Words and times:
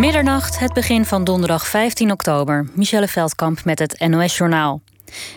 Middernacht, 0.00 0.58
het 0.58 0.72
begin 0.72 1.04
van 1.04 1.24
donderdag 1.24 1.66
15 1.66 2.10
oktober. 2.10 2.68
Michelle 2.74 3.08
Veldkamp 3.08 3.64
met 3.64 3.78
het 3.78 4.08
NOS-journaal. 4.08 4.80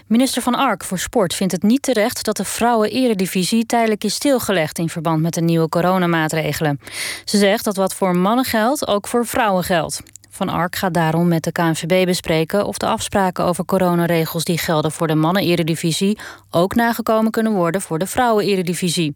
Minister 0.08 0.42
van 0.42 0.55
Ark 0.55 0.83
voor 0.83 1.00
Sport 1.00 1.33
vindt 1.33 1.53
het 1.53 1.63
niet 1.63 1.82
terecht 1.82 2.25
dat 2.25 2.37
de 2.37 2.43
vrouwen-eredivisie 2.43 3.65
tijdelijk 3.65 4.03
is 4.03 4.13
stilgelegd 4.13 4.77
in 4.77 4.89
verband 4.89 5.21
met 5.21 5.33
de 5.33 5.41
nieuwe 5.41 5.69
coronamaatregelen. 5.69 6.79
Ze 7.25 7.37
zegt 7.37 7.63
dat 7.63 7.75
wat 7.75 7.95
voor 7.95 8.15
mannen 8.15 8.45
geldt, 8.45 8.88
ook 8.88 9.07
voor 9.07 9.25
vrouwen 9.25 9.64
geldt. 9.64 10.02
Van 10.30 10.50
Ark 10.50 10.75
gaat 10.75 10.93
daarom 10.93 11.27
met 11.27 11.43
de 11.43 11.52
KNVB 11.52 12.05
bespreken 12.05 12.66
of 12.66 12.77
de 12.77 12.86
afspraken 12.86 13.45
over 13.45 13.66
coronaregels 13.66 14.43
die 14.43 14.57
gelden 14.57 14.91
voor 14.91 15.07
de 15.07 15.16
mannen-eredivisie 15.16 16.20
ook 16.50 16.75
nagekomen 16.75 17.32
kunnen 17.32 17.54
worden 17.54 17.82
voor 17.82 18.00
de 18.00 18.07
vrouwen-eredivisie. 18.07 19.16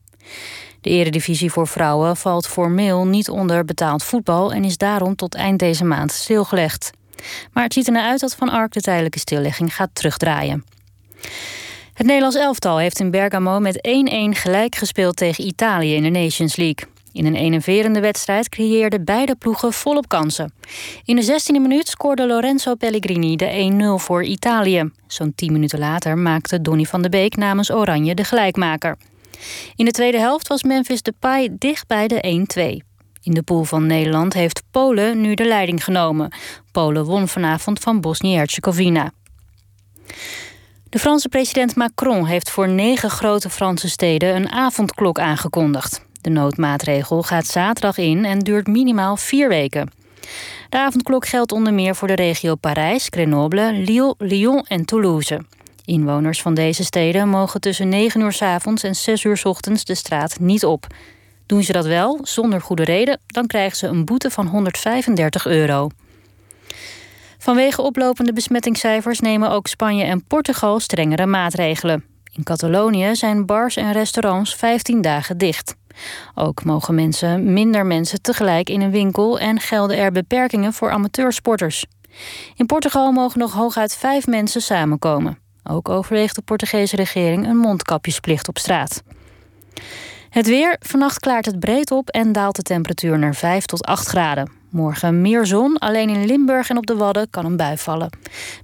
De 0.88 0.94
eredivisie 0.94 1.52
voor 1.52 1.68
vrouwen 1.68 2.18
valt 2.18 2.48
formeel 2.48 3.06
niet 3.06 3.30
onder 3.30 3.66
betaald 3.66 4.04
voetbal 4.04 4.54
en 4.54 4.64
is 4.64 4.78
daarom 4.78 5.16
tot 5.16 5.36
eind 5.36 5.60
deze 5.60 5.84
maand 5.84 6.12
stilgelegd. 6.12 6.92
Maar 7.52 7.64
het 7.64 7.74
ziet 7.74 7.88
er 7.88 7.94
naar 7.94 8.10
uit 8.10 8.20
dat 8.20 8.36
Van 8.36 8.50
Ark 8.50 8.74
de 8.74 8.82
tijdelijke 8.82 9.20
stillegging 9.20 9.76
gaat 9.76 9.90
terugdraaien. 9.94 10.66
Het 11.94 12.06
Nederlands 12.06 12.36
elftal 12.36 12.78
heeft 12.78 13.00
in 13.00 13.12
Bergamo 13.12 13.60
met 13.60 13.88
1-1 13.88 14.40
gelijk 14.40 14.76
gespeeld 14.76 15.16
tegen 15.16 15.46
Italië 15.48 15.96
in 15.96 16.04
de 16.04 16.20
Nations 16.20 16.56
League. 16.56 16.88
In 17.12 17.26
een 17.26 17.36
enerverende 17.36 18.00
wedstrijd 18.00 18.50
creëerden 18.50 19.06
beide 19.06 19.36
ploegen 19.36 19.74
volop 19.74 20.08
kansen. 20.08 20.54
In 21.06 21.16
de 21.16 21.26
16e 21.26 21.62
minuut 21.62 21.88
scoorde 21.88 22.28
Lorenzo 22.28 22.76
Pellegrini 22.76 23.36
de 23.36 24.00
1-0 24.00 24.04
voor 24.04 24.24
Italië. 24.24 24.92
Zo'n 25.08 25.34
10 25.36 25.52
minuten 25.52 25.80
later 25.80 26.18
maakte 26.18 26.62
Donny 26.62 26.84
van 26.84 27.02
de 27.02 27.10
Beek 27.10 27.36
namens 27.36 27.72
Oranje 27.72 28.16
de 28.16 28.24
gelijkmaker. 28.24 28.98
In 29.76 29.86
de 29.86 29.92
tweede 29.92 30.20
helft 30.20 30.48
was 30.48 30.64
Memphis 30.64 31.02
Depay 31.02 31.50
dicht 31.58 31.88
bij 31.88 32.08
de 32.08 32.46
1-2. 32.82 32.86
In 33.22 33.34
de 33.34 33.44
pool 33.44 33.64
van 33.64 33.86
Nederland 33.86 34.34
heeft 34.34 34.64
Polen 34.72 35.22
nu 35.22 35.34
de 35.34 35.46
leiding 35.46 35.84
genomen. 35.84 36.32
Polen 36.72 37.06
won 37.06 37.28
vanavond 37.28 37.80
van 37.80 38.02
Bosnië-Herzegovina. 38.02 39.12
De 40.90 41.00
Franse 41.00 41.30
president 41.30 41.76
Macron 41.76 42.26
heeft 42.26 42.50
voor 42.50 42.70
negen 42.70 43.10
grote 43.10 43.50
Franse 43.50 43.90
steden 43.90 44.36
een 44.36 44.50
avondklok 44.50 45.20
aangekondigd. 45.20 46.06
De 46.22 46.30
noodmaatregel 46.30 47.24
gaat 47.24 47.46
zaterdag 47.46 47.98
in 47.98 48.26
en 48.26 48.40
duurt 48.40 48.68
minimaal 48.68 49.18
vier 49.18 49.50
weken. 49.50 49.92
De 50.70 50.78
avondklok 50.78 51.28
geldt 51.28 51.52
onder 51.52 51.74
meer 51.74 51.96
voor 51.96 52.08
de 52.08 52.16
regio 52.16 52.56
Parijs, 52.56 53.08
Grenoble, 53.10 53.74
Lille, 53.74 54.16
Lyon 54.18 54.66
en 54.68 54.86
Toulouse. 54.86 55.42
Inwoners 55.88 56.42
van 56.42 56.54
deze 56.54 56.84
steden 56.84 57.30
mogen 57.30 57.62
tussen 57.62 57.90
9 57.90 58.22
uur 58.22 58.32
s 58.32 58.42
avonds 58.42 58.84
en 58.84 58.96
6 58.96 59.24
uur 59.24 59.38
s 59.38 59.46
ochtends 59.46 59.86
de 59.86 59.96
straat 59.96 60.40
niet 60.40 60.66
op. 60.66 60.88
Doen 61.46 61.64
ze 61.64 61.72
dat 61.72 61.86
wel, 61.86 62.20
zonder 62.22 62.62
goede 62.62 62.84
reden, 62.84 63.20
dan 63.28 63.48
krijgen 63.48 63.78
ze 63.78 63.88
een 63.88 64.06
boete 64.06 64.32
van 64.32 64.48
135 64.48 65.46
euro. 65.46 65.90
Vanwege 67.38 67.82
oplopende 67.82 68.34
besmettingscijfers 68.34 69.20
nemen 69.20 69.52
ook 69.52 69.68
Spanje 69.68 70.04
en 70.04 70.24
Portugal 70.24 70.80
strengere 70.80 71.26
maatregelen. 71.26 72.04
In 72.34 72.44
Catalonië 72.44 73.16
zijn 73.16 73.46
bars 73.46 73.76
en 73.76 73.92
restaurants 73.92 74.56
15 74.56 75.02
dagen 75.02 75.38
dicht. 75.38 75.76
Ook 76.36 76.64
mogen 76.64 76.96
mensen, 76.96 77.54
minder 77.54 77.86
mensen 77.86 78.22
tegelijk 78.22 78.70
in 78.70 78.82
een 78.82 78.92
winkel 78.92 79.40
en 79.40 79.60
gelden 79.60 79.98
er 79.98 80.12
beperkingen 80.12 80.74
voor 80.74 80.92
amateursporters. 80.92 81.86
In 82.56 82.66
Portugal 82.66 83.12
mogen 83.12 83.40
nog 83.40 83.54
hooguit 83.54 83.96
vijf 83.96 84.28
mensen 84.28 84.62
samenkomen. 84.62 85.46
Ook 85.70 85.90
overweegt 85.90 86.36
de 86.36 86.42
Portugese 86.42 86.96
regering 86.96 87.48
een 87.48 87.58
mondkapjesplicht 87.58 88.48
op 88.48 88.58
straat. 88.58 89.04
Het 90.30 90.48
weer. 90.48 90.76
Vannacht 90.80 91.20
klaart 91.20 91.46
het 91.46 91.60
breed 91.60 91.92
op 91.92 92.10
en 92.10 92.32
daalt 92.32 92.56
de 92.56 92.62
temperatuur 92.62 93.20
naar 93.20 93.36
5 93.36 93.66
tot 93.66 93.86
8 93.86 94.08
graden. 94.08 94.52
Morgen 94.70 95.22
meer 95.22 95.46
zon, 95.46 95.78
alleen 95.78 96.10
in 96.10 96.26
Limburg 96.26 96.70
en 96.70 96.78
op 96.78 96.86
de 96.86 96.96
Wadden 96.96 97.30
kan 97.30 97.46
een 97.46 97.58
bui 97.58 97.78
vallen. 97.78 98.10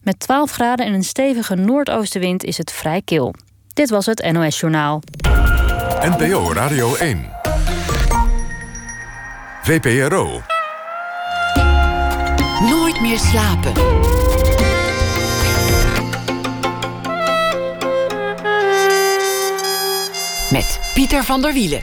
Met 0.01 0.19
12 0.19 0.51
graden 0.51 0.85
en 0.85 0.93
een 0.93 1.03
stevige 1.03 1.55
noordoostenwind 1.55 2.43
is 2.43 2.57
het 2.57 2.71
vrij 2.71 3.01
kil. 3.05 3.33
Dit 3.73 3.89
was 3.89 4.05
het 4.05 4.31
NOS 4.31 4.59
Journaal. 4.59 5.01
NPO 6.01 6.53
Radio 6.53 6.95
1. 6.95 7.29
VPRO. 9.61 10.41
Nooit 12.69 13.01
meer 13.01 13.19
slapen. 13.19 13.71
Met 20.53 20.79
Pieter 20.93 21.23
van 21.23 21.41
der 21.41 21.53
Wielen. 21.53 21.81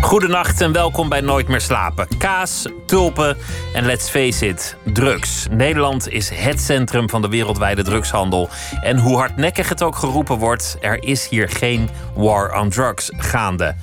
Goedenacht 0.00 0.60
en 0.60 0.72
welkom 0.72 1.08
bij 1.08 1.20
Nooit 1.20 1.48
meer 1.48 1.60
slapen. 1.60 2.08
Kaas, 2.18 2.68
tulpen 2.86 3.36
en 3.72 3.84
let's 3.84 4.08
face 4.08 4.46
it, 4.46 4.76
drugs. 4.84 5.46
Nederland 5.50 6.08
is 6.08 6.28
het 6.28 6.60
centrum 6.60 7.10
van 7.10 7.22
de 7.22 7.28
wereldwijde 7.28 7.82
drugshandel. 7.82 8.48
En 8.82 8.98
hoe 8.98 9.16
hardnekkig 9.16 9.68
het 9.68 9.82
ook 9.82 9.96
geroepen 9.96 10.38
wordt, 10.38 10.76
er 10.80 11.02
is 11.02 11.28
hier 11.28 11.48
geen 11.48 11.88
war 12.14 12.60
on 12.60 12.68
drugs 12.68 13.10
gaande. 13.16 13.74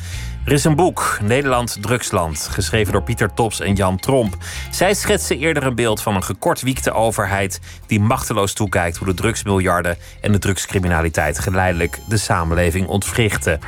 Er 0.46 0.52
is 0.52 0.64
een 0.64 0.76
boek, 0.76 1.18
Nederland 1.22 1.78
Drugsland, 1.82 2.48
geschreven 2.52 2.94
door 2.94 3.04
Pieter 3.04 3.34
Tops 3.34 3.60
en 3.60 3.76
Jan 3.76 3.98
Tromp. 3.98 4.38
Zij 4.72 4.94
schetsen 4.94 5.38
eerder 5.38 5.66
een 5.66 5.76
beeld 5.76 6.02
van 6.02 6.16
een 6.16 6.24
gekortwiekte 6.24 6.92
overheid 6.92 7.60
die 7.88 8.00
machteloos 8.00 8.54
toekijkt 8.54 8.98
hoe 8.98 9.08
de 9.08 9.14
drugsmiljarden 9.14 9.98
en 10.22 10.32
de 10.32 10.40
drugscriminaliteit 10.40 11.40
geleidelijk 11.40 12.00
de 12.08 12.18
samenleving 12.18 12.88
ontwrichten. 12.88 13.60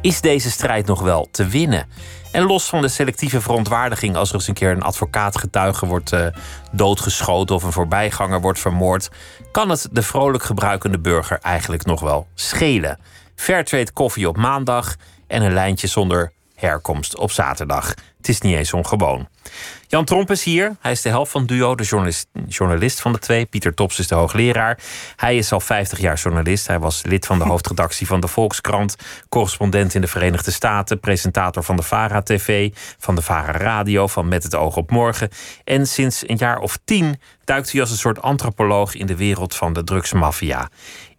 Is 0.00 0.20
deze 0.20 0.50
strijd 0.50 0.86
nog 0.86 1.00
wel 1.00 1.28
te 1.30 1.46
winnen? 1.46 1.86
En 2.32 2.42
los 2.42 2.68
van 2.68 2.80
de 2.80 2.88
selectieve 2.88 3.40
verontwaardiging 3.40 4.16
als 4.16 4.28
er 4.28 4.34
eens 4.34 4.48
een 4.48 4.54
keer 4.54 4.70
een 4.70 4.82
advocaatgetuige 4.82 5.86
wordt 5.86 6.12
uh, 6.12 6.26
doodgeschoten 6.72 7.54
of 7.54 7.62
een 7.62 7.72
voorbijganger 7.72 8.40
wordt 8.40 8.58
vermoord, 8.58 9.10
kan 9.52 9.70
het 9.70 9.88
de 9.92 10.02
vrolijk 10.02 10.44
gebruikende 10.44 10.98
burger 10.98 11.38
eigenlijk 11.38 11.84
nog 11.84 12.00
wel 12.00 12.26
schelen. 12.34 12.98
Fairtrade 13.34 13.92
koffie 13.92 14.28
op 14.28 14.36
maandag 14.36 14.96
en 15.30 15.42
een 15.42 15.52
lijntje 15.52 15.86
zonder 15.86 16.32
herkomst 16.54 17.16
op 17.16 17.30
zaterdag. 17.30 17.94
Het 18.16 18.28
is 18.28 18.40
niet 18.40 18.56
eens 18.56 18.72
ongewoon. 18.72 19.28
Jan 19.86 20.04
Tromp 20.04 20.30
is 20.30 20.44
hier. 20.44 20.76
Hij 20.80 20.92
is 20.92 21.02
de 21.02 21.08
helft 21.08 21.30
van 21.30 21.46
duo, 21.46 21.74
de 21.74 21.82
journalist, 21.82 22.28
journalist 22.48 23.00
van 23.00 23.12
de 23.12 23.18
twee. 23.18 23.46
Pieter 23.46 23.74
Tops 23.74 23.98
is 23.98 24.08
de 24.08 24.14
hoogleraar. 24.14 24.78
Hij 25.16 25.36
is 25.36 25.52
al 25.52 25.60
50 25.60 25.98
jaar 25.98 26.16
journalist. 26.16 26.66
Hij 26.66 26.78
was 26.78 27.02
lid 27.04 27.26
van 27.26 27.38
de 27.38 27.44
hoofdredactie 27.52 28.06
van 28.06 28.20
de 28.20 28.28
Volkskrant, 28.28 28.96
correspondent 29.28 29.94
in 29.94 30.00
de 30.00 30.06
Verenigde 30.06 30.50
Staten, 30.50 31.00
presentator 31.00 31.64
van 31.64 31.76
de 31.76 31.82
VARA 31.82 32.22
TV, 32.22 32.70
van 32.98 33.14
de 33.14 33.22
VARA 33.22 33.52
Radio, 33.52 34.06
van 34.06 34.28
Met 34.28 34.42
het 34.42 34.54
Oog 34.54 34.76
op 34.76 34.90
Morgen. 34.90 35.28
En 35.64 35.86
sinds 35.86 36.28
een 36.28 36.36
jaar 36.36 36.58
of 36.58 36.78
tien 36.84 37.20
duikt 37.44 37.72
hij 37.72 37.80
als 37.80 37.90
een 37.90 37.96
soort 37.96 38.22
antropoloog 38.22 38.94
in 38.94 39.06
de 39.06 39.16
wereld 39.16 39.56
van 39.56 39.72
de 39.72 39.84
drugsmafia. 39.84 40.68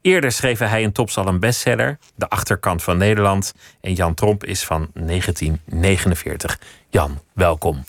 Eerder 0.01 0.31
schreef 0.31 0.59
hij 0.59 0.81
in 0.81 0.91
Tops 0.91 1.17
al 1.17 1.27
een 1.27 1.39
bestseller, 1.39 1.97
De 2.15 2.29
Achterkant 2.29 2.83
van 2.83 2.97
Nederland. 2.97 3.53
En 3.81 3.93
Jan 3.93 4.13
Tromp 4.13 4.43
is 4.43 4.63
van 4.63 4.87
1949. 4.93 6.59
Jan, 6.89 7.19
welkom. 7.33 7.83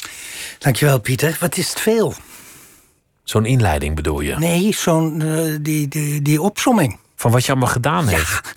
Dankjewel, 0.58 1.00
Pieter. 1.00 1.36
Wat 1.40 1.56
is 1.56 1.68
het 1.68 1.80
veel? 1.80 2.14
Zo'n 3.24 3.46
inleiding 3.46 3.96
bedoel 3.96 4.20
je? 4.20 4.36
Nee, 4.38 4.74
zo'n 4.74 5.20
uh, 5.20 5.58
die, 5.60 5.88
die, 5.88 6.22
die 6.22 6.42
opsomming. 6.42 6.98
Van 7.16 7.30
wat 7.30 7.44
je 7.44 7.50
allemaal 7.50 7.70
gedaan 7.70 8.06
heeft. 8.06 8.52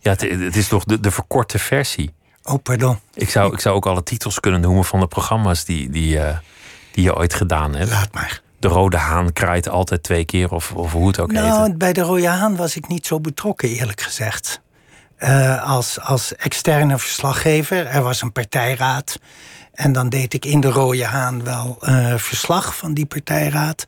Ja, 0.00 0.10
het, 0.10 0.20
het, 0.20 0.56
is 0.56 0.68
toch 0.68 0.84
de, 0.84 1.00
de 1.00 1.10
verkorte 1.10 1.58
versie. 1.58 2.10
Oh, 2.42 2.62
pardon. 2.62 2.98
Ik 3.14 3.30
zou, 3.30 3.52
ik 3.52 3.60
zou 3.60 3.76
ook 3.76 3.86
alle 3.86 4.02
titels 4.02 4.40
kunnen 4.40 4.60
noemen 4.60 4.84
van 4.84 5.00
de 5.00 5.06
programma's 5.06 5.64
die, 5.64 5.90
die, 5.90 6.16
uh, 6.16 6.36
die 6.92 7.04
je 7.04 7.16
ooit 7.16 7.34
gedaan 7.34 7.74
hebt. 7.74 7.90
Laat 7.90 8.12
maar 8.12 8.42
de 8.58 8.68
Rode 8.68 8.96
Haan 8.96 9.32
kraait 9.32 9.68
altijd 9.68 10.02
twee 10.02 10.24
keer, 10.24 10.52
of, 10.52 10.72
of 10.72 10.92
hoe 10.92 11.06
het 11.06 11.20
ook 11.20 11.32
nou, 11.32 11.66
heet. 11.66 11.78
Bij 11.78 11.92
de 11.92 12.00
Rode 12.00 12.28
Haan 12.28 12.56
was 12.56 12.76
ik 12.76 12.88
niet 12.88 13.06
zo 13.06 13.20
betrokken, 13.20 13.68
eerlijk 13.68 14.00
gezegd. 14.00 14.60
Uh, 15.18 15.62
als, 15.62 16.00
als 16.00 16.36
externe 16.36 16.98
verslaggever. 16.98 17.86
Er 17.86 18.02
was 18.02 18.22
een 18.22 18.32
partijraad. 18.32 19.18
En 19.72 19.92
dan 19.92 20.08
deed 20.08 20.34
ik 20.34 20.44
in 20.44 20.60
de 20.60 20.70
Rode 20.70 21.04
Haan 21.04 21.44
wel 21.44 21.78
uh, 21.80 22.14
verslag 22.16 22.76
van 22.76 22.94
die 22.94 23.06
partijraad. 23.06 23.86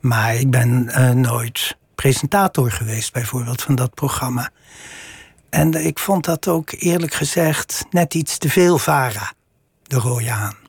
Maar 0.00 0.34
ik 0.34 0.50
ben 0.50 0.86
uh, 0.88 1.10
nooit 1.10 1.76
presentator 1.94 2.70
geweest, 2.70 3.12
bijvoorbeeld, 3.12 3.62
van 3.62 3.74
dat 3.74 3.94
programma. 3.94 4.50
En 5.50 5.86
ik 5.86 5.98
vond 5.98 6.24
dat 6.24 6.48
ook 6.48 6.70
eerlijk 6.72 7.14
gezegd 7.14 7.84
net 7.90 8.14
iets 8.14 8.38
te 8.38 8.48
veel 8.48 8.78
VARA, 8.78 9.32
de 9.82 9.96
Rode 9.96 10.30
Haan. 10.30 10.59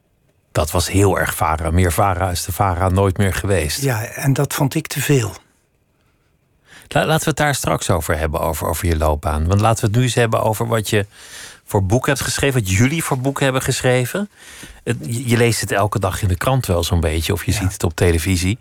Dat 0.51 0.71
was 0.71 0.89
heel 0.89 1.19
erg 1.19 1.35
VARA. 1.35 1.71
Meer 1.71 1.91
VARA 1.91 2.29
is 2.29 2.43
de 2.43 2.51
VARA 2.51 2.89
nooit 2.89 3.17
meer 3.17 3.33
geweest. 3.33 3.81
Ja, 3.81 4.03
en 4.03 4.33
dat 4.33 4.53
vond 4.53 4.75
ik 4.75 4.87
te 4.87 5.01
veel. 5.01 5.33
Laten 6.87 7.19
we 7.19 7.29
het 7.29 7.37
daar 7.37 7.55
straks 7.55 7.89
over 7.89 8.17
hebben, 8.17 8.39
over, 8.39 8.67
over 8.67 8.87
je 8.87 8.97
loopbaan. 8.97 9.47
Want 9.47 9.61
laten 9.61 9.79
we 9.79 9.87
het 9.87 9.95
nu 9.95 10.03
eens 10.03 10.13
hebben 10.13 10.43
over 10.43 10.67
wat 10.67 10.89
je 10.89 11.05
voor 11.65 11.83
boek 11.83 12.07
hebt 12.07 12.21
geschreven, 12.21 12.61
wat 12.61 12.71
jullie 12.71 13.03
voor 13.03 13.19
boeken 13.19 13.43
hebben 13.43 13.61
geschreven. 13.61 14.29
je 15.01 15.37
leest 15.37 15.61
het 15.61 15.71
elke 15.71 15.99
dag 15.99 16.21
in 16.21 16.27
de 16.27 16.37
krant 16.37 16.65
wel 16.65 16.83
zo'n 16.83 16.99
beetje, 16.99 17.33
of 17.33 17.45
je 17.45 17.51
ziet 17.51 17.73
het 17.73 17.83
op 17.83 17.95
televisie. 17.95 18.59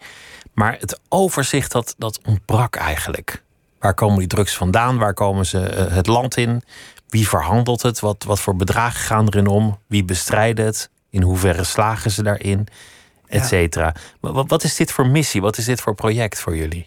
Maar 0.53 0.77
het 0.81 1.01
overzicht, 1.09 1.73
dat, 1.73 1.95
dat 1.99 2.21
ontbrak 2.25 2.77
eigenlijk. 2.77 3.43
Waar 3.79 3.95
komen 3.95 4.19
die 4.19 4.29
drugs 4.29 4.57
vandaan? 4.57 4.99
Waar 4.99 5.15
komen 5.15 5.47
ze 5.47 5.59
uh, 5.59 5.95
het 5.95 6.07
land 6.07 6.37
in? 6.37 6.63
Wie 7.09 7.29
verhandelt 7.29 7.83
het? 7.83 8.01
Wat, 8.01 8.25
wat 8.25 8.41
voor 8.41 8.57
bedragen 8.57 9.01
gaan 9.01 9.27
erin 9.27 9.47
om? 9.47 9.79
Wie 9.87 10.05
bestrijdt 10.05 10.59
het? 10.59 10.91
In 11.11 11.23
hoeverre 11.23 11.65
slagen 11.65 12.11
ze 12.11 12.23
daarin? 12.23 12.69
et 13.27 13.47
cetera. 13.47 13.95
Wat, 14.21 14.49
wat 14.49 14.65
is 14.65 14.77
dit 14.77 14.93
voor 14.93 15.07
missie? 15.07 15.41
Wat 15.41 15.59
is 15.59 15.65
dit 15.65 15.81
voor 15.81 15.95
project 15.95 16.41
voor 16.41 16.57
jullie? 16.57 16.85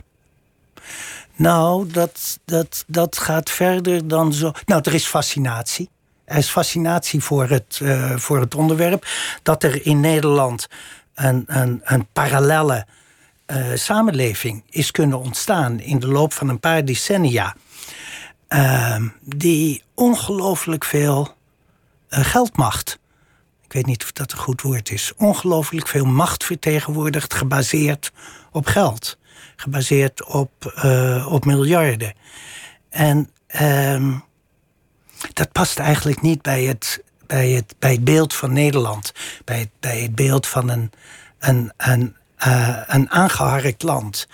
Nou, 1.35 1.87
dat, 1.87 2.39
dat, 2.45 2.83
dat 2.87 3.17
gaat 3.17 3.49
verder 3.49 4.07
dan 4.07 4.33
zo. 4.33 4.51
Nou, 4.65 4.81
er 4.83 4.93
is 4.93 5.05
fascinatie. 5.05 5.89
Er 6.25 6.37
is 6.37 6.49
fascinatie 6.49 7.23
voor 7.23 7.49
het, 7.49 7.79
uh, 7.81 8.17
voor 8.17 8.39
het 8.39 8.55
onderwerp. 8.55 9.05
Dat 9.43 9.63
er 9.63 9.85
in 9.85 9.99
Nederland 9.99 10.67
een, 11.13 11.43
een, 11.47 11.81
een 11.83 12.07
parallelle 12.13 12.87
uh, 13.47 13.65
samenleving 13.73 14.63
is 14.69 14.91
kunnen 14.91 15.19
ontstaan 15.19 15.79
in 15.79 15.99
de 15.99 16.07
loop 16.07 16.33
van 16.33 16.49
een 16.49 16.59
paar 16.59 16.85
decennia. 16.85 17.55
Uh, 18.49 19.01
die 19.19 19.83
ongelooflijk 19.93 20.85
veel 20.85 21.35
uh, 22.09 22.19
geldmacht. 22.19 22.99
Ik 23.73 23.79
weet 23.79 23.87
niet 23.87 24.03
of 24.03 24.11
dat 24.11 24.31
een 24.31 24.37
goed 24.37 24.61
woord 24.61 24.91
is. 24.91 25.13
Ongelooflijk 25.17 25.87
veel 25.87 26.05
macht 26.05 26.43
vertegenwoordigt, 26.43 27.33
gebaseerd 27.33 28.11
op 28.51 28.65
geld. 28.65 29.17
Gebaseerd 29.55 30.23
op, 30.23 30.73
uh, 30.85 31.27
op 31.31 31.45
miljarden. 31.45 32.13
En 32.89 33.29
uh, 33.61 34.17
dat 35.33 35.51
past 35.51 35.79
eigenlijk 35.79 36.21
niet 36.21 36.41
bij 36.41 36.63
het, 36.63 37.03
bij 37.27 37.49
het, 37.49 37.75
bij 37.79 37.91
het 37.91 38.03
beeld 38.03 38.33
van 38.33 38.53
Nederland. 38.53 39.13
Bij 39.45 39.59
het, 39.59 39.69
bij 39.79 40.01
het 40.01 40.15
beeld 40.15 40.47
van 40.47 40.69
een, 40.69 40.91
een, 41.39 41.71
een, 41.77 42.15
uh, 42.47 42.81
een 42.85 43.09
aangeharkt 43.09 43.83
land. 43.83 44.27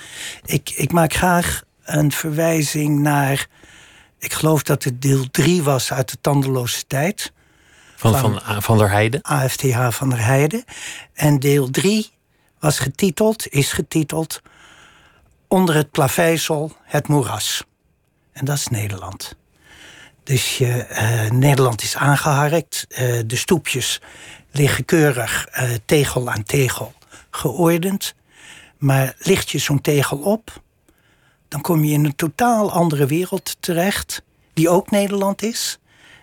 Ik, 0.45 0.69
ik 0.69 0.91
maak 0.91 1.13
graag 1.13 1.63
een 1.83 2.11
verwijzing 2.11 2.99
naar. 2.99 3.47
Ik 4.17 4.33
geloof 4.33 4.63
dat 4.63 4.83
het 4.83 5.01
deel 5.01 5.31
3 5.31 5.63
was 5.63 5.93
uit 5.93 6.09
de 6.09 6.17
tandeloze 6.21 6.87
tijd. 6.87 7.31
Van, 7.99 8.17
van, 8.17 8.41
van, 8.41 8.61
van 8.61 8.77
der 8.77 8.89
Heijden? 8.89 9.21
AFTH 9.21 9.87
van 9.89 10.09
der 10.09 10.25
Heijden. 10.25 10.63
En 11.13 11.39
deel 11.39 11.69
3 11.69 12.09
was 12.59 12.79
getiteld, 12.79 13.47
is 13.47 13.71
getiteld. 13.71 14.41
Onder 15.47 15.75
het 15.75 15.91
plaveisel 15.91 16.75
het 16.83 17.07
moeras. 17.07 17.63
En 18.31 18.45
dat 18.45 18.57
is 18.57 18.67
Nederland. 18.67 19.35
Dus 20.23 20.57
je, 20.57 20.87
uh, 20.91 21.31
Nederland 21.31 21.81
is 21.81 21.95
aangeharkt. 21.95 22.85
Uh, 22.89 22.97
de 23.25 23.35
stoepjes 23.35 24.01
liggen 24.51 24.85
keurig 24.85 25.47
uh, 25.51 25.63
tegel 25.85 26.29
aan 26.29 26.43
tegel 26.43 26.93
geordend. 27.29 28.15
Maar 28.77 29.15
licht 29.17 29.49
je 29.49 29.57
zo'n 29.57 29.81
tegel 29.81 30.17
op, 30.17 30.61
dan 31.47 31.61
kom 31.61 31.83
je 31.83 31.93
in 31.93 32.05
een 32.05 32.15
totaal 32.15 32.71
andere 32.71 33.05
wereld 33.05 33.57
terecht, 33.59 34.21
die 34.53 34.69
ook 34.69 34.91
Nederland 34.91 35.41
is. 35.41 35.79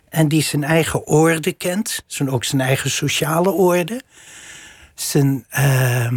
En 0.09 0.29
die 0.29 0.43
zijn 0.43 0.65
eigen 0.65 1.07
orde 1.07 1.53
kent, 1.53 2.03
zijn, 2.07 2.31
ook 2.31 2.45
zijn 2.45 2.61
eigen 2.61 2.91
sociale 2.91 3.51
orde, 3.51 4.03
zijn 4.95 5.47
uh, 5.59 6.13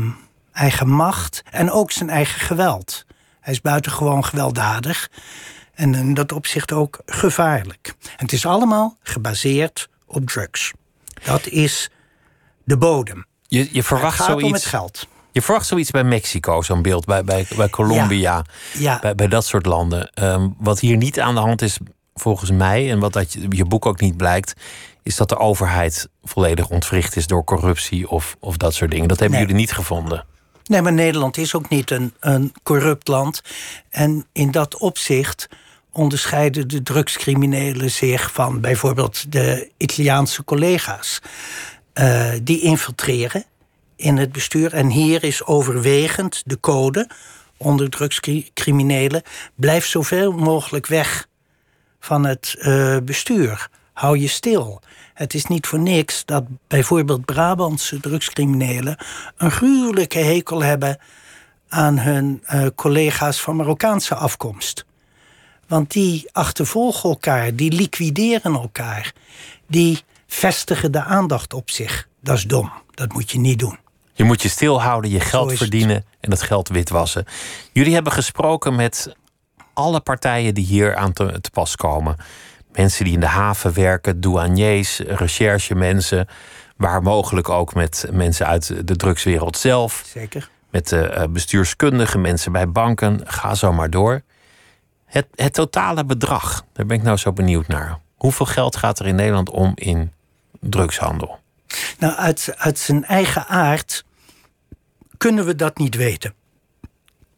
eigen 0.51 0.89
macht 0.89 1.43
en 1.51 1.71
ook 1.71 1.91
zijn 1.91 2.09
eigen 2.09 2.41
geweld. 2.41 3.05
Hij 3.39 3.53
is 3.53 3.61
buitengewoon 3.61 4.25
gewelddadig 4.25 5.09
en 5.73 5.95
in 5.95 6.13
dat 6.13 6.31
opzicht 6.31 6.71
ook 6.71 6.99
gevaarlijk. 7.05 7.93
En 8.01 8.25
het 8.25 8.33
is 8.33 8.45
allemaal 8.45 8.97
gebaseerd 9.03 9.89
op 10.05 10.27
drugs. 10.27 10.71
Dat 11.23 11.47
is 11.47 11.89
de 12.63 12.77
bodem. 12.77 13.25
Je, 13.47 13.69
je 13.71 13.83
verwacht 13.83 14.17
het 14.17 14.27
gaat 14.27 14.27
zoiets. 14.27 14.47
om 14.47 14.53
het 14.53 14.65
geld. 14.65 15.07
Je 15.31 15.41
verwacht 15.41 15.67
zoiets 15.67 15.91
bij 15.91 16.03
Mexico, 16.03 16.61
zo'n 16.61 16.81
beeld, 16.81 17.05
bij, 17.05 17.23
bij, 17.23 17.47
bij 17.55 17.69
Colombia, 17.69 18.45
Ja. 18.73 18.99
Bij, 18.99 19.15
bij 19.15 19.27
dat 19.27 19.45
soort 19.45 19.65
landen. 19.65 20.11
Um, 20.23 20.55
wat 20.57 20.79
hier 20.79 20.97
niet 20.97 21.19
aan 21.19 21.35
de 21.35 21.41
hand 21.41 21.61
is, 21.61 21.77
volgens 22.19 22.51
mij, 22.51 22.91
en 22.91 22.99
wat 22.99 23.15
uit 23.15 23.33
je, 23.33 23.45
je 23.49 23.65
boek 23.65 23.85
ook 23.85 23.99
niet 23.99 24.17
blijkt, 24.17 24.53
is 25.03 25.15
dat 25.15 25.29
de 25.29 25.37
overheid 25.37 26.09
volledig 26.23 26.69
ontwricht 26.69 27.15
is 27.15 27.27
door 27.27 27.43
corruptie 27.43 28.09
of, 28.09 28.35
of 28.39 28.57
dat 28.57 28.73
soort 28.73 28.91
dingen. 28.91 29.07
Dat 29.07 29.19
hebben 29.19 29.37
Nee. 29.37 29.47
jullie 29.47 29.61
niet 29.61 29.73
gevonden. 29.73 30.25
Nee, 30.63 30.81
maar 30.81 30.93
Nederland 30.93 31.37
is 31.37 31.55
ook 31.55 31.69
niet 31.69 31.91
een, 31.91 32.13
een 32.19 32.53
corrupt 32.63 33.07
land. 33.07 33.41
En 33.89 34.25
in 34.31 34.51
dat 34.51 34.77
opzicht 34.77 35.47
onderscheiden 35.91 36.67
de 36.67 36.83
drugscriminelen 36.83 37.91
zich 37.91 38.31
van 38.31 38.61
bijvoorbeeld 38.61 39.31
de 39.31 39.71
Italiaanse 39.77 40.43
collega's. 40.43 41.21
Uh, 41.93 42.31
die 42.43 42.61
infiltreren 42.61 43.43
in 43.95 44.17
het 44.17 44.31
bestuur. 44.31 44.73
En 44.73 44.87
hier 44.89 45.23
is 45.23 45.45
overwegend 45.45 46.43
de 46.45 46.59
code 46.59 47.09
onder 47.57 47.89
drugscriminelen. 47.89 49.21
Blijf 49.55 49.85
zoveel 49.85 50.31
mogelijk 50.31 50.87
weg 50.87 51.27
van 51.99 52.25
het 52.25 52.55
uh, 52.59 52.97
bestuur. 53.03 53.69
Hou 53.93 54.17
je 54.17 54.27
stil. 54.27 54.81
Het 55.13 55.33
is 55.33 55.45
niet 55.45 55.67
voor 55.67 55.79
niks 55.79 56.25
dat 56.25 56.43
bijvoorbeeld 56.67 57.25
Brabantse 57.25 57.99
drugscriminelen 57.99 58.97
een 59.37 59.51
gruwelijke 59.51 60.19
hekel 60.19 60.63
hebben 60.63 60.97
aan 61.69 61.99
hun 61.99 62.43
uh, 62.53 62.67
collega's 62.75 63.41
van 63.41 63.55
Marokkaanse 63.55 64.15
afkomst. 64.15 64.85
Want 65.67 65.91
die 65.91 66.29
achtervolgen 66.31 67.09
elkaar, 67.09 67.55
die 67.55 67.71
liquideren 67.71 68.53
elkaar, 68.53 69.13
die 69.67 70.03
vestigen 70.27 70.91
de 70.91 71.03
aandacht 71.03 71.53
op 71.53 71.69
zich. 71.69 72.07
Dat 72.21 72.37
is 72.37 72.43
dom, 72.43 72.71
dat 72.93 73.13
moet 73.13 73.31
je 73.31 73.39
niet 73.39 73.59
doen. 73.59 73.77
Je 74.13 74.23
moet 74.23 74.41
je 74.41 74.49
stilhouden, 74.49 75.11
je 75.11 75.19
geld 75.19 75.53
verdienen 75.53 76.05
en 76.19 76.29
dat 76.29 76.41
geld 76.41 76.69
witwassen. 76.69 77.25
Jullie 77.71 77.93
hebben 77.93 78.13
gesproken 78.13 78.75
met 78.75 79.15
alle 79.79 79.99
partijen 79.99 80.53
die 80.53 80.65
hier 80.65 80.95
aan 80.95 81.13
te, 81.13 81.41
te 81.41 81.51
pas 81.51 81.75
komen. 81.75 82.15
Mensen 82.71 83.03
die 83.05 83.13
in 83.13 83.19
de 83.19 83.25
haven 83.25 83.73
werken, 83.73 84.21
douaniers, 84.21 84.99
recherchemensen. 84.99 86.27
Waar 86.77 87.01
mogelijk 87.01 87.49
ook 87.49 87.73
met 87.73 88.07
mensen 88.11 88.45
uit 88.45 88.87
de 88.87 88.95
drugswereld 88.95 89.57
zelf. 89.57 90.03
Zeker. 90.05 90.49
Met 90.69 90.87
de 90.87 91.15
uh, 91.17 91.23
bestuurskundigen, 91.29 92.21
mensen 92.21 92.51
bij 92.51 92.69
banken. 92.69 93.21
Ga 93.23 93.55
zo 93.55 93.73
maar 93.73 93.89
door. 93.89 94.21
Het, 95.05 95.27
het 95.35 95.53
totale 95.53 96.05
bedrag, 96.05 96.65
daar 96.73 96.85
ben 96.85 96.97
ik 96.97 97.03
nou 97.03 97.17
zo 97.17 97.33
benieuwd 97.33 97.67
naar. 97.67 97.99
Hoeveel 98.15 98.45
geld 98.45 98.75
gaat 98.75 98.99
er 98.99 99.07
in 99.07 99.15
Nederland 99.15 99.49
om 99.49 99.71
in 99.75 100.11
drugshandel? 100.59 101.39
Nou, 101.99 102.13
uit, 102.13 102.53
uit 102.57 102.79
zijn 102.79 103.05
eigen 103.05 103.47
aard 103.47 104.05
kunnen 105.17 105.45
we 105.45 105.55
dat 105.55 105.77
niet 105.77 105.95
weten. 105.95 106.33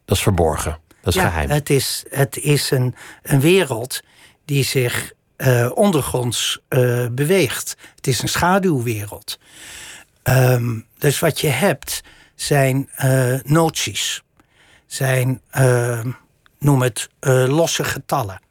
Dat 0.05 0.17
is 0.17 0.23
verborgen. 0.23 0.80
Dat 1.01 1.15
is 1.15 1.21
ja, 1.21 1.27
geheim. 1.27 1.49
Het 1.49 1.69
is, 1.69 2.03
het 2.09 2.37
is 2.37 2.71
een, 2.71 2.95
een 3.21 3.39
wereld 3.39 4.01
die 4.45 4.63
zich 4.63 5.13
uh, 5.37 5.71
ondergronds 5.73 6.59
uh, 6.69 7.07
beweegt. 7.11 7.77
Het 7.95 8.07
is 8.07 8.21
een 8.21 8.29
schaduwwereld. 8.29 9.39
Um, 10.23 10.85
dus 10.97 11.19
wat 11.19 11.39
je 11.39 11.47
hebt 11.47 12.01
zijn 12.35 12.89
uh, 13.03 13.39
noties. 13.43 14.23
Zijn, 14.85 15.41
noem 16.59 16.81
het, 16.81 17.09
losse 17.47 17.83
getallen. 17.83 18.41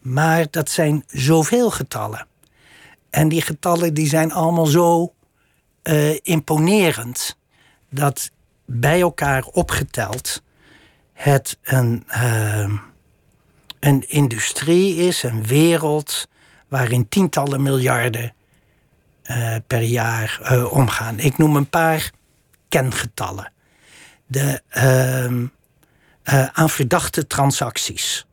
Maar 0.00 0.46
dat 0.50 0.70
zijn 0.70 1.04
zoveel 1.06 1.70
getallen. 1.70 2.26
En 3.10 3.28
die 3.28 3.42
getallen 3.42 3.94
die 3.94 4.08
zijn 4.08 4.32
allemaal 4.32 4.66
zo 4.66 5.14
imponerend... 6.22 7.36
dat 7.90 8.30
bij 8.64 9.00
elkaar 9.00 9.44
opgeteld 9.44 10.42
het 11.16 11.58
een, 11.62 12.06
uh, 12.08 12.70
een 13.80 14.08
industrie 14.08 14.96
is, 14.96 15.22
een 15.22 15.46
wereld 15.46 16.28
waarin 16.68 17.08
tientallen 17.08 17.62
miljarden 17.62 18.34
uh, 19.24 19.56
per 19.66 19.80
jaar 19.80 20.40
uh, 20.42 20.72
omgaan. 20.72 21.18
Ik 21.18 21.38
noem 21.38 21.56
een 21.56 21.68
paar 21.68 22.10
kengetallen. 22.68 23.52
De 24.26 24.62
aan 26.52 26.70
verdachte 26.70 27.26
transacties. 27.26 28.25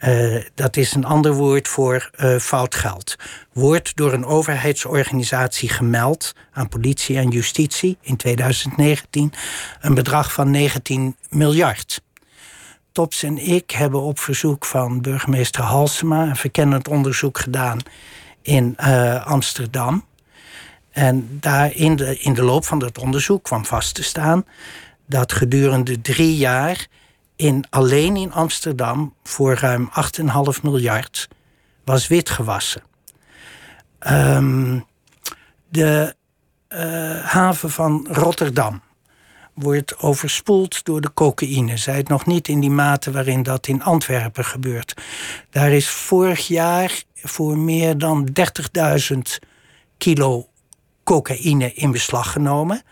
Uh, 0.00 0.42
dat 0.54 0.76
is 0.76 0.94
een 0.94 1.04
ander 1.04 1.34
woord 1.34 1.68
voor 1.68 2.10
uh, 2.20 2.36
fout 2.38 2.74
geld. 2.74 3.16
Wordt 3.52 3.96
door 3.96 4.12
een 4.12 4.24
overheidsorganisatie 4.24 5.68
gemeld 5.68 6.34
aan 6.52 6.68
politie 6.68 7.16
en 7.16 7.28
justitie 7.28 7.98
in 8.00 8.16
2019 8.16 9.32
een 9.80 9.94
bedrag 9.94 10.32
van 10.32 10.50
19 10.50 11.16
miljard. 11.28 12.02
Tops 12.92 13.22
en 13.22 13.38
ik 13.38 13.70
hebben 13.70 14.00
op 14.00 14.18
verzoek 14.18 14.64
van 14.64 15.00
burgemeester 15.00 15.62
Halsema 15.62 16.22
een 16.22 16.36
verkennend 16.36 16.88
onderzoek 16.88 17.38
gedaan 17.38 17.78
in 18.42 18.76
uh, 18.80 19.26
Amsterdam. 19.26 20.04
En 20.90 21.38
daar 21.40 21.74
in 21.74 21.96
de, 21.96 22.18
in 22.18 22.34
de 22.34 22.42
loop 22.42 22.64
van 22.64 22.78
dat 22.78 22.98
onderzoek 22.98 23.42
kwam 23.42 23.64
vast 23.64 23.94
te 23.94 24.02
staan 24.02 24.44
dat 25.06 25.32
gedurende 25.32 26.00
drie 26.00 26.36
jaar 26.36 26.86
in, 27.38 27.64
alleen 27.70 28.16
in 28.16 28.32
Amsterdam 28.32 29.14
voor 29.22 29.54
ruim 29.54 29.90
8,5 30.56 30.62
miljard 30.62 31.28
was 31.84 32.06
witgewassen. 32.06 32.82
Um, 34.08 34.86
de 35.68 36.14
uh, 36.68 37.24
haven 37.24 37.70
van 37.70 38.06
Rotterdam 38.10 38.82
wordt 39.54 39.98
overspoeld 39.98 40.84
door 40.84 41.00
de 41.00 41.12
cocaïne. 41.14 41.76
Zij 41.76 41.96
het 41.96 42.08
nog 42.08 42.26
niet 42.26 42.48
in 42.48 42.60
die 42.60 42.70
mate 42.70 43.10
waarin 43.10 43.42
dat 43.42 43.66
in 43.66 43.82
Antwerpen 43.82 44.44
gebeurt. 44.44 44.94
Daar 45.50 45.70
is 45.70 45.88
vorig 45.88 46.46
jaar 46.46 47.02
voor 47.14 47.58
meer 47.58 47.98
dan 47.98 48.28
30.000 49.12 49.18
kilo 49.98 50.48
cocaïne 51.04 51.74
in 51.74 51.90
beslag 51.90 52.32
genomen. 52.32 52.82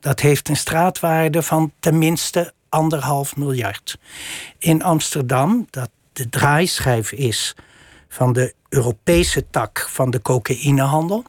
Dat 0.00 0.20
heeft 0.20 0.48
een 0.48 0.56
straatwaarde 0.56 1.42
van 1.42 1.72
tenminste 1.80 2.52
anderhalf 2.72 3.36
miljard. 3.36 3.98
In 4.58 4.82
Amsterdam, 4.82 5.66
dat 5.70 5.90
de 6.12 6.28
draaischijf 6.28 7.12
is 7.12 7.54
van 8.08 8.32
de 8.32 8.54
Europese 8.68 9.50
tak 9.50 9.86
van 9.90 10.10
de 10.10 10.22
cocaïnehandel. 10.22 11.24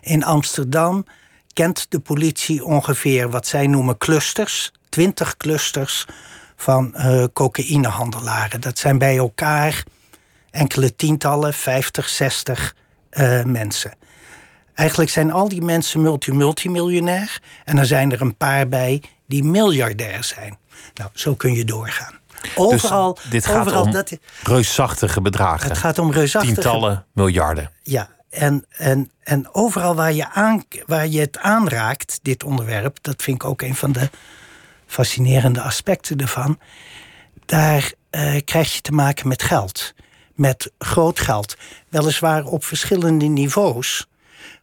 In 0.00 0.24
Amsterdam 0.24 1.06
kent 1.52 1.86
de 1.88 2.00
politie 2.00 2.64
ongeveer 2.64 3.30
wat 3.30 3.46
zij 3.46 3.66
noemen 3.66 3.98
clusters, 3.98 4.72
20 4.88 5.36
clusters 5.36 6.06
van 6.56 6.94
uh, 6.96 7.24
cocaïnehandelaren. 7.32 8.60
Dat 8.60 8.78
zijn 8.78 8.98
bij 8.98 9.16
elkaar 9.16 9.84
enkele 10.50 10.96
tientallen, 10.96 11.54
50, 11.54 12.08
60 12.08 12.74
uh, 13.10 13.44
mensen. 13.44 13.92
Eigenlijk 14.74 15.10
zijn 15.10 15.32
al 15.32 15.48
die 15.48 15.62
mensen 15.62 16.02
multi-multimiljonair. 16.02 17.40
En 17.64 17.78
er 17.78 17.86
zijn 17.86 18.12
er 18.12 18.20
een 18.20 18.36
paar 18.36 18.68
bij 18.68 19.02
die 19.26 19.44
miljardair 19.44 20.24
zijn. 20.24 20.58
Nou, 20.94 21.10
zo 21.14 21.34
kun 21.34 21.54
je 21.54 21.64
doorgaan. 21.64 22.14
Overal, 22.54 23.14
dus 23.14 23.24
dit 23.30 23.46
gaat 23.46 23.60
overal, 23.60 23.82
om 23.82 23.90
dat, 23.90 24.18
reusachtige 24.42 25.20
bedragen. 25.20 25.68
Het 25.68 25.78
gaat 25.78 25.98
om 25.98 26.12
reusachtige... 26.12 26.60
Tientallen 26.60 27.04
miljarden. 27.12 27.70
Ja, 27.82 28.08
en, 28.30 28.64
en, 28.70 29.10
en 29.22 29.54
overal 29.54 29.94
waar 29.94 30.12
je, 30.12 30.30
aan, 30.30 30.64
waar 30.86 31.06
je 31.06 31.20
het 31.20 31.38
aanraakt, 31.38 32.18
dit 32.22 32.44
onderwerp... 32.44 32.98
dat 33.00 33.22
vind 33.22 33.42
ik 33.42 33.48
ook 33.48 33.62
een 33.62 33.74
van 33.74 33.92
de 33.92 34.10
fascinerende 34.86 35.60
aspecten 35.60 36.18
ervan... 36.18 36.58
daar 37.44 37.92
uh, 38.10 38.36
krijg 38.44 38.74
je 38.74 38.80
te 38.80 38.92
maken 38.92 39.28
met 39.28 39.42
geld. 39.42 39.94
Met 40.34 40.72
groot 40.78 41.20
geld. 41.20 41.56
Weliswaar 41.88 42.44
op 42.44 42.64
verschillende 42.64 43.26
niveaus. 43.26 44.08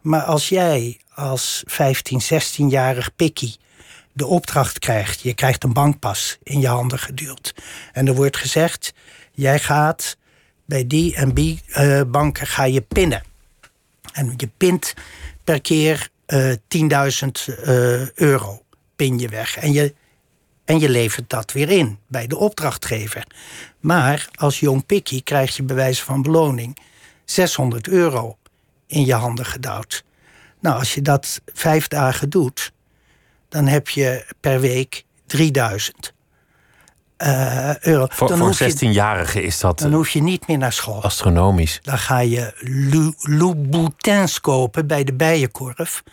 Maar 0.02 0.24
als 0.24 0.50
jij 0.50 1.00
als 1.14 1.64
15, 1.66 2.22
16-jarig 2.22 3.16
pikkie 3.16 3.58
de 4.14 4.26
opdracht 4.26 4.80
krijgt... 4.80 5.22
je 5.22 5.34
krijgt 5.34 5.64
een 5.64 5.74
bankpas 5.74 6.38
in 6.44 6.60
je 6.60 6.68
handen 6.68 7.00
geduwd... 7.00 7.56
en 7.92 8.08
er 8.08 8.16
wordt 8.16 8.38
gezegd, 8.38 8.94
jij 9.32 9.60
gaat 9.60 10.18
bij 10.66 10.88
die 10.88 11.16
en 11.16 11.34
die 11.34 11.62
uh, 11.68 12.02
banken 12.08 12.48
ga 12.48 12.64
je 12.64 12.82
pinnen... 12.82 13.24
En 14.14 14.34
je 14.38 14.50
pint 14.58 14.94
per 15.44 15.62
keer 15.62 16.10
uh, 16.28 16.52
eh, 16.52 16.58
10.000 16.78 17.28
uh, 17.48 18.12
euro 18.12 18.62
pin 18.96 19.20
je 19.20 19.28
weg. 19.28 19.58
En 19.58 19.74
je, 19.74 19.94
en 20.66 20.80
je 20.80 20.90
levert 20.90 21.30
dat 21.30 21.52
weer 21.52 21.70
in 21.70 22.00
bij 22.08 22.28
de 22.28 22.38
opdrachtgever. 22.38 23.28
Maar 23.80 24.30
als 24.36 24.60
jong 24.60 24.86
pikkie 24.86 25.22
krijg 25.22 25.56
je 25.56 25.64
bij 25.64 25.76
wijze 25.76 26.04
van 26.04 26.22
beloning 26.22 26.78
600 27.26 27.88
euro 27.88 28.38
in 28.88 29.06
je 29.06 29.14
handen 29.14 29.46
gedouwd. 29.46 30.04
Nou, 30.60 30.80
als 30.80 30.94
je 30.94 31.02
dat 31.02 31.42
vijf 31.54 31.88
dagen 31.88 32.30
doet, 32.30 32.72
dan 33.54 33.68
heb 33.68 33.90
je 33.90 34.26
per 34.40 34.60
week 34.60 35.04
3000 35.26 36.14
uh, 37.18 37.78
euro. 37.80 38.08
Voor, 38.10 38.28
dan 38.28 38.38
voor 38.38 38.70
16-jarigen 38.72 39.44
is 39.44 39.60
dat. 39.60 39.80
Dan 39.80 39.94
hoef 39.94 40.10
je 40.10 40.22
niet 40.22 40.48
meer 40.48 40.58
naar 40.58 40.74
school. 40.74 41.04
Astronomisch. 41.04 41.80
Dan 41.82 41.98
ga 41.98 42.20
je 42.20 42.54
Louboutins 43.22 44.42
kopen 44.42 44.88
bij 44.88 45.04
de 45.04 45.14
Bijenkorf. 45.14 46.04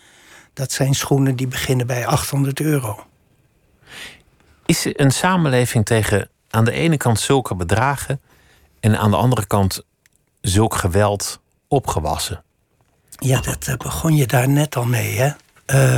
Dat 0.53 0.73
zijn 0.73 0.95
schoenen 0.95 1.37
die 1.37 1.49
beginnen 1.49 1.87
bij 1.87 2.07
800 2.07 2.61
euro. 2.61 3.05
Is 4.67 4.87
een 4.93 5.11
samenleving 5.11 5.85
tegen 5.85 6.29
aan 6.51 6.65
de 6.65 6.73
ene 6.73 6.97
kant 6.97 7.21
zulke 7.21 7.55
bedragen 7.55 8.21
en 8.81 8.99
aan 8.99 9.11
de 9.11 9.17
andere 9.17 9.47
kant 9.47 9.83
zulk 10.41 10.75
geweld 10.75 11.41
opgewassen? 11.69 12.43
Ja, 13.11 13.41
dat 13.41 13.67
eh, 13.67 13.77
begon 13.77 14.17
je 14.17 14.27
daar 14.27 14.49
net 14.49 14.77
al 14.77 14.85
mee. 14.85 15.19
Hè? 15.19 15.31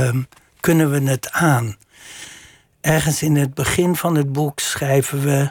Uh, 0.09 0.23
kunnen 0.63 0.91
we 0.91 1.01
het 1.09 1.31
aan? 1.31 1.77
ergens 2.83 3.21
in 3.21 3.35
het 3.35 3.53
begin 3.53 3.95
van 3.95 4.15
het 4.15 4.31
boek 4.31 4.59
schrijven 4.59 5.21
we 5.21 5.49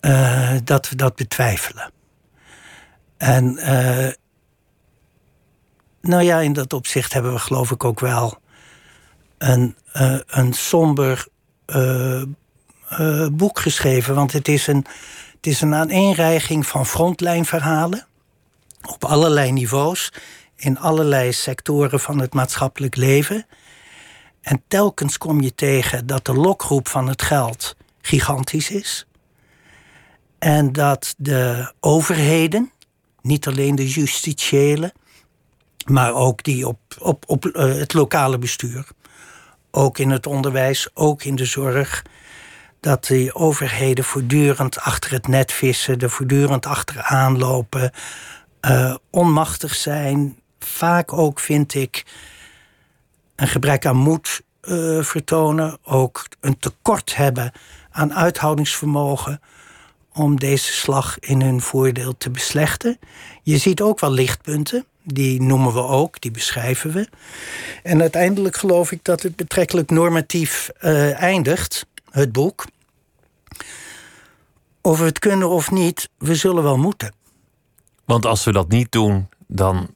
uh, 0.00 0.56
dat 0.64 0.88
we 0.88 0.96
dat 0.96 1.16
betwijfelen. 1.16 1.90
En 3.16 3.44
uh, 3.58 4.08
nou 6.00 6.22
ja, 6.22 6.40
in 6.40 6.52
dat 6.52 6.72
opzicht 6.72 7.12
hebben 7.12 7.32
we 7.32 7.38
geloof 7.38 7.70
ik 7.70 7.84
ook 7.84 8.00
wel 8.00 8.38
een, 9.38 9.76
uh, 9.96 10.18
een 10.26 10.52
somber 10.52 11.26
boek 13.32 13.58
geschreven. 13.58 14.14
Want 14.14 14.32
het 14.32 14.48
is 14.48 14.66
een, 14.66 14.86
het 15.36 15.46
is 15.46 15.60
een 15.60 15.74
aaneenreiging 15.74 16.66
van 16.66 16.86
frontlijnverhalen 16.86 18.06
op 18.88 19.04
allerlei 19.04 19.52
niveaus, 19.52 20.12
in 20.56 20.78
allerlei 20.78 21.32
sectoren 21.32 22.00
van 22.00 22.18
het 22.20 22.34
maatschappelijk 22.34 22.96
leven. 22.96 23.46
En 24.42 24.62
telkens 24.68 25.18
kom 25.18 25.40
je 25.40 25.54
tegen 25.54 26.06
dat 26.06 26.24
de 26.24 26.34
lokgroep 26.34 26.88
van 26.88 27.08
het 27.08 27.22
geld 27.22 27.76
gigantisch 28.00 28.70
is. 28.70 29.06
En 30.38 30.72
dat 30.72 31.14
de 31.18 31.72
overheden, 31.80 32.72
niet 33.20 33.46
alleen 33.46 33.74
de 33.74 33.88
justitiële, 33.88 34.92
maar 35.84 36.14
ook 36.14 36.42
die 36.42 36.68
op, 36.68 36.78
op, 36.98 37.24
op 37.26 37.44
uh, 37.44 37.52
het 37.64 37.92
lokale 37.92 38.38
bestuur, 38.38 38.88
ook 39.70 39.98
in 39.98 40.10
het 40.10 40.26
onderwijs, 40.26 40.88
ook 40.94 41.22
in 41.22 41.34
de 41.34 41.44
zorg, 41.44 42.04
dat 42.80 43.06
die 43.06 43.34
overheden 43.34 44.04
voortdurend 44.04 44.80
achter 44.80 45.10
het 45.10 45.28
net 45.28 45.52
vissen, 45.52 45.98
er 45.98 46.10
voortdurend 46.10 46.66
achteraan 46.66 47.38
lopen, 47.38 47.92
uh, 48.60 48.94
onmachtig 49.10 49.74
zijn. 49.74 50.40
Vaak 50.58 51.12
ook, 51.12 51.40
vind 51.40 51.74
ik, 51.74 52.04
een 53.36 53.48
gebrek 53.48 53.86
aan 53.86 53.96
moed 53.96 54.42
uh, 54.62 55.02
vertonen, 55.02 55.78
ook 55.82 56.28
een 56.40 56.58
tekort 56.58 57.16
hebben 57.16 57.52
aan 57.90 58.14
uithoudingsvermogen 58.14 59.40
om 60.12 60.38
deze 60.38 60.72
slag 60.72 61.18
in 61.18 61.42
hun 61.42 61.60
voordeel 61.60 62.16
te 62.16 62.30
beslechten. 62.30 62.98
Je 63.42 63.58
ziet 63.58 63.80
ook 63.80 64.00
wel 64.00 64.10
lichtpunten, 64.10 64.84
die 65.02 65.42
noemen 65.42 65.72
we 65.72 65.82
ook, 65.82 66.20
die 66.20 66.30
beschrijven 66.30 66.92
we. 66.92 67.08
En 67.82 68.00
uiteindelijk 68.00 68.56
geloof 68.56 68.92
ik 68.92 69.04
dat 69.04 69.22
het 69.22 69.36
betrekkelijk 69.36 69.90
normatief 69.90 70.70
uh, 70.80 71.20
eindigt, 71.20 71.86
het 72.10 72.32
boek. 72.32 72.64
Of 74.80 74.98
we 74.98 75.04
het 75.04 75.18
kunnen 75.18 75.48
of 75.48 75.70
niet, 75.70 76.08
we 76.18 76.34
zullen 76.34 76.62
wel 76.62 76.78
moeten. 76.78 77.14
Want 78.04 78.26
als 78.26 78.44
we 78.44 78.52
dat 78.52 78.68
niet 78.68 78.92
doen, 78.92 79.28
dan 79.46 79.94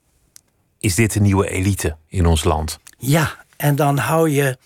is 0.79 0.95
dit 0.95 1.15
een 1.15 1.23
nieuwe 1.23 1.49
elite 1.49 1.97
in 2.09 2.27
ons 2.27 2.45
land. 2.45 2.79
Ja, 2.97 3.45
en 3.57 3.77
dan 3.77 3.99
hou 3.99 4.31
je, 4.31 4.59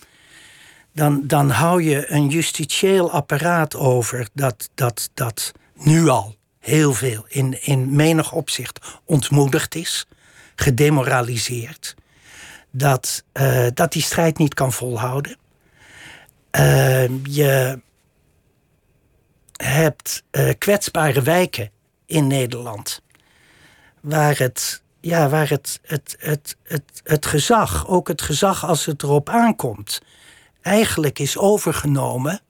dan, 0.92 1.26
dan 1.26 1.50
hou 1.50 1.82
je 1.82 2.10
een 2.10 2.28
justitieel 2.28 3.10
apparaat 3.10 3.76
over 3.76 4.28
dat, 4.32 4.70
dat, 4.74 5.10
dat 5.14 5.52
nu 5.74 6.08
al 6.08 6.36
heel 6.58 6.94
veel 6.94 7.24
in, 7.28 7.64
in 7.64 7.96
menig 7.96 8.32
opzicht 8.32 9.00
ontmoedigd 9.04 9.74
is, 9.74 10.06
gedemoraliseerd. 10.54 11.94
Dat, 12.70 13.24
uh, 13.32 13.66
dat 13.74 13.92
die 13.92 14.02
strijd 14.02 14.38
niet 14.38 14.54
kan 14.54 14.72
volhouden. 14.72 15.36
Uh, 16.58 17.24
je 17.24 17.80
hebt 19.56 20.22
uh, 20.32 20.50
kwetsbare 20.58 21.22
wijken 21.22 21.70
in 22.06 22.26
Nederland. 22.26 23.02
Waar 24.00 24.38
het 24.38 24.82
ja, 25.00 25.28
waar 25.28 25.48
het, 25.48 25.80
het, 25.82 26.16
het, 26.18 26.56
het, 26.62 27.00
het 27.04 27.26
gezag, 27.26 27.88
ook 27.88 28.08
het 28.08 28.22
gezag 28.22 28.64
als 28.66 28.86
het 28.86 29.02
erop 29.02 29.28
aankomt, 29.28 30.00
eigenlijk 30.62 31.18
is 31.18 31.38
overgenomen 31.38 32.40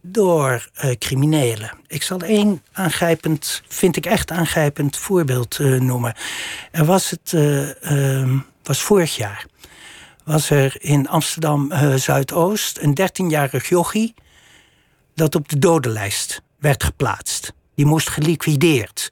door 0.00 0.68
uh, 0.84 0.90
criminelen. 0.90 1.70
Ik 1.86 2.02
zal 2.02 2.20
één 2.20 2.62
aangrijpend, 2.72 3.62
vind 3.68 3.96
ik 3.96 4.06
echt 4.06 4.30
aangrijpend 4.30 4.96
voorbeeld 4.96 5.58
uh, 5.58 5.80
noemen. 5.80 6.14
Er 6.70 6.84
was 6.84 7.10
het, 7.10 7.32
uh, 7.32 8.38
was 8.62 8.82
vorig 8.82 9.16
jaar, 9.16 9.46
was 10.24 10.50
er 10.50 10.76
in 10.78 11.08
Amsterdam 11.08 11.72
Zuidoost 11.96 12.78
een 12.78 12.98
13-jarig 13.00 13.68
jochie 13.68 14.14
dat 15.14 15.34
op 15.34 15.48
de 15.48 15.58
dodenlijst 15.58 16.42
werd 16.58 16.84
geplaatst. 16.84 17.52
Die 17.74 17.86
moest 17.86 18.08
geliquideerd 18.08 19.10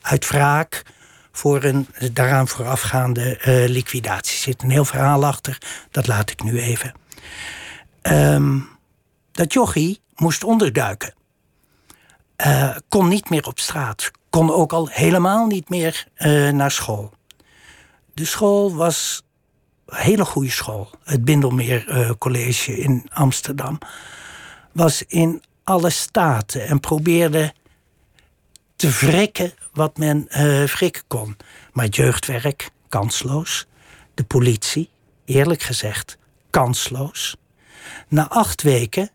uit 0.00 0.28
wraak 0.28 0.82
voor 1.32 1.64
een 1.64 1.88
daaraan 2.12 2.48
voorafgaande 2.48 3.38
uh, 3.38 3.68
liquidatie. 3.68 4.36
Er 4.36 4.42
zit 4.42 4.62
een 4.62 4.70
heel 4.70 4.84
verhaal 4.84 5.26
achter, 5.26 5.58
dat 5.90 6.06
laat 6.06 6.30
ik 6.30 6.42
nu 6.42 6.60
even. 6.60 6.92
Um, 8.02 8.68
dat 9.32 9.52
jochie 9.52 10.00
moest 10.14 10.44
onderduiken. 10.44 11.14
Uh, 12.46 12.76
kon 12.88 13.08
niet 13.08 13.30
meer 13.30 13.46
op 13.46 13.58
straat. 13.58 14.10
Kon 14.30 14.52
ook 14.52 14.72
al 14.72 14.88
helemaal 14.88 15.46
niet 15.46 15.68
meer 15.68 16.06
uh, 16.18 16.50
naar 16.50 16.70
school. 16.70 17.12
De 18.14 18.24
school 18.24 18.74
was 18.74 19.22
een 19.86 19.96
hele 19.96 20.24
goede 20.24 20.50
school. 20.50 20.90
Het 21.04 21.24
Bindelmeer 21.24 22.14
College 22.18 22.78
in 22.78 23.06
Amsterdam. 23.12 23.78
Was 24.72 25.04
in 25.06 25.42
alle 25.64 25.90
staten 25.90 26.66
en 26.66 26.80
probeerde 26.80 27.52
te 28.80 28.90
wrikken 28.90 29.52
wat 29.72 29.96
men 29.96 30.26
uh, 30.28 30.64
wrikken 30.64 31.02
kon. 31.06 31.36
Maar 31.72 31.86
jeugdwerk, 31.86 32.70
kansloos. 32.88 33.66
de 34.14 34.24
politie, 34.24 34.90
eerlijk 35.24 35.62
gezegd, 35.62 36.18
kansloos. 36.50 37.36
Na 38.08 38.28
acht 38.28 38.62
weken 38.62 39.10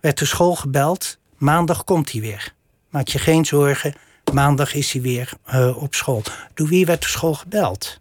werd 0.00 0.18
de 0.18 0.24
school 0.24 0.54
gebeld. 0.54 1.18
Maandag 1.36 1.84
komt 1.84 2.12
hij 2.12 2.20
weer. 2.20 2.54
Maak 2.90 3.08
je 3.08 3.18
geen 3.18 3.44
zorgen, 3.44 3.94
maandag 4.32 4.74
is 4.74 4.92
hij 4.92 5.02
weer 5.02 5.32
uh, 5.54 5.82
op 5.82 5.94
school. 5.94 6.22
Door 6.54 6.68
wie 6.68 6.86
werd 6.86 7.02
de 7.02 7.08
school 7.08 7.34
gebeld? 7.34 8.00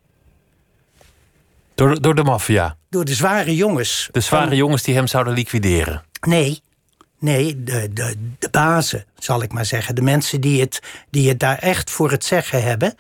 Door, 1.76 2.02
door 2.02 2.16
de 2.16 2.24
maffia? 2.24 2.78
Door 2.90 3.06
de 3.06 3.14
zware 3.14 3.56
jongens. 3.56 4.10
De 4.12 4.22
zware 4.22 4.56
jongens 4.56 4.84
die 4.84 4.96
hem 4.96 5.08
zouden 5.08 5.34
liquideren? 5.34 6.04
Nee, 6.22 6.62
nee 7.24 7.64
de, 7.64 7.94
de, 7.94 8.16
de 8.40 8.50
bazen, 8.50 9.06
zal 9.18 9.42
ik 9.42 9.54
maar 9.54 9.66
zeggen. 9.66 9.96
De 9.96 10.02
mensen 10.02 10.42
die 10.42 10.62
het, 10.62 10.80
die 11.10 11.30
het 11.30 11.40
daar 11.40 11.58
echt 11.58 11.90
voor 11.90 12.12
het 12.12 12.26
zeggen 12.26 12.64
hebben. 12.64 12.96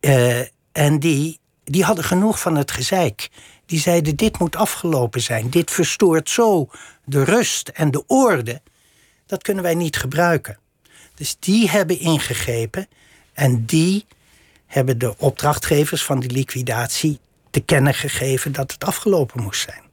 Uh, 0.00 0.40
en 0.72 0.98
die, 0.98 1.38
die 1.64 1.84
hadden 1.84 2.04
genoeg 2.04 2.40
van 2.40 2.56
het 2.56 2.70
gezeik. 2.70 3.28
Die 3.66 3.80
zeiden: 3.80 4.16
Dit 4.16 4.38
moet 4.38 4.56
afgelopen 4.56 5.20
zijn. 5.20 5.50
Dit 5.50 5.70
verstoort 5.70 6.30
zo 6.30 6.70
de 7.04 7.24
rust 7.24 7.68
en 7.68 7.90
de 7.90 8.06
orde. 8.06 8.60
Dat 9.26 9.42
kunnen 9.42 9.62
wij 9.62 9.74
niet 9.74 9.96
gebruiken. 9.96 10.58
Dus 11.14 11.36
die 11.38 11.70
hebben 11.70 11.98
ingegrepen 11.98 12.88
en 13.32 13.64
die 13.64 14.06
hebben 14.66 14.98
de 14.98 15.14
opdrachtgevers 15.18 16.04
van 16.04 16.20
die 16.20 16.30
liquidatie 16.30 17.18
te 17.50 17.60
kennen 17.60 17.94
gegeven 17.94 18.52
dat 18.52 18.72
het 18.72 18.84
afgelopen 18.84 19.42
moest 19.42 19.60
zijn. 19.60 19.87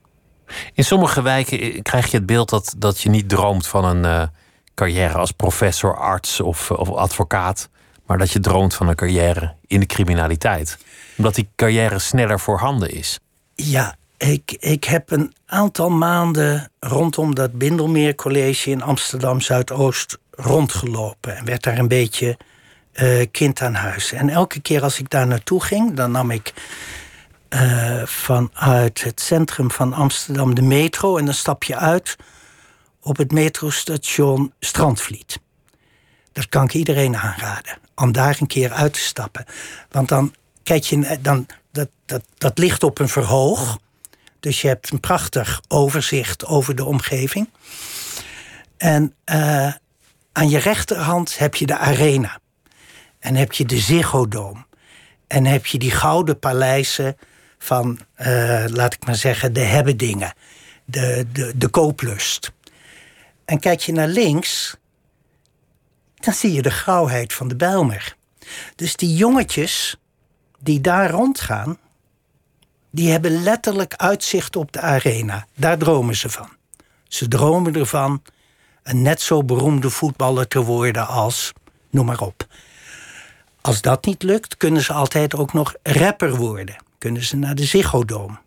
In 0.74 0.84
sommige 0.84 1.22
wijken 1.22 1.82
krijg 1.82 2.12
je 2.12 2.18
het 2.18 2.26
beeld 2.26 2.50
dat, 2.50 2.74
dat 2.78 3.02
je 3.02 3.10
niet 3.10 3.30
droomt 3.30 3.68
van 3.68 3.86
een 3.86 4.04
uh, 4.04 4.28
carrière 4.74 5.18
als 5.18 5.32
professor, 5.32 5.98
arts 5.98 6.40
of, 6.40 6.72
of 6.72 6.90
advocaat, 6.90 7.70
maar 8.06 8.18
dat 8.18 8.32
je 8.32 8.40
droomt 8.40 8.74
van 8.74 8.88
een 8.88 8.96
carrière 8.96 9.54
in 9.68 9.80
de 9.80 9.86
criminaliteit. 9.86 10.78
Omdat 11.18 11.36
die 11.36 11.50
carrière 11.56 12.00
sneller 12.00 12.40
voorhanden 12.40 12.92
is. 12.92 13.20
Ja, 13.56 13.96
ik, 14.18 14.56
ik 14.60 14.84
heb 14.84 15.12
een 15.12 15.34
aantal 15.46 15.90
maanden 15.90 16.72
rondom 16.80 17.36
dat 17.36 17.58
Bindelmeer 17.58 18.16
College 18.16 18.70
in 18.70 18.82
Amsterdam 18.82 19.42
Zuidoost 19.42 20.18
rondgelopen 20.32 21.38
en 21.38 21.46
werd 21.46 21.64
daar 21.64 21.78
een 21.78 21.88
beetje 21.88 22.38
kind 23.32 23.62
aan 23.62 23.74
huis. 23.74 24.12
En 24.12 24.30
elke 24.30 24.60
keer 24.60 24.84
als 24.84 25.00
ik 25.00 25.10
daar 25.10 25.28
naartoe 25.28 25.64
ging, 25.64 25.94
dan 25.94 26.12
nam 26.12 26.32
ik 26.32 26.54
uh, 27.50 28.06
vanuit 28.06 29.04
het 29.04 29.22
centrum 29.22 29.72
van 29.72 29.94
Amsterdam 29.94 30.56
de 30.56 30.62
metro 30.62 31.18
en 31.18 31.26
dan 31.26 31.34
stap 31.34 31.64
je 31.64 31.76
uit 31.76 32.16
op 33.02 33.18
het 33.18 33.32
metrostation 33.32 34.54
Strandvliet. 34.60 35.40
Dat 36.32 36.50
kan 36.50 36.64
ik 36.64 36.74
iedereen 36.74 37.18
aanraden, 37.18 37.78
om 37.96 38.12
daar 38.12 38.38
een 38.40 38.48
keer 38.48 38.72
uit 38.72 38.94
te 38.94 39.00
stappen. 39.00 39.46
Want 39.90 40.08
dan 40.08 40.34
kijk 40.64 40.84
je, 40.84 41.18
dan, 41.22 41.48
dat, 41.72 41.90
dat, 42.06 42.24
dat 42.38 42.58
ligt 42.58 42.84
op 42.84 43.00
een 43.00 43.10
verhoog. 43.10 43.78
Dus 44.40 44.62
je 44.62 44.68
hebt 44.68 44.92
een 44.92 45.00
prachtig 45.00 45.62
overzicht 45.68 46.46
over 46.46 46.76
de 46.76 46.86
omgeving. 46.86 47.50
En 48.78 49.14
uh, 49.26 49.74
aan 50.32 50.50
je 50.50 50.58
rechterhand 50.58 51.38
heb 51.38 51.56
je 51.56 51.66
de 51.66 51.78
arena. 51.78 52.40
En 53.20 53.36
heb 53.36 53.54
je 53.54 53.66
de 53.66 53.80
Ziggo 53.80 54.28
Dome. 54.28 54.66
En 55.28 55.46
heb 55.46 55.66
je 55.66 55.78
die 55.78 55.92
gouden 55.92 56.40
paleizen 56.40 57.18
van, 57.66 58.00
uh, 58.18 58.66
laat 58.68 58.94
ik 58.94 59.06
maar 59.06 59.16
zeggen, 59.16 59.54
de 59.54 59.60
hebbedingen. 59.60 60.34
De, 60.86 61.28
de, 61.32 61.58
de 61.58 61.68
kooplust. 61.68 62.52
En 63.46 63.60
kijk 63.60 63.80
je 63.80 63.92
naar 63.92 64.08
links, 64.08 64.78
dan 66.16 66.34
zie 66.34 66.54
je 66.54 66.62
de 66.62 66.72
grauwheid 66.72 67.34
van 67.34 67.48
de 67.48 67.56
Bijlmer. 67.56 68.16
Dus 68.76 68.96
die 68.96 69.16
jongetjes 69.16 69.98
die 70.60 70.82
daar 70.82 71.10
rondgaan, 71.10 71.78
die 72.92 73.12
hebben 73.12 73.44
letterlijk 73.44 73.96
uitzicht 73.96 74.56
op 74.56 74.72
de 74.72 74.82
arena. 74.82 75.48
Daar 75.56 75.78
dromen 75.78 76.16
ze 76.16 76.30
van. 76.30 76.50
Ze 77.08 77.28
dromen 77.28 77.76
ervan 77.76 78.22
een 78.84 79.02
net 79.02 79.22
zo 79.22 79.44
beroemde 79.44 79.90
voetballer 79.90 80.48
te 80.48 80.64
worden 80.64 81.08
als, 81.08 81.54
noem 81.90 82.06
maar 82.06 82.22
op. 82.22 82.48
Als 83.62 83.82
dat 83.82 84.06
niet 84.06 84.24
lukt, 84.24 84.58
kunnen 84.58 84.82
ze 84.82 84.94
altijd 84.94 85.36
ook 85.36 85.54
nog 85.54 85.76
rapper 85.84 86.36
worden. 86.36 86.76
Kunnen 87.06 87.24
ze 87.24 87.36
naar 87.36 87.56
de 87.56 87.66
Ziggo 87.66 88.06
Dome. 88.06 88.38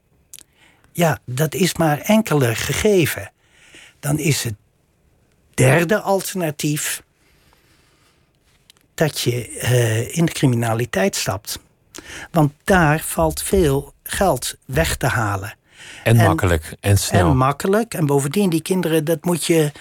Ja, 0.92 1.18
dat 1.24 1.54
is 1.54 1.74
maar 1.74 1.98
enkele 1.98 2.54
gegeven. 2.54 3.32
Dan 4.00 4.18
is 4.18 4.42
het 4.42 4.54
derde 5.54 6.00
alternatief 6.00 7.02
dat 8.94 9.20
je 9.20 9.48
uh, 9.50 10.16
in 10.16 10.24
de 10.24 10.32
criminaliteit 10.32 11.16
stapt. 11.16 11.58
Want 12.30 12.52
daar 12.64 13.00
valt 13.00 13.42
veel 13.42 13.94
geld 14.02 14.54
weg 14.64 14.96
te 14.96 15.06
halen. 15.06 15.56
En, 16.04 16.16
makkelijk 16.16 16.74
en 16.80 16.98
snel. 16.98 17.30
En 17.30 17.36
makkelijk. 17.36 17.94
En 17.94 18.06
bovendien, 18.06 18.50
die 18.50 18.62
kinderen, 18.62 19.04
dat 19.04 19.24
moet 19.24 19.44
je. 19.44 19.72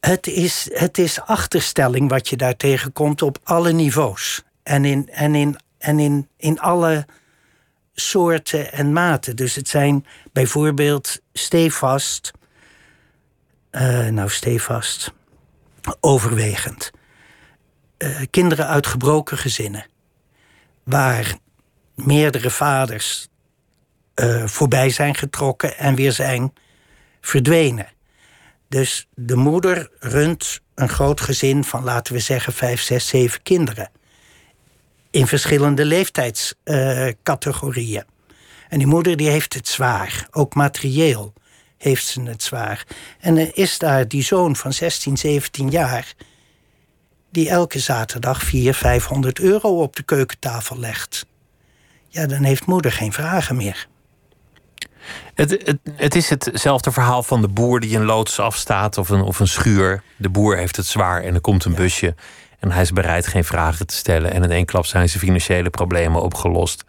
Het 0.00 0.26
is, 0.26 0.68
het 0.72 0.98
is 0.98 1.20
achterstelling 1.20 2.08
wat 2.08 2.28
je 2.28 2.36
daar 2.36 2.56
tegenkomt 2.56 3.22
op 3.22 3.38
alle 3.42 3.72
niveaus. 3.72 4.42
En 4.62 4.84
in, 4.84 5.08
en 5.08 5.34
in, 5.34 5.58
en 5.78 5.98
in, 5.98 6.28
in 6.36 6.60
alle 6.60 7.06
soorten 7.94 8.72
en 8.72 8.92
maten. 8.92 9.36
Dus 9.36 9.54
het 9.54 9.68
zijn 9.68 10.06
bijvoorbeeld 10.32 11.20
stevast. 11.32 12.30
Uh, 13.72 14.06
nou, 14.06 14.28
stevast. 14.28 15.12
Overwegend. 16.00 16.90
Uh, 17.98 18.20
kinderen 18.30 18.66
uit 18.66 18.86
gebroken 18.86 19.38
gezinnen 19.38 19.86
waar 20.84 21.34
meerdere 21.94 22.50
vaders 22.50 23.28
uh, 24.14 24.46
voorbij 24.46 24.90
zijn 24.90 25.14
getrokken 25.14 25.78
en 25.78 25.94
weer 25.94 26.12
zijn 26.12 26.52
verdwenen. 27.20 27.86
Dus 28.68 29.08
de 29.14 29.36
moeder 29.36 29.90
runt 29.98 30.60
een 30.74 30.88
groot 30.88 31.20
gezin 31.20 31.64
van, 31.64 31.84
laten 31.84 32.14
we 32.14 32.20
zeggen, 32.20 32.52
vijf, 32.52 32.80
zes, 32.80 33.08
zeven 33.08 33.42
kinderen. 33.42 33.90
In 35.14 35.26
verschillende 35.26 35.84
leeftijdscategorieën. 35.84 38.04
Uh, 38.04 38.10
en 38.68 38.78
die 38.78 38.86
moeder 38.86 39.16
die 39.16 39.28
heeft 39.28 39.54
het 39.54 39.68
zwaar, 39.68 40.26
ook 40.30 40.54
materieel 40.54 41.32
heeft 41.78 42.06
ze 42.06 42.22
het 42.22 42.42
zwaar. 42.42 42.86
En 43.20 43.36
er 43.36 43.56
is 43.56 43.78
daar 43.78 44.08
die 44.08 44.22
zoon 44.22 44.56
van 44.56 44.72
16, 44.72 45.16
17 45.16 45.70
jaar 45.70 46.14
die 47.30 47.48
elke 47.48 47.78
zaterdag 47.78 48.42
400, 48.42 48.76
500 48.76 49.38
euro 49.38 49.82
op 49.82 49.96
de 49.96 50.02
keukentafel 50.02 50.78
legt. 50.78 51.26
Ja, 52.08 52.26
dan 52.26 52.42
heeft 52.42 52.66
moeder 52.66 52.92
geen 52.92 53.12
vragen 53.12 53.56
meer. 53.56 53.86
Het, 55.34 55.50
het, 55.50 55.78
het, 55.96 56.14
is 56.14 56.30
hetzelfde 56.30 56.92
verhaal 56.92 57.22
van 57.22 57.40
de 57.40 57.48
boer 57.48 57.80
die 57.80 57.96
een 57.96 58.04
loods 58.04 58.38
afstaat 58.38 58.98
of 58.98 59.08
een, 59.08 59.22
of 59.22 59.40
een 59.40 59.48
schuur. 59.48 60.02
De 60.16 60.28
boer 60.28 60.56
heeft 60.56 60.76
het 60.76 60.86
zwaar 60.86 61.22
en 61.22 61.34
er 61.34 61.40
komt 61.40 61.64
een 61.64 61.74
busje. 61.74 62.14
En 62.64 62.70
hij 62.70 62.82
is 62.82 62.92
bereid 62.92 63.26
geen 63.26 63.44
vragen 63.44 63.86
te 63.86 63.94
stellen. 63.94 64.32
En 64.32 64.42
in 64.42 64.50
één 64.50 64.64
klap 64.64 64.86
zijn 64.86 65.08
zijn 65.08 65.22
financiële 65.22 65.70
problemen 65.70 66.22
opgelost. 66.22 66.84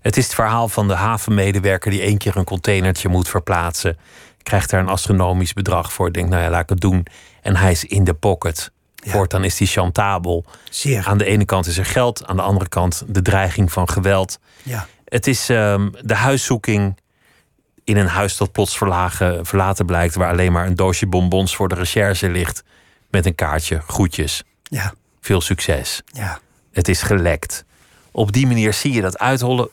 Het 0.00 0.16
is 0.16 0.24
het 0.24 0.34
verhaal 0.34 0.68
van 0.68 0.88
de 0.88 0.94
havenmedewerker 0.94 1.90
die 1.90 2.00
één 2.00 2.18
keer 2.18 2.36
een 2.36 2.44
containertje 2.44 3.08
moet 3.08 3.28
verplaatsen. 3.28 3.98
Krijgt 4.42 4.70
daar 4.70 4.80
een 4.80 4.88
astronomisch 4.88 5.52
bedrag 5.52 5.92
voor. 5.92 6.12
Denkt, 6.12 6.30
nou 6.30 6.42
ja, 6.42 6.50
laat 6.50 6.62
ik 6.62 6.68
het 6.68 6.80
doen. 6.80 7.06
En 7.42 7.56
hij 7.56 7.70
is 7.70 7.84
in 7.84 8.04
de 8.04 8.14
pocket. 8.14 8.70
Ja. 8.94 9.10
Voortaan 9.10 9.44
is 9.44 9.56
die 9.56 9.66
chantabel. 9.66 10.44
Zeer. 10.70 11.06
Aan 11.06 11.18
de 11.18 11.24
ene 11.24 11.44
kant 11.44 11.66
is 11.66 11.78
er 11.78 11.86
geld, 11.86 12.26
aan 12.26 12.36
de 12.36 12.42
andere 12.42 12.68
kant 12.68 13.04
de 13.06 13.22
dreiging 13.22 13.72
van 13.72 13.88
geweld. 13.88 14.38
Ja. 14.62 14.86
Het 15.04 15.26
is 15.26 15.48
um, 15.48 15.90
de 16.00 16.14
huiszoeking 16.14 17.00
in 17.84 17.96
een 17.96 18.06
huis 18.06 18.36
dat 18.36 18.52
plots 18.52 18.76
verlagen, 18.76 19.46
verlaten 19.46 19.86
blijkt, 19.86 20.14
waar 20.14 20.30
alleen 20.30 20.52
maar 20.52 20.66
een 20.66 20.76
doosje 20.76 21.06
bonbons 21.06 21.56
voor 21.56 21.68
de 21.68 21.74
recherche 21.74 22.30
ligt. 22.30 22.64
Met 23.10 23.26
een 23.26 23.34
kaartje, 23.34 23.80
groetjes. 23.86 24.44
Ja. 24.62 24.92
Veel 25.22 25.40
succes. 25.40 26.02
Ja. 26.06 26.40
Het 26.72 26.88
is 26.88 27.02
gelekt. 27.02 27.64
Op 28.10 28.32
die 28.32 28.46
manier 28.46 28.72
zie 28.72 28.92
je 28.92 29.00
dat 29.00 29.18
uithollen. 29.18 29.68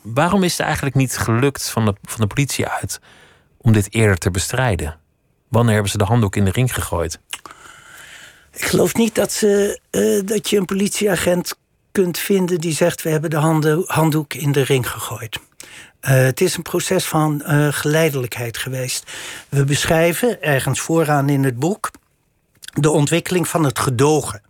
Waarom 0.00 0.42
is 0.42 0.52
het 0.52 0.60
eigenlijk 0.60 0.96
niet 0.96 1.16
gelukt 1.16 1.70
van 1.70 1.84
de, 1.84 1.94
van 2.02 2.20
de 2.20 2.26
politie 2.26 2.66
uit 2.66 3.00
om 3.56 3.72
dit 3.72 3.94
eerder 3.94 4.18
te 4.18 4.30
bestrijden? 4.30 4.98
Wanneer 5.48 5.72
hebben 5.72 5.90
ze 5.90 5.98
de 5.98 6.04
handdoek 6.04 6.36
in 6.36 6.44
de 6.44 6.50
ring 6.50 6.74
gegooid? 6.74 7.18
Ik 8.52 8.64
geloof 8.64 8.94
niet 8.94 9.14
dat, 9.14 9.32
ze, 9.32 9.80
uh, 9.90 10.26
dat 10.26 10.50
je 10.50 10.56
een 10.56 10.64
politieagent 10.64 11.54
kunt 11.92 12.18
vinden 12.18 12.60
die 12.60 12.74
zegt: 12.74 13.02
We 13.02 13.10
hebben 13.10 13.30
de 13.30 13.36
handen, 13.36 13.84
handdoek 13.86 14.34
in 14.34 14.52
de 14.52 14.62
ring 14.62 14.90
gegooid. 14.90 15.36
Uh, 15.36 16.10
het 16.10 16.40
is 16.40 16.56
een 16.56 16.62
proces 16.62 17.04
van 17.04 17.42
uh, 17.46 17.68
geleidelijkheid 17.70 18.56
geweest. 18.58 19.12
We 19.48 19.64
beschrijven 19.64 20.42
ergens 20.42 20.80
vooraan 20.80 21.28
in 21.28 21.44
het 21.44 21.58
boek 21.58 21.90
de 22.72 22.90
ontwikkeling 22.90 23.48
van 23.48 23.64
het 23.64 23.78
gedogen 23.78 24.42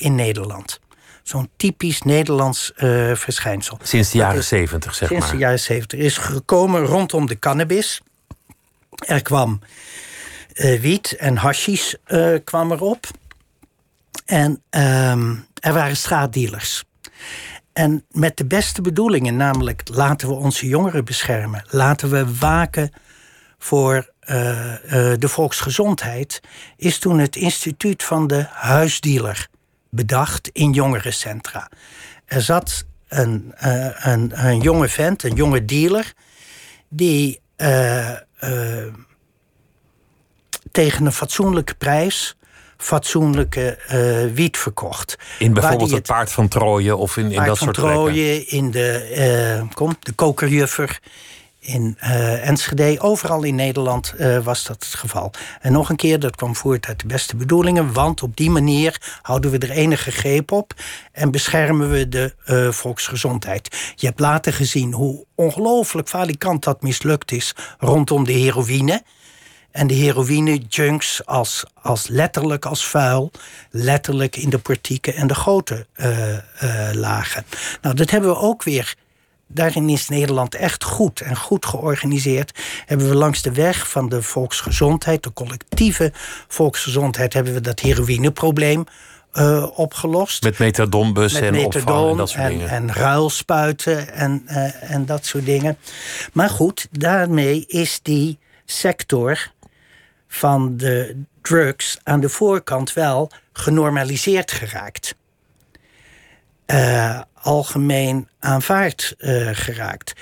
in 0.00 0.14
Nederland. 0.14 0.80
Zo'n 1.22 1.50
typisch 1.56 2.02
Nederlands 2.02 2.72
uh, 2.76 3.14
verschijnsel. 3.14 3.78
Sinds 3.82 4.10
de 4.10 4.18
jaren 4.18 4.44
zeventig, 4.44 4.94
zeg 4.94 5.08
sinds 5.08 5.12
maar. 5.12 5.20
Sinds 5.20 5.30
de 5.30 5.38
jaren 5.38 5.60
zeventig. 5.60 5.98
is 5.98 6.16
gekomen 6.16 6.84
rondom 6.84 7.26
de 7.26 7.38
cannabis. 7.38 8.00
Er 9.06 9.22
kwam 9.22 9.60
wiet 10.80 11.16
en 11.16 11.36
hashish 11.36 11.92
kwam 12.44 12.72
erop. 12.72 13.06
En 14.24 14.62
um, 14.70 15.46
er 15.60 15.72
waren 15.72 15.96
straatdealers. 15.96 16.84
En 17.72 18.04
met 18.10 18.36
de 18.36 18.44
beste 18.44 18.80
bedoelingen, 18.80 19.36
namelijk 19.36 19.82
laten 19.92 20.28
we 20.28 20.34
onze 20.34 20.66
jongeren 20.66 21.04
beschermen, 21.04 21.64
laten 21.68 22.10
we 22.10 22.36
waken 22.38 22.92
voor 23.58 24.10
uh, 24.24 24.36
uh, 24.36 24.74
de 25.18 25.28
volksgezondheid, 25.28 26.40
is 26.76 26.98
toen 26.98 27.18
het 27.18 27.36
instituut 27.36 28.02
van 28.02 28.26
de 28.26 28.46
huisdealer 28.50 29.48
bedacht 29.90 30.48
in 30.48 30.72
jongerencentra. 30.72 31.68
Er 32.24 32.42
zat 32.42 32.84
een, 33.08 33.54
uh, 33.64 33.86
een, 34.06 34.46
een 34.46 34.60
jonge 34.60 34.88
vent, 34.88 35.22
een 35.22 35.34
jonge 35.34 35.64
dealer, 35.64 36.12
die 36.88 37.40
tegen 40.70 41.06
een 41.06 41.12
fatsoenlijke 41.12 41.74
prijs 41.74 42.36
fatsoenlijke 42.80 43.78
uh, 43.92 44.34
wiet 44.34 44.56
verkocht. 44.56 45.18
In 45.38 45.52
bijvoorbeeld 45.52 45.90
het, 45.90 46.06
paard 46.06 46.32
van 46.32 46.48
Troje 46.48 46.96
of 46.96 47.16
in, 47.16 47.32
in 47.32 47.44
dat 47.44 47.56
soort 47.56 47.76
van 47.76 47.90
Troje, 47.90 48.46
in 48.46 48.70
de, 48.70 49.60
uh, 49.62 49.74
kom, 49.74 49.96
de 50.00 50.12
kokerjuffer, 50.12 51.00
in 51.60 51.98
uh, 52.02 52.48
Enschede. 52.48 53.00
Overal 53.00 53.42
in 53.42 53.54
Nederland 53.54 54.14
was 54.42 54.64
dat 54.64 54.84
het 54.84 54.94
geval. 54.94 55.32
En 55.60 55.72
nog 55.72 55.88
een 55.88 55.96
keer, 55.96 56.18
dat 56.18 56.36
kwam 56.36 56.56
voort 56.56 56.86
uit 56.86 57.00
de 57.00 57.06
beste 57.06 57.36
bedoelingen... 57.36 57.92
want 57.92 58.22
op 58.22 58.36
die 58.36 58.50
manier 58.50 59.18
houden 59.22 59.50
we 59.50 59.58
er 59.58 59.70
enige 59.70 60.10
greep 60.10 60.52
op... 60.52 60.74
en 61.12 61.30
beschermen 61.30 61.90
we 61.90 62.08
de 62.08 62.34
volksgezondheid. 62.72 63.94
Je 63.94 64.06
hebt 64.06 64.20
later 64.20 64.52
gezien 64.52 64.92
hoe 64.92 65.24
ongelooflijk 65.34 66.08
valikant 66.08 66.64
dat 66.64 66.82
mislukt 66.82 67.32
is... 67.32 67.54
rondom 67.78 68.24
de 68.24 68.32
heroïne... 68.32 69.02
En 69.70 69.86
de 69.86 69.94
heroïne-junks 69.94 71.26
als, 71.26 71.64
als 71.82 72.08
letterlijk 72.08 72.66
als 72.66 72.86
vuil, 72.86 73.30
letterlijk 73.70 74.36
in 74.36 74.50
de 74.50 74.58
portieken 74.58 75.14
en 75.14 75.26
de 75.26 75.34
goten 75.34 75.86
lagen. 76.92 77.44
Nou, 77.82 77.94
dat 77.94 78.10
hebben 78.10 78.30
we 78.30 78.36
ook 78.36 78.62
weer. 78.62 78.94
Daarin 79.52 79.88
is 79.88 80.08
Nederland 80.08 80.54
echt 80.54 80.84
goed 80.84 81.20
en 81.20 81.36
goed 81.36 81.66
georganiseerd. 81.66 82.58
Hebben 82.86 83.08
we 83.08 83.14
langs 83.14 83.42
de 83.42 83.52
weg 83.52 83.88
van 83.88 84.08
de 84.08 84.22
volksgezondheid, 84.22 85.22
de 85.22 85.32
collectieve 85.32 86.12
volksgezondheid, 86.48 87.32
hebben 87.32 87.52
we 87.52 87.60
dat 87.60 87.80
heroïneprobleem 87.80 88.84
uh, 89.32 89.66
opgelost. 89.74 90.42
Met 90.42 90.58
methadonbussen 90.58 91.42
en 91.42 91.64
opvang 91.64 92.10
en 92.10 92.16
dat 92.16 92.28
soort 92.28 92.42
en, 92.42 92.50
dingen. 92.50 92.68
En 92.68 92.92
ruilspuiten 92.92 94.12
en, 94.12 94.42
uh, 94.46 94.92
en 94.92 95.06
dat 95.06 95.26
soort 95.26 95.44
dingen. 95.44 95.78
Maar 96.32 96.50
goed, 96.50 96.88
daarmee 96.90 97.64
is 97.66 98.00
die 98.02 98.38
sector 98.64 99.52
van 100.28 100.76
de 100.76 101.22
drugs 101.42 101.98
aan 102.02 102.20
de 102.20 102.28
voorkant 102.28 102.92
wel 102.92 103.30
genormaliseerd 103.52 104.52
geraakt. 104.52 105.14
Uh, 106.66 107.20
algemeen 107.42 108.28
aanvaard 108.38 109.14
uh, 109.18 109.50
geraakt. 109.52 110.12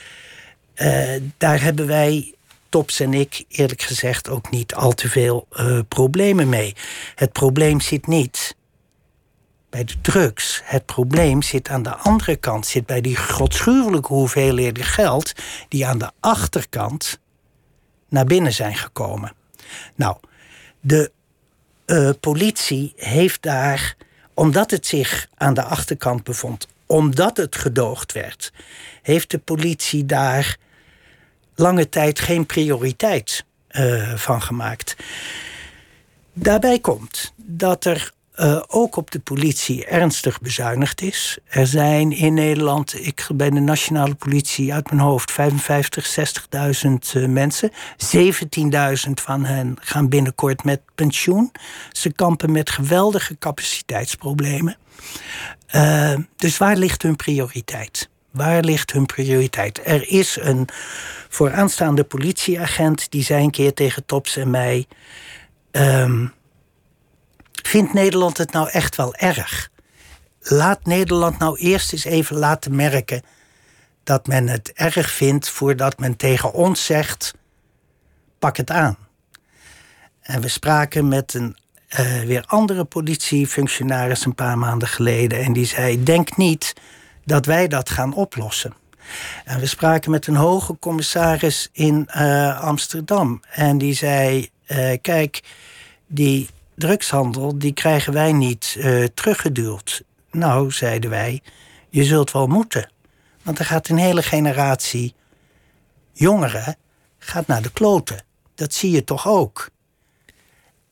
Uh, 0.75 1.09
daar 1.37 1.63
hebben 1.63 1.87
wij, 1.87 2.35
Tops 2.69 3.01
en 3.01 3.15
ik, 3.15 3.45
eerlijk 3.49 3.83
gezegd 3.83 4.29
ook 4.29 4.51
niet 4.51 4.75
al 4.75 4.93
te 4.93 5.09
veel 5.09 5.49
problemen 5.89 6.49
mee. 6.49 6.75
Het 7.15 7.33
probleem 7.33 7.81
zit 7.81 8.07
niet 8.07 8.57
bij 9.71 9.85
de 9.85 10.01
drugs. 10.01 10.61
Het 10.65 10.87
probleem 10.87 11.43
zit 11.43 11.69
aan 11.69 11.83
de 11.83 11.97
andere 11.97 12.37
kant, 12.37 12.67
zit 12.67 12.87
bij 12.87 13.01
die 13.01 13.17
godschuwelijke 13.17 14.13
hoeveelheden 14.13 14.85
geld 14.85 15.33
die 15.69 15.87
aan 15.87 15.99
de 15.99 16.11
achterkant 16.21 17.19
naar 18.09 18.25
binnen 18.25 18.53
zijn 18.53 18.77
gekomen. 18.77 19.33
Nou, 19.95 20.17
de 20.81 21.13
politie 22.21 22.93
heeft 22.97 23.43
daar, 23.43 23.97
omdat 24.35 24.71
het 24.71 24.87
zich 24.87 25.29
aan 25.37 25.55
de 25.55 25.63
achterkant 25.63 26.25
bevond, 26.25 26.67
omdat 26.89 27.37
het 27.37 27.57
gedoogd 27.57 28.13
werd, 28.13 28.53
heeft 29.03 29.31
de 29.31 29.39
politie 29.39 30.07
daar 30.07 30.57
lange 31.55 31.89
tijd 31.89 32.21
geen 32.21 32.47
prioriteit 32.47 33.45
uh, 33.71 34.15
van 34.15 34.43
gemaakt. 34.43 34.97
Daarbij 36.33 36.79
komt 36.79 37.33
dat 37.37 37.85
er 37.85 38.13
uh, 38.39 38.63
ook 38.67 38.97
op 38.97 39.11
de 39.11 39.19
politie 39.19 39.87
ernstig 39.87 40.41
bezuinigd 40.41 41.01
is. 41.01 41.39
Er 41.49 41.67
zijn 41.67 42.13
in 42.13 42.35
Nederland, 42.35 43.07
ik 43.07 43.27
bij 43.35 43.51
de 43.51 43.61
nationale 43.61 44.15
politie 44.15 44.73
uit 44.73 44.91
mijn 44.91 45.03
hoofd, 45.03 45.33
55, 45.33 46.17
60.000 46.87 46.93
uh, 47.17 47.29
mensen. 47.29 47.73
17.000 48.17 49.11
van 49.15 49.45
hen 49.45 49.77
gaan 49.81 50.09
binnenkort 50.09 50.65
met 50.65 50.81
pensioen. 50.95 51.53
Ze 51.93 52.13
kampen 52.13 52.53
met 52.53 52.71
geweldige 52.71 53.39
capaciteitsproblemen. 53.39 54.77
Uh, 55.75 56.15
dus 56.37 56.59
waar 56.59 56.77
ligt 56.77 57.03
hun 57.03 57.17
prioriteit? 57.17 58.09
Waar 58.31 58.63
ligt 58.63 58.93
hun 58.93 59.07
prioriteit? 59.07 59.81
Er 59.85 60.09
is 60.09 60.39
een 60.41 60.69
vooraanstaande 61.29 62.05
politieagent 62.05 63.11
die 63.11 63.23
zei 63.23 63.45
een 63.45 63.51
keer 63.51 63.75
tegen 63.75 64.07
Tops 64.07 64.37
en 64.37 64.51
mij. 64.51 64.87
Um, 65.73 66.33
Vindt 67.69 67.93
Nederland 67.93 68.39
het 68.39 68.53
nou 68.53 68.69
echt 68.71 68.97
wel 68.97 69.15
erg? 69.15 69.71
Laat 70.41 70.85
Nederland 70.85 71.39
nou 71.39 71.59
eerst 71.59 71.93
eens 71.93 72.05
even 72.05 72.37
laten 72.37 72.77
merken 72.77 73.23
dat 74.05 74.27
men 74.27 74.49
het 74.49 74.73
erg 74.73 75.11
vindt 75.11 75.49
voordat 75.49 75.99
men 75.99 76.17
tegen 76.17 76.53
ons 76.53 76.85
zegt: 76.85 77.35
pak 78.39 78.57
het 78.57 78.71
aan. 78.71 78.97
En 80.21 80.41
we 80.41 80.49
spraken 80.49 81.09
met 81.09 81.35
een 81.35 81.57
uh, 82.01 82.21
weer 82.21 82.45
andere 82.47 82.85
politiefunctionaris 82.85 84.25
een 84.25 84.35
paar 84.35 84.59
maanden 84.59 84.89
geleden 84.89 85.45
en 85.45 85.53
die 85.53 85.67
zei: 85.67 86.03
denk 86.03 86.37
niet 86.37 86.75
dat 87.25 87.47
wij 87.47 87.69
dat 87.69 87.91
gaan 87.91 88.15
oplossen. 88.15 88.75
En 89.45 89.61
we 89.61 89.67
spraken 89.67 90.11
met 90.11 90.27
een 90.27 90.37
hoge 90.37 90.79
commissaris 90.79 91.69
in 91.73 92.09
uh, 92.17 92.61
Amsterdam 92.61 93.43
en 93.51 93.79
die 93.79 93.95
zei: 93.95 94.49
uh, 94.69 94.97
kijk, 95.03 95.43
die 96.07 96.49
drugshandel, 96.79 97.59
die 97.59 97.73
krijgen 97.73 98.13
wij 98.13 98.33
niet 98.33 98.75
uh, 98.79 99.05
teruggeduwd. 99.05 100.03
Nou, 100.31 100.71
zeiden 100.71 101.11
wij, 101.11 101.43
je 101.89 102.05
zult 102.05 102.33
wel 102.33 102.47
moeten. 102.47 102.91
Want 103.43 103.59
er 103.59 103.65
gaat 103.65 103.89
een 103.89 103.99
hele 103.99 104.23
generatie 104.23 105.15
jongeren 106.13 106.77
gaat 107.19 107.47
naar 107.47 107.63
de 107.63 107.73
kloten. 107.73 108.25
Dat 108.55 108.75
zie 108.75 108.91
je 108.91 109.05
toch 109.05 109.29
ook? 109.29 109.71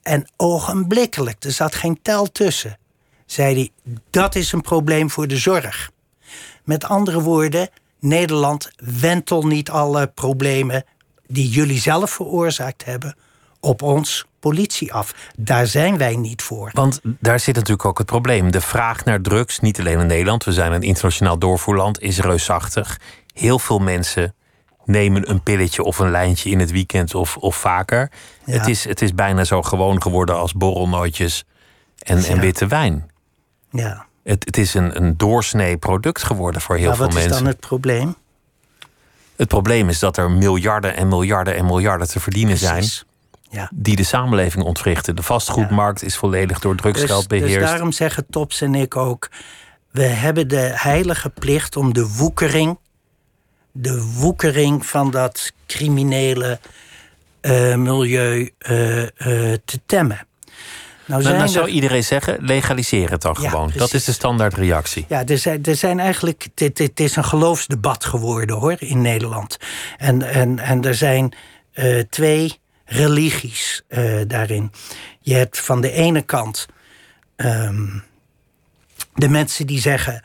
En 0.02 0.26
ogenblikkelijk, 0.36 1.44
er 1.44 1.52
zat 1.52 1.74
geen 1.74 2.02
tel 2.02 2.32
tussen, 2.32 2.78
zei 3.26 3.54
hij, 3.54 3.94
dat 4.10 4.34
is 4.34 4.52
een 4.52 4.60
probleem 4.60 5.10
voor 5.10 5.28
de 5.28 5.36
zorg. 5.36 5.90
Met 6.64 6.84
andere 6.84 7.20
woorden, 7.20 7.68
Nederland 8.00 8.70
wentel 9.00 9.46
niet 9.46 9.70
alle 9.70 10.06
problemen 10.06 10.84
die 11.26 11.48
jullie 11.48 11.80
zelf 11.80 12.10
veroorzaakt 12.10 12.84
hebben 12.84 13.16
op 13.60 13.82
ons 13.82 14.26
politie 14.48 14.92
af. 14.92 15.14
Daar 15.36 15.66
zijn 15.66 15.98
wij 15.98 16.16
niet 16.16 16.42
voor. 16.42 16.70
Want 16.72 17.00
daar 17.02 17.40
zit 17.40 17.54
natuurlijk 17.54 17.84
ook 17.84 17.98
het 17.98 18.06
probleem. 18.06 18.50
De 18.50 18.60
vraag 18.60 19.04
naar 19.04 19.20
drugs, 19.20 19.60
niet 19.60 19.78
alleen 19.80 20.00
in 20.00 20.06
Nederland, 20.06 20.44
we 20.44 20.52
zijn 20.52 20.72
een 20.72 20.82
internationaal 20.82 21.38
doorvoerland, 21.38 22.00
is 22.00 22.18
reusachtig. 22.18 23.00
Heel 23.34 23.58
veel 23.58 23.78
mensen 23.78 24.34
nemen 24.84 25.30
een 25.30 25.42
pilletje 25.42 25.82
of 25.82 25.98
een 25.98 26.10
lijntje 26.10 26.50
in 26.50 26.58
het 26.58 26.70
weekend 26.70 27.14
of, 27.14 27.36
of 27.36 27.56
vaker. 27.56 28.10
Het, 28.44 28.66
is, 28.66 28.84
het 28.84 29.02
is 29.02 29.14
bijna 29.14 29.44
zo 29.44 29.62
gewoon 29.62 30.02
geworden 30.02 30.36
als 30.36 30.52
borrelnootjes 30.52 31.44
en, 31.98 32.24
en 32.24 32.40
witte 32.40 32.66
wijn. 32.66 33.10
Ja. 33.70 34.06
Het, 34.24 34.44
het 34.44 34.56
is 34.56 34.74
een, 34.74 34.96
een 34.96 35.16
doorsnee 35.16 35.76
product 35.76 36.22
geworden 36.22 36.60
voor 36.60 36.76
heel 36.76 36.94
veel 36.94 37.04
mensen. 37.04 37.22
Wat 37.22 37.30
is 37.30 37.38
dan 37.38 37.46
het 37.46 37.60
probleem? 37.60 38.14
Het 39.36 39.48
probleem 39.48 39.88
is 39.88 39.98
dat 39.98 40.16
er 40.16 40.30
miljarden 40.30 40.96
en 40.96 41.08
miljarden 41.08 41.56
en 41.56 41.64
miljarden 41.64 42.08
te 42.08 42.20
verdienen 42.20 42.56
Precies. 42.56 42.96
zijn 42.96 43.06
ja. 43.50 43.70
die 43.74 43.96
de 43.96 44.04
samenleving 44.04 44.64
ontwrichten. 44.64 45.16
De 45.16 45.22
vastgoedmarkt 45.22 46.02
is 46.02 46.16
volledig 46.16 46.58
door 46.58 46.76
drugsgeld 46.76 47.28
dus, 47.28 47.40
beheerst. 47.40 47.60
Dus 47.60 47.68
daarom 47.68 47.92
zeggen 47.92 48.26
Tops 48.30 48.60
en 48.60 48.74
ik 48.74 48.96
ook... 48.96 49.30
we 49.90 50.02
hebben 50.02 50.48
de 50.48 50.72
heilige 50.74 51.30
plicht 51.30 51.76
om 51.76 51.92
de 51.92 52.08
woekering... 52.16 52.78
de 53.72 54.12
woekering 54.14 54.86
van 54.86 55.10
dat 55.10 55.52
criminele 55.66 56.58
uh, 57.42 57.74
milieu 57.74 58.50
uh, 58.58 59.02
uh, 59.02 59.08
te 59.64 59.80
temmen. 59.86 60.26
Nou, 61.04 61.22
nou, 61.22 61.36
nou 61.36 61.48
zou 61.48 61.68
iedereen 61.68 62.04
zeggen, 62.04 62.36
legaliseer 62.40 63.10
het 63.10 63.22
dan 63.22 63.36
ja, 63.40 63.48
gewoon. 63.48 63.64
Precies. 63.64 63.80
Dat 63.80 63.94
is 63.94 64.04
de 64.04 64.12
standaardreactie. 64.12 65.04
Ja, 65.08 65.24
er 65.24 65.38
zijn, 65.38 65.62
er 65.62 65.76
zijn 65.76 66.00
eigenlijk... 66.00 66.46
Het 66.54 67.00
is 67.00 67.16
een 67.16 67.24
geloofsdebat 67.24 68.04
geworden, 68.04 68.56
hoor, 68.56 68.76
in 68.78 69.02
Nederland. 69.02 69.56
En, 69.96 70.22
en, 70.22 70.58
en 70.58 70.84
er 70.84 70.94
zijn 70.94 71.34
twee 72.10 72.58
religies 72.86 73.82
uh, 73.88 74.20
daarin. 74.26 74.72
Je 75.20 75.34
hebt 75.34 75.60
van 75.60 75.80
de 75.80 75.90
ene 75.90 76.22
kant 76.22 76.66
um, 77.36 78.04
de 79.14 79.28
mensen 79.28 79.66
die 79.66 79.80
zeggen: 79.80 80.22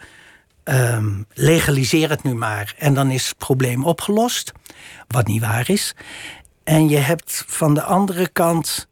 um, 0.64 1.26
legaliseer 1.34 2.10
het 2.10 2.24
nu 2.24 2.36
maar 2.36 2.76
en 2.78 2.94
dan 2.94 3.12
is 3.12 3.28
het 3.28 3.38
probleem 3.38 3.86
opgelost, 3.86 4.52
wat 5.08 5.28
niet 5.28 5.42
waar 5.42 5.70
is. 5.70 5.96
En 6.64 6.90
je 6.90 6.98
hebt 6.98 7.44
van 7.48 7.74
de 7.74 7.84
andere 7.84 8.28
kant 8.28 8.88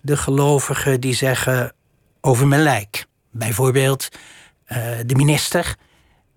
de 0.00 0.16
gelovigen 0.16 1.00
die 1.00 1.14
zeggen 1.14 1.72
over 2.20 2.46
mijn 2.46 2.62
lijk. 2.62 3.06
Bijvoorbeeld 3.30 4.08
uh, 4.68 4.78
de 5.06 5.14
minister 5.14 5.76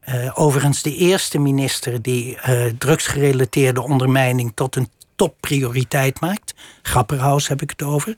Uh, 0.09 0.31
overigens 0.33 0.81
de 0.81 0.95
eerste 0.95 1.39
minister 1.39 2.01
die 2.01 2.37
uh, 2.49 2.65
drugsgerelateerde 2.77 3.81
ondermijning 3.81 4.51
tot 4.55 4.75
een 4.75 4.89
topprioriteit 5.17 6.19
maakt. 6.19 6.53
Grapperhaus 6.81 7.47
heb 7.47 7.61
ik 7.61 7.69
het 7.69 7.83
over. 7.83 8.15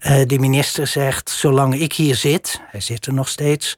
Uh, 0.00 0.26
de 0.26 0.38
minister 0.38 0.86
zegt: 0.86 1.30
Zolang 1.30 1.74
ik 1.74 1.92
hier 1.92 2.14
zit, 2.14 2.60
hij 2.70 2.80
zit 2.80 3.06
er 3.06 3.14
nog 3.14 3.28
steeds, 3.28 3.74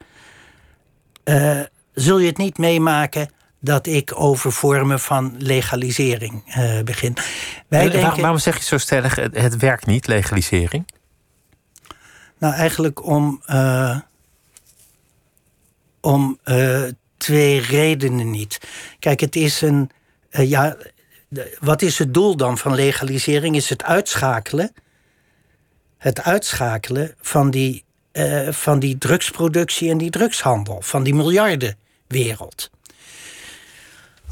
zul 1.95 2.19
je 2.19 2.27
het 2.27 2.37
niet 2.37 2.59
meemaken 2.59 3.31
dat 3.61 3.87
ik 3.87 4.21
over 4.21 4.53
vormen 4.53 5.01
van 5.01 5.35
legalisering 5.39 6.45
begin. 6.85 7.17
Wij 7.69 7.81
denken, 7.81 8.01
waarom, 8.01 8.21
waarom 8.21 8.39
zeg 8.39 8.57
je 8.57 8.65
zo 8.65 8.79
stellig: 8.79 9.17
het, 9.17 9.37
het 9.37 9.57
werkt 9.57 9.87
niet, 9.87 10.07
legalisering? 10.07 10.93
Nou, 12.39 12.55
eigenlijk 12.55 13.07
om, 13.07 13.43
om 16.01 16.39
twee 17.17 17.61
redenen 17.61 18.31
niet. 18.31 18.61
Kijk, 18.99 19.21
het 19.21 19.37
is 19.37 19.61
een. 19.61 19.91
Ja, 20.31 20.77
wat 21.61 21.83
is 21.83 21.99
het 21.99 22.15
doel 22.15 22.37
dan 22.37 22.59
van 22.59 22.75
legalisering? 22.75 23.57
Is 23.57 23.69
het 23.69 23.83
uitschakelen. 23.83 24.73
Het 25.99 26.23
uitschakelen 26.23 27.15
van 27.21 27.51
die, 27.51 27.85
uh, 28.13 28.49
van 28.49 28.79
die 28.79 28.99
drugsproductie 28.99 29.91
en 29.91 29.99
die 29.99 30.11
drugshandel. 30.11 30.81
Van 30.81 31.03
die 31.03 31.15
miljardenwereld. 31.15 32.71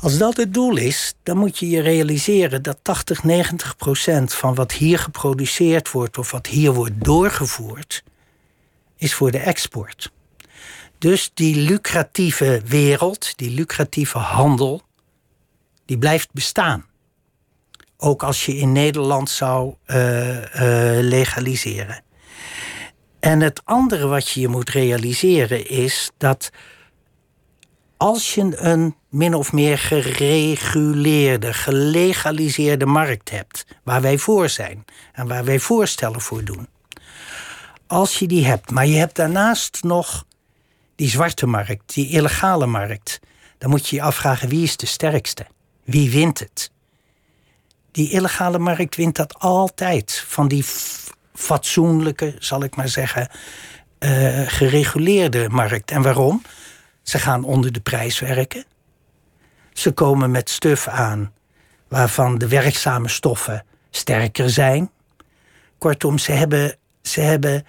Als 0.00 0.18
dat 0.18 0.36
het 0.36 0.54
doel 0.54 0.76
is, 0.76 1.14
dan 1.22 1.36
moet 1.36 1.58
je 1.58 1.68
je 1.68 1.80
realiseren 1.80 2.62
dat 2.62 2.78
80, 2.82 3.24
90 3.24 3.76
procent 3.76 4.34
van 4.34 4.54
wat 4.54 4.72
hier 4.72 4.98
geproduceerd 4.98 5.90
wordt 5.90 6.18
of 6.18 6.30
wat 6.30 6.46
hier 6.46 6.72
wordt 6.72 7.04
doorgevoerd, 7.04 8.02
is 8.96 9.14
voor 9.14 9.30
de 9.30 9.38
export. 9.38 10.12
Dus 10.98 11.30
die 11.34 11.56
lucratieve 11.56 12.62
wereld, 12.64 13.36
die 13.36 13.50
lucratieve 13.50 14.18
handel, 14.18 14.82
die 15.84 15.98
blijft 15.98 16.32
bestaan. 16.32 16.87
Ook 18.00 18.22
als 18.22 18.46
je 18.46 18.56
in 18.56 18.72
Nederland 18.72 19.30
zou 19.30 19.74
uh, 19.86 20.36
uh, 20.36 20.42
legaliseren. 21.00 22.02
En 23.20 23.40
het 23.40 23.60
andere 23.64 24.06
wat 24.06 24.28
je 24.28 24.40
je 24.40 24.48
moet 24.48 24.70
realiseren 24.70 25.68
is 25.68 26.10
dat 26.16 26.50
als 27.96 28.34
je 28.34 28.60
een 28.60 28.96
min 29.08 29.34
of 29.34 29.52
meer 29.52 29.78
gereguleerde, 29.78 31.52
gelegaliseerde 31.52 32.86
markt 32.86 33.30
hebt, 33.30 33.64
waar 33.84 34.00
wij 34.00 34.18
voor 34.18 34.48
zijn 34.48 34.84
en 35.12 35.28
waar 35.28 35.44
wij 35.44 35.58
voorstellen 35.58 36.20
voor 36.20 36.44
doen. 36.44 36.68
Als 37.86 38.18
je 38.18 38.26
die 38.26 38.46
hebt, 38.46 38.70
maar 38.70 38.86
je 38.86 38.96
hebt 38.96 39.16
daarnaast 39.16 39.82
nog 39.82 40.24
die 40.96 41.08
zwarte 41.08 41.46
markt, 41.46 41.94
die 41.94 42.10
illegale 42.10 42.66
markt, 42.66 43.20
dan 43.58 43.70
moet 43.70 43.88
je 43.88 43.96
je 43.96 44.02
afvragen 44.02 44.48
wie 44.48 44.62
is 44.62 44.76
de 44.76 44.86
sterkste? 44.86 45.46
Wie 45.84 46.10
wint 46.10 46.38
het? 46.38 46.70
Die 47.98 48.10
illegale 48.10 48.58
markt 48.58 48.96
wint 48.96 49.16
dat 49.16 49.38
altijd. 49.38 50.24
Van 50.26 50.48
die 50.48 50.64
fatsoenlijke, 51.34 52.34
zal 52.38 52.62
ik 52.62 52.76
maar 52.76 52.88
zeggen, 52.88 53.28
uh, 53.98 54.40
gereguleerde 54.46 55.48
markt. 55.48 55.90
En 55.90 56.02
waarom? 56.02 56.42
Ze 57.02 57.18
gaan 57.18 57.44
onder 57.44 57.72
de 57.72 57.80
prijs 57.80 58.18
werken. 58.18 58.64
Ze 59.72 59.92
komen 59.92 60.30
met 60.30 60.50
stuf 60.50 60.88
aan 60.88 61.32
waarvan 61.88 62.38
de 62.38 62.48
werkzame 62.48 63.08
stoffen 63.08 63.64
sterker 63.90 64.50
zijn. 64.50 64.90
Kortom, 65.78 66.18
ze 66.18 66.32
hebben, 66.32 66.76
ze 67.02 67.20
hebben 67.20 67.66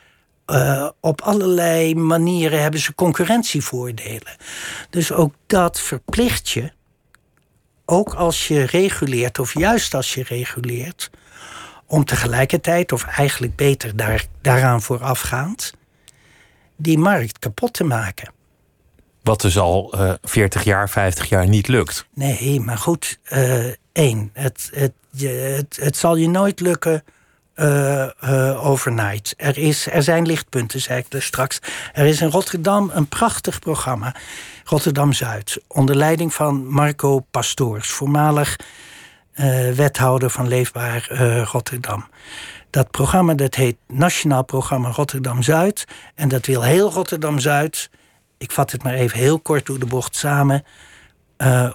uh, 0.47 0.89
op 0.99 1.21
allerlei 1.21 1.95
manieren 1.95 2.61
hebben 2.61 2.79
ze 2.79 2.95
concurrentievoordelen. 2.95 4.35
Dus 4.89 5.11
ook 5.11 5.33
dat 5.47 5.79
verplicht 5.79 6.49
je, 6.49 6.71
ook 7.89 8.13
als 8.13 8.47
je 8.47 8.65
reguleert, 8.65 9.39
of 9.39 9.53
juist 9.53 9.93
als 9.93 10.13
je 10.13 10.23
reguleert, 10.23 11.09
om 11.85 12.05
tegelijkertijd, 12.05 12.91
of 12.91 13.03
eigenlijk 13.03 13.55
beter 13.55 13.95
daar, 13.95 14.25
daaraan 14.41 14.81
voorafgaand, 14.81 15.73
die 16.75 16.97
markt 16.97 17.39
kapot 17.39 17.73
te 17.73 17.83
maken. 17.83 18.31
Wat 19.23 19.41
dus 19.41 19.57
al 19.57 19.93
uh, 19.95 20.13
40 20.21 20.63
jaar, 20.63 20.89
50 20.89 21.29
jaar 21.29 21.47
niet 21.47 21.67
lukt. 21.67 22.05
Nee, 22.13 22.59
maar 22.59 22.77
goed, 22.77 23.19
uh, 23.33 23.65
één, 23.91 24.29
het, 24.33 24.69
het, 24.73 24.93
het, 25.17 25.77
het 25.81 25.97
zal 25.97 26.15
je 26.15 26.29
nooit 26.29 26.59
lukken 26.59 27.03
uh, 27.55 28.67
overnight. 28.69 29.33
Er, 29.37 29.57
is, 29.57 29.87
er 29.87 30.03
zijn 30.03 30.25
lichtpunten, 30.25 30.81
zei 30.81 30.99
ik 30.99 31.11
dus 31.11 31.25
straks. 31.25 31.59
Er 31.93 32.05
is 32.05 32.21
in 32.21 32.29
Rotterdam 32.29 32.91
een 32.93 33.07
prachtig 33.07 33.59
programma. 33.59 34.15
Rotterdam 34.69 35.13
Zuid. 35.13 35.61
Onder 35.67 35.95
leiding 35.95 36.33
van 36.33 36.67
Marco 36.67 37.19
Pastoors, 37.19 37.89
voormalig 37.89 38.55
uh, 39.33 39.71
wethouder 39.71 40.29
van 40.29 40.47
Leefbaar 40.47 41.13
Rotterdam. 41.51 42.07
Dat 42.69 42.91
programma 42.91 43.33
dat 43.33 43.55
heet 43.55 43.77
Nationaal 43.87 44.43
Programma 44.43 44.89
Rotterdam 44.89 45.41
Zuid. 45.41 45.85
En 46.15 46.29
dat 46.29 46.45
wil 46.45 46.63
heel 46.63 46.91
Rotterdam 46.91 47.39
Zuid, 47.39 47.89
ik 48.37 48.51
vat 48.51 48.71
het 48.71 48.83
maar 48.83 48.93
even 48.93 49.19
heel 49.19 49.39
kort 49.39 49.65
door 49.65 49.79
de 49.79 49.85
bocht 49.85 50.15
samen, 50.15 50.63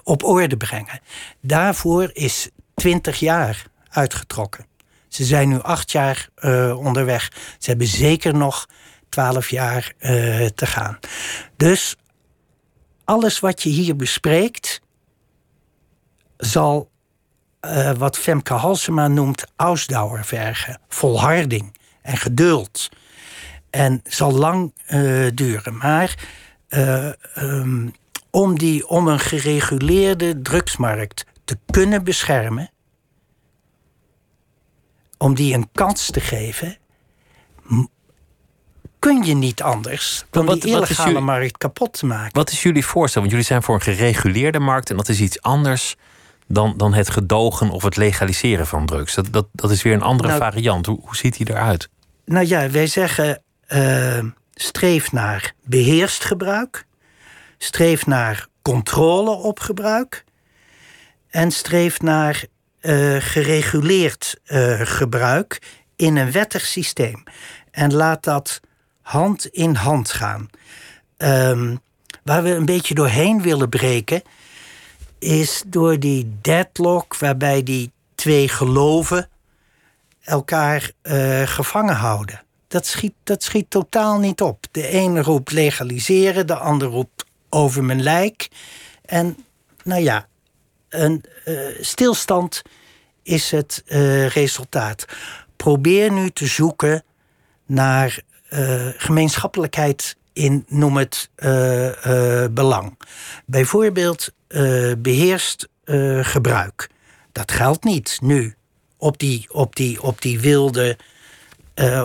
op 0.03 0.23
orde 0.23 0.57
brengen. 0.57 0.99
Daarvoor 1.41 2.09
is 2.13 2.49
20 2.75 3.19
jaar 3.19 3.65
uitgetrokken. 3.89 4.65
Ze 5.07 5.23
zijn 5.23 5.49
nu 5.49 5.61
acht 5.61 5.91
jaar 5.91 6.29
onderweg. 6.77 7.31
Ze 7.57 7.69
hebben 7.69 7.87
zeker 7.87 8.35
nog 8.35 8.65
twaalf 9.09 9.49
jaar 9.49 9.93
te 10.55 10.65
gaan. 10.65 10.99
Dus 11.57 11.95
alles 13.05 13.39
wat 13.39 13.63
je 13.63 13.69
hier 13.69 13.95
bespreekt, 13.95 14.81
zal 16.37 16.89
uh, 17.61 17.91
wat 17.91 18.17
Femke 18.17 18.53
Halsema 18.53 19.07
noemt 19.07 19.45
Ausdauer 19.55 20.25
vergen. 20.25 20.79
Volharding 20.87 21.77
en 22.01 22.17
geduld. 22.17 22.89
En 23.69 24.01
zal 24.03 24.31
lang 24.31 24.73
duren. 25.33 25.77
Maar 25.77 26.27
um, 27.35 27.93
om, 28.31 28.57
die, 28.57 28.87
om 28.87 29.07
een 29.07 29.19
gereguleerde 29.19 30.41
drugsmarkt 30.41 31.25
te 31.43 31.57
kunnen 31.65 32.03
beschermen 32.03 32.69
om 35.17 35.35
die 35.35 35.53
een 35.53 35.69
kans 35.71 36.11
te 36.11 36.19
geven, 36.19 36.77
kun 39.05 39.23
je 39.23 39.35
niet 39.35 39.61
anders 39.61 40.25
dan 40.29 40.45
wat, 40.45 40.61
die 40.61 40.71
illegale 40.71 41.09
jullie, 41.09 41.23
markt 41.23 41.57
kapot 41.57 41.93
te 41.93 42.05
maken. 42.05 42.33
Wat 42.33 42.51
is 42.51 42.63
jullie 42.63 42.85
voorstel? 42.85 43.21
Want 43.21 43.33
jullie 43.33 43.47
zijn 43.47 43.63
voor 43.63 43.75
een 43.75 43.81
gereguleerde 43.81 44.59
markt 44.59 44.89
en 44.89 44.97
dat 44.97 45.09
is 45.09 45.19
iets 45.19 45.41
anders 45.41 45.95
dan, 46.47 46.73
dan 46.77 46.93
het 46.93 47.09
gedogen 47.09 47.69
of 47.69 47.83
het 47.83 47.97
legaliseren 47.97 48.67
van 48.67 48.85
drugs. 48.85 49.15
Dat, 49.15 49.27
dat, 49.31 49.47
dat 49.51 49.71
is 49.71 49.81
weer 49.81 49.93
een 49.93 50.01
andere 50.01 50.29
nou, 50.29 50.39
variant. 50.39 50.85
Hoe, 50.85 50.99
hoe 51.01 51.15
ziet 51.15 51.37
die 51.37 51.49
eruit? 51.49 51.89
Nou 52.25 52.45
ja, 52.45 52.69
wij 52.69 52.87
zeggen 52.87 53.41
uh, 53.67 54.23
streef 54.53 55.11
naar 55.11 55.53
beheerst 55.63 56.25
gebruik, 56.25 56.85
streef 57.57 58.05
naar 58.05 58.47
controle 58.61 59.31
op 59.31 59.59
gebruik 59.59 60.23
en 61.29 61.51
streef 61.51 62.01
naar 62.01 62.45
uh, 62.81 63.15
gereguleerd 63.19 64.39
uh, 64.45 64.79
gebruik 64.83 65.61
in 65.95 66.17
een 66.17 66.31
wettig 66.31 66.65
systeem. 66.65 67.23
En 67.71 67.93
laat 67.93 68.23
dat 68.23 68.61
hand 69.05 69.45
in 69.45 69.75
hand 69.75 70.11
gaan. 70.11 70.49
Um, 71.17 71.79
waar 72.23 72.43
we 72.43 72.49
een 72.49 72.65
beetje 72.65 72.93
doorheen 72.93 73.41
willen 73.41 73.69
breken, 73.69 74.21
is 75.19 75.63
door 75.67 75.99
die 75.99 76.37
deadlock 76.41 77.17
waarbij 77.17 77.63
die 77.63 77.91
twee 78.15 78.47
geloven 78.47 79.29
elkaar 80.23 80.91
uh, 81.03 81.41
gevangen 81.47 81.95
houden. 81.95 82.43
Dat 82.67 82.85
schiet, 82.85 83.13
dat 83.23 83.43
schiet 83.43 83.69
totaal 83.69 84.19
niet 84.19 84.41
op. 84.41 84.65
De 84.71 84.87
ene 84.87 85.21
roept 85.21 85.51
legaliseren, 85.51 86.47
de 86.47 86.55
ander 86.55 86.87
roept 86.87 87.25
over 87.49 87.83
mijn 87.83 88.03
lijk. 88.03 88.47
En 89.05 89.37
nou 89.83 90.01
ja, 90.01 90.27
een 90.89 91.23
uh, 91.45 91.59
stilstand 91.81 92.61
is 93.23 93.51
het 93.51 93.83
uh, 93.87 94.27
resultaat. 94.27 95.05
Probeer 95.55 96.11
nu 96.11 96.29
te 96.29 96.47
zoeken 96.47 97.03
naar 97.65 98.23
uh, 98.49 98.87
gemeenschappelijkheid 98.97 100.17
in, 100.33 100.65
noem 100.67 100.97
het, 100.97 101.29
belang. 102.51 102.97
Bijvoorbeeld 103.45 104.31
beheerst 104.97 105.67
gebruik. 106.21 106.89
Dat 107.31 107.51
geldt 107.51 107.83
niet 107.83 108.17
nu 108.21 108.55
op 108.97 109.17
die, 109.17 109.47
op 109.51 109.75
die, 109.75 110.01
op 110.01 110.21
die 110.21 110.39
wilde, 110.39 110.97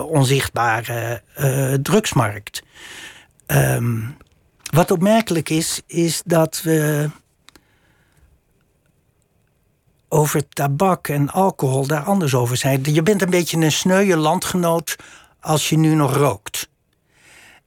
onzichtbare 0.05 1.21
drugsmarkt. 1.81 2.63
Um, 3.47 4.17
wat 4.71 4.91
opmerkelijk 4.91 5.49
is, 5.49 5.81
is 5.85 6.21
dat 6.25 6.61
we 6.63 7.09
over 10.09 10.47
tabak 10.49 11.07
en 11.07 11.29
alcohol 11.29 11.87
daar 11.87 12.03
anders 12.03 12.35
over 12.35 12.57
zijn. 12.57 12.81
Je 12.83 13.03
bent 13.03 13.21
een 13.21 13.29
beetje 13.29 13.57
een 13.57 13.71
sneuwe 13.71 14.17
landgenoot 14.17 14.95
als 15.41 15.69
je 15.69 15.77
nu 15.77 15.95
nog 15.95 16.15
rookt. 16.15 16.69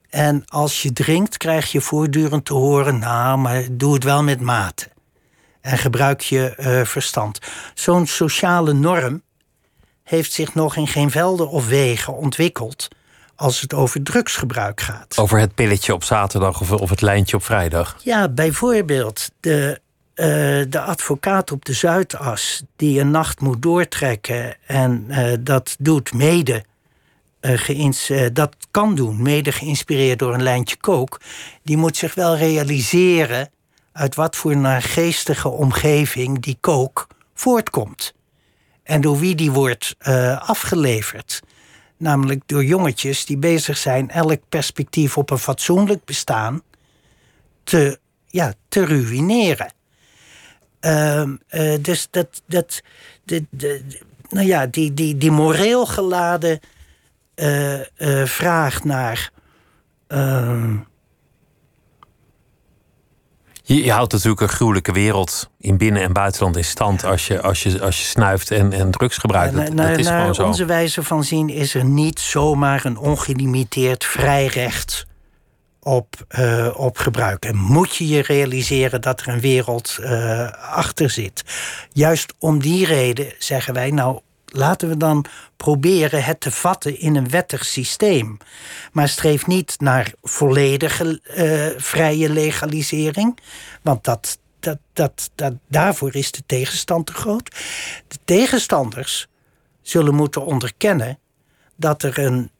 En 0.09 0.43
als 0.45 0.81
je 0.81 0.93
drinkt, 0.93 1.37
krijg 1.37 1.71
je 1.71 1.81
voortdurend 1.81 2.45
te 2.45 2.53
horen: 2.53 2.99
nou, 2.99 3.37
maar 3.37 3.63
doe 3.71 3.93
het 3.93 4.03
wel 4.03 4.23
met 4.23 4.41
mate. 4.41 4.87
En 5.61 5.77
gebruik 5.77 6.21
je 6.21 6.53
uh, 6.59 6.85
verstand. 6.85 7.39
Zo'n 7.73 8.07
sociale 8.07 8.73
norm 8.73 9.21
heeft 10.03 10.31
zich 10.31 10.53
nog 10.53 10.75
in 10.75 10.87
geen 10.87 11.11
velden 11.11 11.49
of 11.49 11.67
wegen 11.67 12.13
ontwikkeld 12.13 12.87
als 13.35 13.61
het 13.61 13.73
over 13.73 14.03
drugsgebruik 14.03 14.81
gaat. 14.81 15.17
Over 15.17 15.39
het 15.39 15.55
pilletje 15.55 15.93
op 15.93 16.03
zaterdag 16.03 16.61
of, 16.61 16.71
of 16.71 16.89
het 16.89 17.01
lijntje 17.01 17.35
op 17.35 17.43
vrijdag? 17.43 17.97
Ja, 18.03 18.29
bijvoorbeeld 18.29 19.29
de, 19.39 19.79
uh, 20.15 20.25
de 20.69 20.81
advocaat 20.81 21.51
op 21.51 21.65
de 21.65 21.73
Zuidas 21.73 22.63
die 22.75 22.99
een 22.99 23.11
nacht 23.11 23.41
moet 23.41 23.61
doortrekken 23.61 24.55
en 24.65 25.05
uh, 25.09 25.33
dat 25.39 25.75
doet 25.79 26.13
mede. 26.13 26.63
Uh, 27.45 28.27
dat 28.33 28.55
kan 28.71 28.95
doen, 28.95 29.21
mede 29.21 29.51
geïnspireerd 29.51 30.19
door 30.19 30.33
een 30.33 30.43
lijntje 30.43 30.77
kook. 30.77 31.21
Die 31.63 31.77
moet 31.77 31.97
zich 31.97 32.15
wel 32.15 32.37
realiseren 32.37 33.49
uit 33.91 34.15
wat 34.15 34.35
voor 34.35 34.57
naargeestige 34.57 35.49
omgeving 35.49 36.41
die 36.41 36.57
kook 36.59 37.07
voortkomt. 37.33 38.13
En 38.83 39.01
door 39.01 39.19
wie 39.19 39.35
die 39.35 39.51
wordt 39.51 39.95
afgeleverd 40.39 41.41
namelijk 41.97 42.41
door 42.45 42.63
jongetjes 42.63 43.25
die 43.25 43.37
bezig 43.37 43.77
zijn 43.77 44.09
elk 44.09 44.39
perspectief 44.49 45.17
op 45.17 45.29
een 45.29 45.37
fatsoenlijk 45.37 46.05
bestaan 46.05 46.61
te, 47.63 47.99
ja, 48.27 48.53
te 48.67 48.85
ruïneren. 48.85 49.73
Uh, 50.81 51.23
dus 51.81 52.07
dat, 52.11 52.41
dat 52.45 52.81
de, 53.23 53.45
de, 53.49 53.81
nou 54.29 54.47
ja, 54.47 54.65
die, 54.65 54.93
die, 54.93 55.17
die 55.17 55.31
moreel 55.31 55.85
geladen 55.85 56.59
uh, 57.35 58.25
vraag 58.25 58.83
naar 58.83 59.31
ehm, 60.07 60.77
je, 63.67 63.83
je, 63.83 63.91
houdt 63.91 64.11
natuurlijk 64.11 64.41
een 64.41 64.49
gruwelijke 64.49 64.91
wereld 64.91 65.49
in 65.59 65.77
binnen- 65.77 66.01
en 66.01 66.13
buitenland 66.13 66.57
in 66.57 66.63
stand 66.63 67.03
als 67.03 67.27
je, 67.27 67.41
als 67.41 67.63
je, 67.63 67.81
als 67.81 67.97
je 67.97 68.05
snuift 68.05 68.51
en, 68.51 68.73
en 68.73 68.91
drugs 68.91 69.17
gebruikt. 69.17 69.55
Dat, 69.55 69.77
dat 69.77 69.97
is 69.97 70.07
gewoon 70.07 70.35
zo. 70.35 70.45
onze 70.45 70.65
wijze 70.65 71.03
van 71.03 71.23
zien 71.23 71.49
is 71.49 71.73
er 71.73 71.85
niet 71.85 72.19
zomaar 72.19 72.85
een 72.85 72.97
ongelimiteerd 72.97 74.03
vrij 74.03 74.45
recht 74.45 75.05
op, 75.81 76.25
uh, 76.39 76.67
op 76.75 76.97
gebruik. 76.97 77.45
En 77.45 77.55
moet 77.55 77.95
je 77.95 78.07
je 78.07 78.21
realiseren 78.21 79.01
dat 79.01 79.21
er 79.21 79.27
een 79.27 79.39
wereld 79.39 79.97
uh, 80.01 80.51
achter 80.71 81.09
zit. 81.09 81.43
Juist 81.91 82.33
om 82.39 82.59
die 82.59 82.85
reden 82.85 83.33
zeggen 83.37 83.73
wij, 83.73 83.91
nou, 83.91 84.19
laten 84.57 84.89
we 84.89 84.97
dan 84.97 85.25
proberen 85.57 86.23
het 86.23 86.39
te 86.39 86.51
vatten 86.51 86.99
in 86.99 87.15
een 87.15 87.29
wettig 87.29 87.65
systeem. 87.65 88.37
Maar 88.91 89.09
streef 89.09 89.47
niet 89.47 89.75
naar 89.79 90.13
volledige 90.21 91.21
uh, 91.37 91.81
vrije 91.81 92.29
legalisering, 92.29 93.39
want 93.81 94.03
dat, 94.03 94.37
dat, 94.93 95.29
dat, 95.35 95.53
daarvoor 95.67 96.15
is 96.15 96.31
de 96.31 96.43
tegenstand 96.45 97.05
te 97.05 97.13
groot. 97.13 97.55
De 98.07 98.17
tegenstanders 98.25 99.27
zullen 99.81 100.15
moeten 100.15 100.45
onderkennen 100.45 101.19
dat 101.75 102.03
er 102.03 102.19
een 102.19 102.51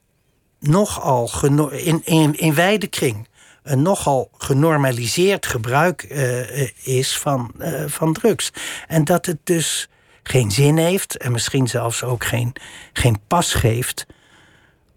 nogal 0.58 1.30
in, 1.70 2.00
in, 2.04 2.38
in 2.38 2.54
wijde 2.54 2.86
kring 2.86 3.28
een 3.62 3.82
nogal 3.82 4.30
genormaliseerd 4.38 5.46
gebruik 5.46 6.06
uh, 6.10 6.86
is 6.86 7.18
van, 7.18 7.54
van 7.86 8.12
drugs. 8.12 8.50
En 8.86 9.04
dat 9.04 9.26
het 9.26 9.38
dus 9.44 9.88
geen 10.26 10.50
zin 10.50 10.76
heeft 10.76 11.16
en 11.16 11.32
misschien 11.32 11.66
zelfs 11.68 12.02
ook 12.02 12.24
geen, 12.24 12.52
geen 12.92 13.20
pas 13.26 13.54
geeft 13.54 14.06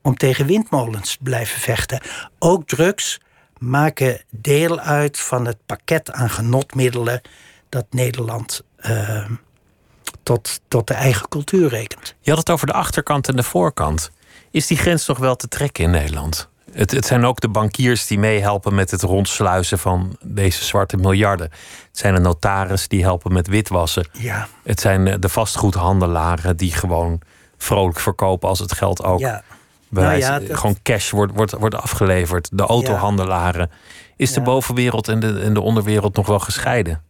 om 0.02 0.16
tegen 0.16 0.46
windmolens 0.46 1.12
te 1.12 1.24
blijven 1.24 1.62
vechten. 1.62 2.02
Ook 2.40 2.68
drugs 2.68 3.20
maken 3.58 4.22
deel 4.30 4.80
uit 4.80 5.20
van 5.20 5.46
het 5.46 5.58
pakket 5.66 6.12
aan 6.12 6.30
genotmiddelen 6.30 7.22
dat 7.70 7.86
Nederland 7.90 8.62
uh, 8.88 9.26
tot, 10.24 10.62
tot 10.68 10.88
de 10.88 10.94
eigen 10.94 11.28
cultuur 11.28 11.70
rekent. 11.70 12.16
Je 12.22 12.30
had 12.30 12.40
het 12.40 12.50
over 12.50 12.68
de 12.68 12.74
achterkant 12.74 13.28
en 13.28 13.36
de 13.36 13.44
voorkant. 13.44 14.12
Is 14.52 14.68
die 14.68 14.78
grens 14.78 15.08
nog 15.08 15.18
wel 15.18 15.36
te 15.36 15.48
trekken 15.48 15.84
in 15.84 15.92
Nederland? 15.92 16.50
Het, 16.74 16.92
het, 16.92 17.06
zijn 17.06 17.26
ook 17.26 17.40
de 17.40 17.50
bankiers 17.50 18.08
die 18.08 18.20
meehelpen 18.20 18.76
met 18.76 18.92
het 18.92 19.02
rondsluizen 19.02 19.80
van 19.80 20.18
deze 20.24 20.64
zwarte 20.64 20.98
miljarden. 20.98 21.50
Het 21.88 21.98
zijn 21.98 22.16
de 22.16 22.22
notaris 22.22 22.88
die 22.88 23.04
helpen 23.04 23.34
met 23.34 23.48
witwassen. 23.48 24.08
Ja. 24.12 24.48
Het 24.64 24.80
zijn 24.80 25.08
eh, 25.08 25.16
de 25.20 25.30
vastgoedhandelaren 25.30 26.58
die 26.58 26.72
gewoon 26.72 27.22
vrolijk 27.58 28.00
verkopen 28.00 28.50
als 28.50 28.60
het 28.60 28.74
geld 28.74 29.04
ook 29.04 29.20
ja. 29.20 29.44
bewijs, 29.90 30.28
nou 30.28 30.42
ja, 30.42 30.48
dat... 30.48 30.58
gewoon 30.58 30.78
cash 30.84 31.12
wordt, 31.12 31.34
wordt, 31.34 31.52
wordt 31.52 31.76
afgeleverd. 31.76 32.50
De 32.52 32.64
autohandelaren. 32.64 33.72
Is 34.16 34.34
de 34.34 34.42
bovenwereld 34.42 35.08
en 35.08 35.20
de, 35.20 35.40
en 35.40 35.54
de 35.54 35.62
onderwereld 35.62 36.16
nog 36.16 36.28
wel 36.28 36.40
gescheiden? 36.40 37.02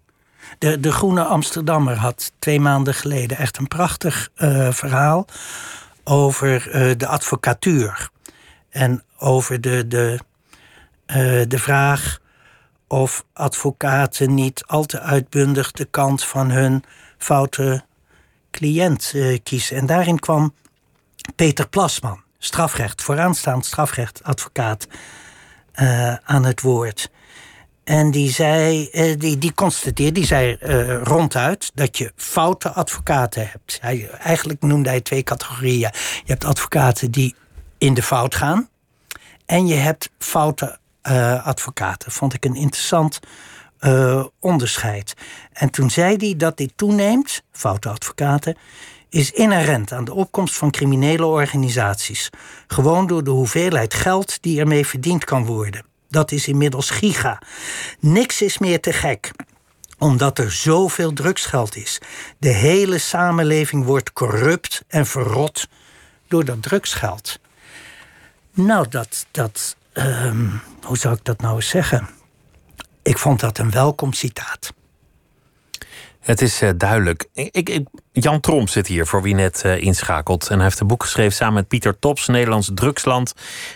De, 0.58 0.80
de 0.80 0.92
Groene 0.92 1.24
Amsterdammer 1.24 1.96
had 1.96 2.32
twee 2.40 2.60
maanden 2.60 2.94
geleden 2.94 3.38
echt 3.38 3.58
een 3.58 3.68
prachtig 3.68 4.30
uh, 4.36 4.72
verhaal 4.72 5.26
over 6.04 6.68
uh, 6.68 6.92
de 6.98 7.08
advocatuur. 7.08 8.10
En 8.70 9.04
over 9.20 9.62
de, 9.62 9.88
de, 9.88 10.20
uh, 11.08 11.42
de 11.48 11.60
vraag 11.60 12.20
of 12.88 13.26
advocaten 13.34 14.34
niet 14.34 14.64
al 14.66 14.86
te 14.86 15.00
uitbundig 15.00 15.72
de 15.72 15.86
kant 15.86 16.24
van 16.24 16.52
hun 16.52 16.84
foute 17.18 17.84
cliënt 18.52 19.12
uh, 19.16 19.38
kiezen. 19.44 19.78
En 19.78 19.86
daarin 19.86 20.20
kwam 20.20 20.54
Peter 21.36 21.70
Plasman, 21.70 22.22
strafrecht, 22.38 23.02
vooraanstaand 23.02 23.66
strafrechtadvocaat, 23.66 24.88
uh, 25.76 26.16
aan 26.16 26.46
het 26.46 26.62
woord. 26.62 27.12
En 27.84 28.12
die 28.12 28.32
zei, 28.32 28.90
die, 29.18 29.38
die 29.38 29.54
constateerde, 29.54 30.12
die 30.12 30.26
zei 30.26 30.58
ronduit 31.04 31.72
dat 31.74 31.98
je 31.98 32.12
foute 32.16 32.70
advocaten 32.70 33.50
hebt. 33.52 33.78
Hij, 33.82 34.10
eigenlijk 34.10 34.62
noemde 34.62 34.90
hij 34.90 35.02
twee 35.02 35.24
categorieën. 35.24 35.80
Je 35.80 35.92
hebt 36.26 36.46
advocaten 36.46 37.12
die 37.12 37.36
in 37.78 37.94
de 37.94 38.04
fout 38.04 38.36
gaan. 38.36 38.70
En 39.50 39.68
je 39.68 39.76
hebt 39.76 40.10
foute 40.18 40.78
uh, 41.10 41.46
advocaten. 41.46 42.12
Vond 42.12 42.34
ik 42.34 42.46
een 42.46 42.56
interessant 42.56 43.20
uh, 43.82 44.26
onderscheid. 44.40 45.14
En 45.54 45.70
toen 45.70 45.90
zei 45.90 46.16
hij 46.16 46.34
dat 46.38 46.58
dit 46.58 46.72
toeneemt, 46.76 47.44
foute 47.52 47.90
advocaten, 47.90 48.58
is 49.10 49.32
inherent 49.32 49.92
aan 49.92 50.04
de 50.04 50.14
opkomst 50.14 50.56
van 50.56 50.72
criminele 50.72 51.26
organisaties. 51.26 52.30
Gewoon 52.68 53.08
door 53.08 53.24
de 53.24 53.30
hoeveelheid 53.30 53.94
geld 53.94 54.42
die 54.42 54.60
ermee 54.60 54.86
verdiend 54.86 55.24
kan 55.24 55.46
worden. 55.46 55.86
Dat 56.10 56.32
is 56.32 56.48
inmiddels 56.48 56.90
giga. 56.90 57.42
Niks 58.00 58.42
is 58.42 58.58
meer 58.58 58.80
te 58.80 58.94
gek 58.94 59.32
omdat 59.98 60.38
er 60.38 60.52
zoveel 60.52 61.14
drugsgeld 61.14 61.76
is. 61.76 62.02
De 62.38 62.50
hele 62.50 62.98
samenleving 62.98 63.86
wordt 63.86 64.14
corrupt 64.14 64.84
en 64.88 65.06
verrot 65.06 65.68
door 66.28 66.46
dat 66.46 66.62
drugsgeld. 66.62 67.40
Nou, 68.54 68.88
dat, 68.90 69.26
dat 69.32 69.76
um, 69.94 70.62
hoe 70.84 70.98
zou 70.98 71.16
ik 71.16 71.24
dat 71.24 71.42
nou 71.42 71.56
eens 71.56 71.70
zeggen? 71.70 72.10
Ik 73.02 73.18
vond 73.18 73.40
dat 73.40 73.58
een 73.58 73.72
welkom 73.72 74.14
citaat. 74.14 74.74
Het 76.20 76.42
is 76.42 76.62
uh, 76.62 76.70
duidelijk. 76.78 77.28
Ik, 77.34 77.70
ik, 77.70 77.88
Jan 78.12 78.40
Tromp 78.40 78.70
zit 78.70 78.88
hier, 78.88 79.06
voor 79.06 79.22
wie 79.22 79.36
net 79.36 79.64
uh, 79.66 79.82
inschakelt. 79.82 80.48
En 80.50 80.56
hij 80.56 80.64
heeft 80.64 80.80
een 80.80 80.88
boek 80.88 81.04
geschreven 81.04 81.34
samen 81.34 81.54
met 81.54 81.68
Pieter 81.68 82.00
Tops, 82.00 82.28
Nederlands 82.28 82.72
drugsland. 82.74 83.34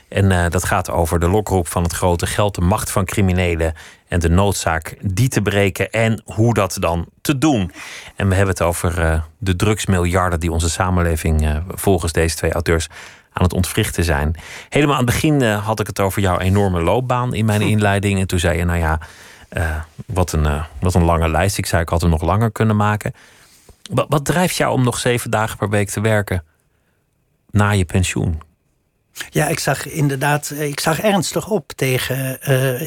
En 0.09 0.31
uh, 0.31 0.49
dat 0.49 0.63
gaat 0.63 0.89
over 0.89 1.19
de 1.19 1.29
lokroep 1.29 1.67
van 1.67 1.83
het 1.83 1.93
grote 1.93 2.25
geld, 2.25 2.55
de 2.55 2.61
macht 2.61 2.91
van 2.91 3.05
criminelen 3.05 3.73
en 4.07 4.19
de 4.19 4.29
noodzaak 4.29 4.97
die 5.01 5.27
te 5.27 5.41
breken 5.41 5.91
en 5.91 6.21
hoe 6.25 6.53
dat 6.53 6.77
dan 6.79 7.07
te 7.21 7.37
doen. 7.37 7.71
En 8.15 8.29
we 8.29 8.35
hebben 8.35 8.53
het 8.53 8.63
over 8.63 9.23
de 9.37 9.55
drugsmiljarden 9.55 10.39
die 10.39 10.51
onze 10.51 10.69
samenleving 10.69 11.63
volgens 11.67 12.11
deze 12.11 12.35
twee 12.35 12.53
auteurs 12.53 12.87
aan 13.33 13.43
het 13.43 13.53
ontwrichten 13.53 14.03
zijn. 14.03 14.35
Helemaal 14.69 14.95
aan 14.95 15.05
het 15.05 15.13
begin 15.13 15.41
uh, 15.41 15.65
had 15.65 15.79
ik 15.79 15.87
het 15.87 15.99
over 15.99 16.21
jouw 16.21 16.39
enorme 16.39 16.81
loopbaan 16.81 17.33
in 17.33 17.45
mijn 17.45 17.61
hm. 17.61 17.67
inleiding. 17.67 18.19
En 18.19 18.27
toen 18.27 18.39
zei 18.39 18.57
je, 18.57 18.65
nou 18.65 18.79
ja, 18.79 18.99
uh, 19.57 19.75
wat, 20.05 20.31
een, 20.31 20.43
uh, 20.43 20.63
wat 20.79 20.93
een 20.93 21.03
lange 21.03 21.29
lijst. 21.29 21.57
Ik 21.57 21.65
zei, 21.65 21.81
ik 21.81 21.89
had 21.89 22.01
hem 22.01 22.09
nog 22.09 22.21
langer 22.21 22.51
kunnen 22.51 22.75
maken. 22.75 23.13
Wat, 23.91 24.05
wat 24.09 24.25
drijft 24.25 24.55
jou 24.55 24.73
om 24.73 24.83
nog 24.83 24.97
zeven 24.97 25.31
dagen 25.31 25.57
per 25.57 25.69
week 25.69 25.89
te 25.89 26.01
werken 26.01 26.43
na 27.49 27.69
je 27.69 27.85
pensioen? 27.85 28.41
Ja, 29.29 29.47
ik 29.47 29.59
zag 29.59 29.87
inderdaad, 29.87 30.49
ik 30.49 30.79
zag 30.79 30.99
ernstig 30.99 31.49
op 31.49 31.71
tegen. 31.71 32.37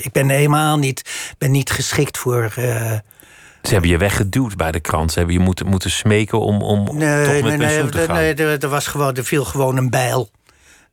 ik 0.05 0.13
ben 0.13 0.29
helemaal 0.29 0.79
niet, 0.79 1.35
ben 1.39 1.51
niet 1.51 1.71
geschikt 1.71 2.19
voor. 2.19 2.53
Ze 3.67 3.73
hebben 3.73 3.91
je 3.91 3.99
weggeduwd 3.99 4.57
bij 4.57 4.73
de 4.73 4.81
krant. 4.81 5.13
Ze 5.13 5.19
hebben 5.19 5.37
je 5.37 5.43
moeten, 5.43 5.67
moeten 5.67 5.91
smeken 5.91 6.41
om, 6.41 6.63
om 6.63 6.99
nee, 6.99 7.25
toch 7.25 7.33
met 7.33 7.43
nee, 7.43 7.57
pensioen 7.57 7.83
nee, 7.83 7.91
te 7.91 8.05
gaan. 8.05 8.17
Nee, 8.17 8.35
er, 8.35 8.63
er, 8.63 8.69
was 8.69 8.87
gewoon, 8.87 9.15
er 9.15 9.25
viel 9.25 9.45
gewoon 9.45 9.77
een 9.77 9.91
bijl. 9.91 10.31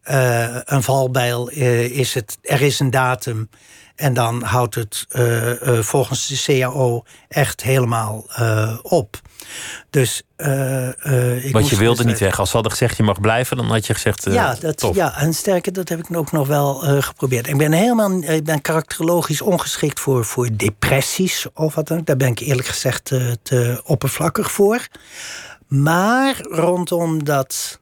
Uh, 0.09 0.57
een 0.63 0.83
valbijl 0.83 1.51
uh, 1.51 1.83
is 1.83 2.13
het. 2.13 2.37
Er 2.41 2.61
is 2.61 2.79
een 2.79 2.91
datum. 2.91 3.49
En 3.95 4.13
dan 4.13 4.41
houdt 4.41 4.75
het 4.75 5.05
uh, 5.11 5.79
volgens 5.79 6.27
de 6.27 6.43
CAO 6.43 7.03
echt 7.27 7.63
helemaal 7.63 8.25
op. 8.81 9.21
Dus, 9.89 10.21
uh, 10.37 10.89
Want 11.51 11.69
je 11.69 11.75
wilde 11.77 12.03
niet 12.03 12.19
weg. 12.19 12.39
Als 12.39 12.49
ze 12.49 12.53
hadden 12.53 12.71
gezegd 12.71 12.97
je 12.97 13.03
mag 13.03 13.21
blijven, 13.21 13.57
dan 13.57 13.65
had 13.65 13.87
je 13.87 13.93
gezegd. 13.93 14.23
Ja, 14.23 14.55
dat, 14.59 14.89
ja, 14.93 15.17
en 15.17 15.33
sterker, 15.33 15.73
dat 15.73 15.89
heb 15.89 15.99
ik 15.99 16.17
ook 16.17 16.31
nog 16.31 16.47
wel 16.47 16.75
geprobeerd. 17.01 17.47
Ik 17.47 17.57
ben 17.57 17.71
helemaal 17.71 18.21
ik 18.21 18.43
ben 18.43 18.61
karakterologisch 18.61 19.41
ongeschikt 19.41 19.99
voor, 19.99 20.25
voor 20.25 20.49
depressies 20.53 21.45
of 21.53 21.75
wat 21.75 21.87
dan 21.87 21.97
ook. 21.97 22.05
Daar 22.05 22.17
ben 22.17 22.29
ik 22.29 22.39
eerlijk 22.39 22.67
gezegd 22.67 23.05
te 23.43 23.81
oppervlakkig 23.83 24.51
voor. 24.51 24.87
Maar 25.67 26.41
rondom 26.41 27.23
dat 27.23 27.81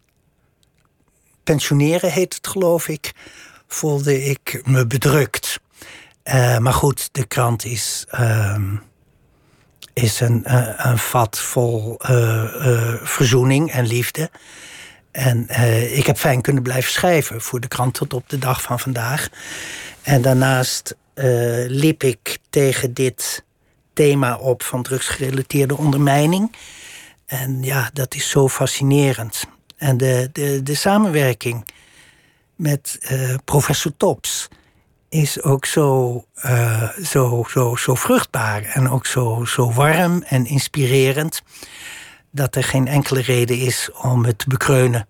pensioneren 1.43 2.11
heet 2.11 2.33
het, 2.33 2.47
geloof 2.47 2.87
ik, 2.87 3.11
voelde 3.67 4.23
ik 4.23 4.61
me 4.65 4.87
bedrukt. 4.87 5.59
Uh, 6.23 6.57
maar 6.57 6.73
goed, 6.73 7.09
de 7.11 7.25
krant 7.25 7.65
is, 7.65 8.05
uh, 8.13 8.57
is 9.93 10.19
een, 10.19 10.43
uh, 10.47 10.67
een 10.77 10.97
vat 10.97 11.39
vol 11.39 11.99
eh, 11.99 12.93
verzoening 13.03 13.71
en 13.71 13.87
liefde. 13.87 14.29
En 15.11 15.41
ik 15.95 16.05
heb 16.05 16.17
fijn 16.17 16.41
kunnen 16.41 16.63
blijven 16.63 16.91
schrijven 16.91 17.41
voor 17.41 17.59
de 17.59 17.67
krant 17.67 17.93
tot 17.93 18.13
op 18.13 18.29
de 18.29 18.37
dag 18.37 18.61
van 18.61 18.79
vandaag. 18.79 19.29
En 20.01 20.21
daarnaast 20.21 20.95
liep 21.67 22.03
ik 22.03 22.37
tegen 22.49 22.93
dit 22.93 23.43
thema 23.93 24.35
op 24.35 24.63
van 24.63 24.83
drugsgerelateerde 24.83 25.77
ondermijning. 25.77 26.55
En 27.25 27.63
ja, 27.63 27.89
dat 27.93 28.15
is 28.15 28.29
zo 28.29 28.49
fascinerend. 28.49 29.43
En 29.82 29.97
de, 29.97 30.29
de, 30.63 30.75
samenwerking 30.75 31.65
met 32.55 32.99
uh, 33.11 33.36
professor 33.45 33.91
Tops 33.97 34.47
is 35.09 35.41
ook 35.41 35.65
zo, 35.65 36.25
uh, 36.45 36.89
zo, 36.89 37.45
zo, 37.49 37.75
zo 37.75 37.95
vruchtbaar 37.95 38.63
en 38.63 38.89
ook 38.89 39.05
zo, 39.05 39.45
zo 39.45 39.71
warm 39.71 40.21
en 40.21 40.45
inspirerend. 40.45 41.41
Dat 42.32 42.55
er 42.55 42.63
geen 42.63 42.88
enkele 42.88 43.21
reden 43.21 43.57
is 43.57 43.89
om 44.01 44.25
het 44.25 44.38
te 44.38 44.49
bekreunen 44.49 45.07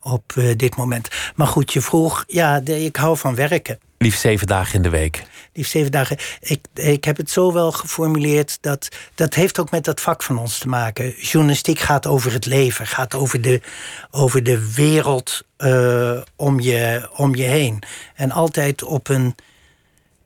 op 0.00 0.32
uh, 0.38 0.56
dit 0.56 0.76
moment. 0.76 1.08
Maar 1.36 1.46
goed, 1.46 1.72
je 1.72 1.80
vroeg, 1.80 2.24
ja, 2.26 2.60
ik 2.64 2.96
hou 2.96 3.16
van 3.16 3.34
werken. 3.34 3.78
Liefst 3.98 4.20
zeven 4.20 4.46
dagen 4.46 4.74
in 4.74 4.82
de 4.82 4.88
week. 4.90 5.22
Liefst 5.52 5.70
zeven 5.70 5.92
dagen. 5.92 6.16
Ik, 6.40 6.64
ik 6.74 7.04
heb 7.04 7.16
het 7.16 7.30
zo 7.30 7.52
wel 7.52 7.72
geformuleerd 7.72 8.58
dat 8.60 8.88
dat 9.14 9.34
heeft 9.34 9.58
ook 9.60 9.70
met 9.70 9.84
dat 9.84 10.00
vak 10.00 10.22
van 10.22 10.38
ons 10.38 10.58
te 10.58 10.68
maken. 10.68 11.10
Journalistiek 11.10 11.78
gaat 11.78 12.06
over 12.06 12.32
het 12.32 12.46
leven, 12.46 12.86
gaat 12.86 13.14
over 13.14 13.42
de, 13.42 13.60
over 14.10 14.42
de 14.42 14.72
wereld 14.74 15.42
uh, 15.58 16.20
om, 16.36 16.60
je, 16.60 17.08
om 17.16 17.34
je 17.34 17.42
heen. 17.42 17.82
En 18.14 18.30
altijd 18.30 18.82
op 18.82 19.08
een 19.08 19.34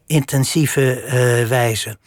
intensieve 0.07 1.03
uh, 1.05 1.49
wijze. 1.49 1.99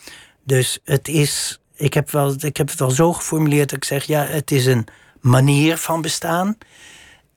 Dus 0.44 0.80
het 0.84 1.08
is, 1.08 1.60
ik 1.76 1.94
heb, 1.94 2.12
wel, 2.12 2.36
ik 2.40 2.58
heb 2.58 2.70
het 2.70 2.80
wel 2.80 2.92
zo 2.92 3.14
geformuleerd 3.14 3.70
dat 3.70 3.78
ik 3.78 3.86
zeg, 3.86 4.04
ja, 4.04 4.26
het 4.26 4.52
is 4.52 4.66
een 4.66 4.88
manier 5.22 5.78
van 5.78 6.02
bestaan. 6.02 6.58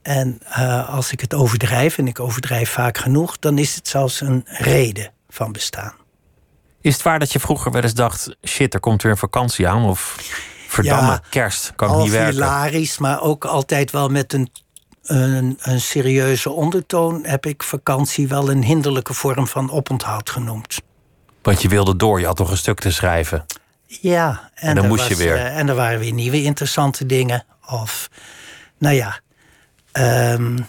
En 0.09 0.39
uh, 0.49 0.89
als 0.89 1.13
ik 1.13 1.21
het 1.21 1.35
overdrijf, 1.35 1.99
en 1.99 2.07
ik 2.07 2.21
overdrijf 2.21 2.71
vaak 2.71 2.99
genoeg, 2.99 3.39
dan 3.39 3.59
is 3.59 3.75
het 3.75 3.89
zelfs 3.89 4.21
een 4.21 4.45
reden 4.47 5.13
van 5.29 5.53
bestaan. 5.53 5.95
Is 6.81 6.93
het 6.93 7.03
waar 7.03 7.19
dat 7.19 7.33
je 7.33 7.41
vroeger 7.41 7.73
wel 7.73 7.83
eens 7.83 7.95
dacht: 7.95 8.37
shit, 8.47 8.75
er 8.75 8.81
komt 8.81 9.03
weer 9.03 9.13
een 9.13 9.19
vakantie 9.19 9.69
aan? 9.69 9.85
Of 9.85 10.17
verdamme, 10.69 11.11
ja, 11.11 11.23
kerst, 11.31 11.73
kan 11.77 11.93
ik 11.93 11.97
niet 12.03 12.11
werken? 12.11 12.33
hilarisch, 12.33 12.99
maar 12.99 13.21
ook 13.21 13.45
altijd 13.45 13.91
wel 13.91 14.09
met 14.09 14.33
een, 14.33 14.53
een, 15.03 15.59
een 15.61 15.81
serieuze 15.81 16.51
ondertoon 16.51 17.25
heb 17.25 17.47
ik 17.47 17.63
vakantie 17.63 18.29
wel 18.29 18.51
een 18.51 18.65
hinderlijke 18.65 19.15
vorm 19.15 19.47
van 19.47 19.71
oponthoud 19.71 20.31
genoemd. 20.31 20.81
Want 21.43 21.63
je 21.63 21.69
wilde 21.69 21.97
door, 21.97 22.21
je 22.21 22.27
had 22.27 22.37
toch 22.37 22.51
een 22.51 22.57
stuk 22.57 22.81
te 22.81 22.93
schrijven? 22.93 23.47
Ja, 23.87 24.51
en, 24.55 24.69
en 24.69 24.75
dan 24.75 24.89
moest 24.89 25.01
was, 25.01 25.09
je 25.09 25.17
weer. 25.17 25.35
Uh, 25.35 25.59
en 25.59 25.69
er 25.69 25.75
waren 25.75 25.99
weer 25.99 26.13
nieuwe 26.13 26.43
interessante 26.43 27.07
dingen. 27.07 27.45
Of, 27.67 28.09
nou 28.79 28.95
ja, 28.95 29.21
Um, 29.93 30.67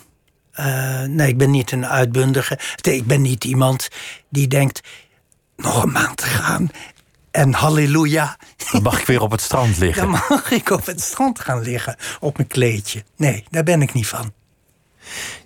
uh, 0.60 1.02
nee, 1.02 1.28
ik 1.28 1.38
ben 1.38 1.52
niet 1.52 1.72
een 1.72 1.86
uitbundige. 1.86 2.60
Ik 2.82 3.06
ben 3.06 3.22
niet 3.22 3.44
iemand 3.44 3.90
die 4.30 4.48
denkt: 4.48 4.82
nog 5.56 5.84
een 5.84 5.92
maand 5.92 6.18
te 6.18 6.26
gaan 6.26 6.70
en 7.32 7.54
halleluja. 7.54 8.38
Dan 8.72 8.82
mag 8.82 9.00
ik 9.00 9.06
weer 9.06 9.22
op 9.22 9.32
het 9.32 9.42
strand 9.42 9.78
liggen. 9.84 10.02
Dan 10.02 10.22
mag 10.30 10.52
ik 10.52 10.70
op 10.70 10.86
het 10.86 11.02
strand 11.02 11.40
gaan 11.40 11.62
liggen 11.62 11.96
op 12.20 12.38
mijn 12.38 12.50
kleedje. 12.50 13.04
Nee, 13.16 13.44
daar 13.50 13.64
ben 13.64 13.82
ik 13.82 13.94
niet 13.94 14.08
van. 14.08 14.34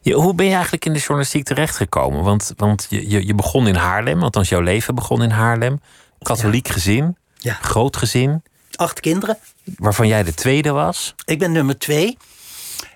Je, 0.02 0.14
hoe 0.14 0.36
ben 0.36 0.46
je 0.46 0.54
eigenlijk 0.54 0.86
in 0.86 0.94
de 0.94 1.00
journalistiek 1.00 1.46
terechtgekomen? 1.46 2.24
Want, 2.24 2.54
want 2.58 2.88
je, 2.90 3.10
je, 3.10 3.26
je 3.26 3.36
begon 3.36 3.68
in 3.68 3.76
Haarlem, 3.76 4.24
althans 4.24 4.50
jouw 4.50 4.62
leven 4.62 4.96
begon 4.96 5.24
in 5.24 5.30
Haarlem. 5.30 5.82
Katholiek 6.22 6.68
ja. 6.68 6.74
gezin, 6.74 7.18
ja. 7.38 7.58
groot 7.62 7.98
gezin. 7.98 8.44
Acht 8.76 9.00
kinderen. 9.00 9.38
Waarvan 9.78 10.08
jij 10.08 10.24
de 10.24 10.34
tweede 10.34 10.72
was. 10.72 11.16
Ik 11.26 11.40
ben 11.40 11.52
nummer 11.52 11.78
twee. 11.78 12.18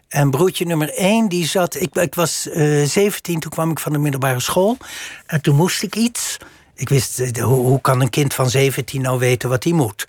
En 0.08 0.32
broertje 0.32 0.66
nummer 0.66 0.94
één, 0.94 1.30
die 1.30 1.48
zat. 1.48 1.76
Ik, 1.76 2.16
was 2.16 2.48
uh, 2.48 2.86
17, 2.86 3.40
toen 3.40 3.52
kwam 3.52 3.72
ik 3.72 3.80
van 3.80 3.92
de 3.92 3.98
middelbare 3.98 4.40
school. 4.40 4.78
En 5.26 5.42
toen 5.42 5.56
moest 5.56 5.84
ik 5.84 5.96
iets. 5.96 6.38
Ik 6.76 6.90
wist, 6.90 7.20
uh, 7.20 7.44
hoe, 7.44 7.82
kan 7.82 8.02
een 8.02 8.10
kind 8.10 8.34
van 8.34 8.50
17 8.50 9.02
nou 9.02 9.20
weten 9.20 9.50
wat 9.50 9.64
hij 9.64 9.74
moet? 9.74 10.08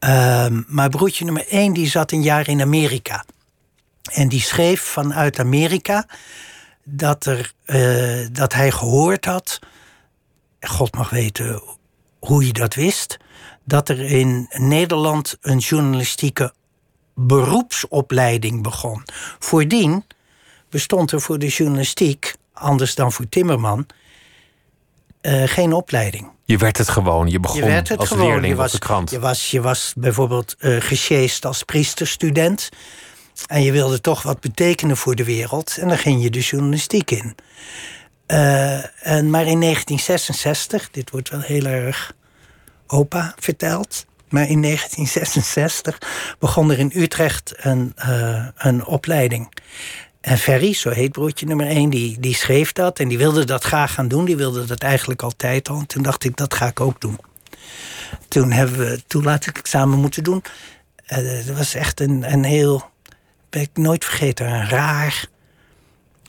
Uh, 0.00 0.46
maar 0.66 0.88
broertje 0.88 1.24
nummer 1.24 1.48
één, 1.48 1.72
die 1.72 1.88
zat 1.88 2.12
een 2.12 2.22
jaar 2.22 2.48
in 2.48 2.60
Amerika. 2.60 3.24
En 4.12 4.28
die 4.28 4.40
schreef 4.40 4.82
vanuit 4.82 5.38
Amerika 5.38 6.06
dat, 6.84 7.26
er, 7.26 7.52
uh, 7.66 8.26
dat 8.32 8.52
hij 8.52 8.70
gehoord 8.70 9.24
had. 9.24 9.58
God 10.60 10.96
mag 10.96 11.10
weten 11.10 11.62
hoe 12.18 12.42
hij 12.42 12.52
dat 12.52 12.74
wist. 12.74 13.16
Dat 13.64 13.88
er 13.88 14.00
in 14.00 14.48
Nederland 14.50 15.36
een 15.40 15.58
journalistieke 15.58 16.52
beroepsopleiding 17.14 18.62
begon. 18.62 19.02
Voordien 19.38 20.04
bestond 20.70 21.12
er 21.12 21.20
voor 21.20 21.38
de 21.38 21.48
journalistiek, 21.48 22.34
anders 22.52 22.94
dan 22.94 23.12
voor 23.12 23.28
Timmerman, 23.28 23.86
uh, 25.22 25.42
geen 25.46 25.72
opleiding. 25.72 26.30
Je 26.44 26.56
werd 26.56 26.78
het 26.78 26.88
gewoon, 26.88 27.28
je 27.30 27.40
begon 27.40 27.64
je 27.64 27.96
als 27.96 28.08
gewoon. 28.08 28.26
leerling 28.26 28.46
je 28.46 28.54
was, 28.54 28.74
op 28.74 28.80
de 28.80 28.86
krant. 28.86 29.10
Je 29.10 29.20
was, 29.20 29.50
je 29.50 29.60
was 29.60 29.92
bijvoorbeeld 29.96 30.56
uh, 30.58 30.80
gesjeest 30.80 31.44
als 31.44 31.62
priesterstudent. 31.62 32.68
En 33.46 33.62
je 33.62 33.72
wilde 33.72 34.00
toch 34.00 34.22
wat 34.22 34.40
betekenen 34.40 34.96
voor 34.96 35.14
de 35.14 35.24
wereld. 35.24 35.76
En 35.80 35.88
dan 35.88 35.98
ging 35.98 36.22
je 36.22 36.30
de 36.30 36.40
journalistiek 36.40 37.10
in. 37.10 37.34
Uh, 38.26 38.74
en 39.06 39.30
maar 39.30 39.46
in 39.46 39.60
1966, 39.60 40.90
dit 40.90 41.10
wordt 41.10 41.28
wel 41.28 41.40
heel 41.40 41.64
erg 41.64 42.12
opa 42.86 43.34
verteld. 43.38 44.06
Maar 44.34 44.48
in 44.48 44.62
1966 44.62 45.98
begon 46.38 46.70
er 46.70 46.78
in 46.78 46.92
Utrecht 46.94 47.54
een, 47.56 47.94
uh, 48.08 48.46
een 48.56 48.86
opleiding. 48.86 49.48
En 50.20 50.38
Ferry, 50.38 50.72
zo 50.72 50.90
heet 50.90 51.12
broertje 51.12 51.46
nummer 51.46 51.66
1, 51.66 51.90
die, 51.90 52.20
die 52.20 52.34
schreef 52.34 52.72
dat. 52.72 52.98
En 52.98 53.08
die 53.08 53.18
wilde 53.18 53.44
dat 53.44 53.64
graag 53.64 53.94
gaan 53.94 54.08
doen. 54.08 54.24
Die 54.24 54.36
wilde 54.36 54.64
dat 54.64 54.80
eigenlijk 54.80 55.22
altijd 55.22 55.68
al. 55.68 55.78
En 55.78 55.86
toen 55.86 56.02
dacht 56.02 56.24
ik, 56.24 56.36
dat 56.36 56.54
ga 56.54 56.66
ik 56.66 56.80
ook 56.80 57.00
doen. 57.00 57.18
Toen 58.28 58.50
hebben 58.50 58.78
we 58.78 59.02
toelatingsexamen 59.06 59.98
moeten 59.98 60.24
doen. 60.24 60.42
Uh, 61.08 61.46
dat 61.46 61.56
was 61.56 61.74
echt 61.74 62.00
een, 62.00 62.32
een 62.32 62.44
heel, 62.44 62.90
ben 63.50 63.62
ik 63.62 63.70
nooit 63.72 64.04
vergeten, 64.04 64.46
een 64.46 64.68
raar 64.68 65.26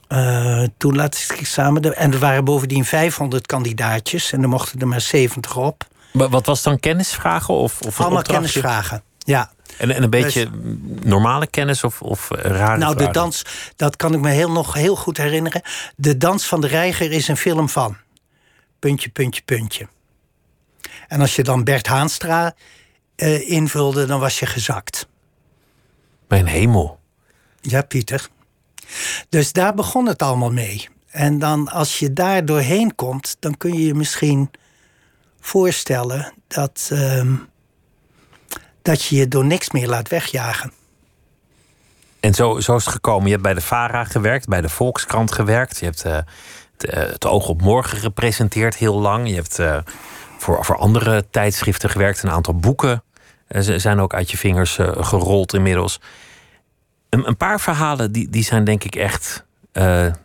uh, 0.08 0.62
toelatingsexamen. 0.76 1.96
En 1.96 2.12
er 2.12 2.18
waren 2.18 2.44
bovendien 2.44 2.84
500 2.84 3.46
kandidaatjes. 3.46 4.32
En 4.32 4.42
er 4.42 4.48
mochten 4.48 4.80
er 4.80 4.88
maar 4.88 5.00
70 5.00 5.56
op. 5.56 5.86
Wat 6.16 6.46
was 6.46 6.62
dan 6.62 6.80
kennisvragen? 6.80 7.54
Of, 7.54 7.80
of 7.80 8.00
Allemaal 8.00 8.22
kennisvragen, 8.22 9.02
ja. 9.18 9.50
En, 9.78 9.90
en 9.90 10.02
een 10.02 10.10
beetje 10.10 10.50
dus, 10.50 10.60
normale 11.02 11.46
kennis 11.46 11.84
of, 11.84 12.02
of 12.02 12.28
rare 12.30 12.78
Nou, 12.78 12.94
vragen? 12.94 13.12
de 13.12 13.18
dans, 13.18 13.44
dat 13.76 13.96
kan 13.96 14.14
ik 14.14 14.20
me 14.20 14.30
heel, 14.30 14.50
nog 14.50 14.74
heel 14.74 14.96
goed 14.96 15.16
herinneren. 15.16 15.62
De 15.96 16.16
Dans 16.16 16.46
van 16.46 16.60
de 16.60 16.66
Reiger 16.66 17.12
is 17.12 17.28
een 17.28 17.36
film 17.36 17.68
van. 17.68 17.96
Puntje, 18.78 19.08
puntje, 19.08 19.42
puntje. 19.44 19.88
En 21.08 21.20
als 21.20 21.36
je 21.36 21.42
dan 21.42 21.64
Bert 21.64 21.86
Haanstra 21.86 22.54
uh, 23.16 23.50
invulde, 23.50 24.06
dan 24.06 24.20
was 24.20 24.38
je 24.38 24.46
gezakt. 24.46 25.08
Mijn 26.28 26.46
hemel. 26.46 26.98
Ja, 27.60 27.82
Pieter. 27.82 28.28
Dus 29.28 29.52
daar 29.52 29.74
begon 29.74 30.06
het 30.06 30.22
allemaal 30.22 30.52
mee. 30.52 30.88
En 31.10 31.38
dan 31.38 31.68
als 31.68 31.98
je 31.98 32.12
daar 32.12 32.44
doorheen 32.44 32.94
komt, 32.94 33.36
dan 33.38 33.56
kun 33.56 33.72
je 33.72 33.86
je 33.86 33.94
misschien 33.94 34.50
voorstellen 35.46 36.32
dat, 36.46 36.90
uh, 36.92 37.32
dat 38.82 39.04
je 39.04 39.16
je 39.16 39.28
door 39.28 39.44
niks 39.44 39.70
meer 39.70 39.88
laat 39.88 40.08
wegjagen. 40.08 40.72
En 42.20 42.34
zo, 42.34 42.60
zo 42.60 42.76
is 42.76 42.84
het 42.84 42.94
gekomen. 42.94 43.24
Je 43.24 43.30
hebt 43.30 43.42
bij 43.42 43.54
de 43.54 43.60
VARA 43.60 44.04
gewerkt, 44.04 44.48
bij 44.48 44.60
de 44.60 44.68
Volkskrant 44.68 45.32
gewerkt. 45.32 45.78
Je 45.78 45.84
hebt 45.84 46.02
het, 46.02 46.94
uh, 46.94 46.94
het, 46.94 47.26
Oog 47.26 47.48
op 47.48 47.62
Morgen 47.62 47.98
gepresenteerd 47.98 48.76
heel 48.76 49.00
lang. 49.00 49.28
Je 49.28 49.34
hebt 49.34 49.58
uh, 49.58 49.78
voor, 50.38 50.64
voor 50.64 50.76
andere 50.76 51.24
tijdschriften 51.30 51.90
gewerkt. 51.90 52.22
Een 52.22 52.30
aantal 52.30 52.54
boeken 52.54 53.02
zijn 53.58 54.00
ook 54.00 54.14
uit 54.14 54.30
je 54.30 54.36
vingers 54.36 54.78
gerold 55.00 55.54
inmiddels. 55.54 56.00
Een, 57.08 57.26
een, 57.26 57.36
paar 57.36 57.60
verhalen 57.60 58.12
die, 58.12 58.30
die 58.30 58.44
zijn 58.44 58.64
denk 58.64 58.84
ik 58.84 58.94
echt 58.94 59.44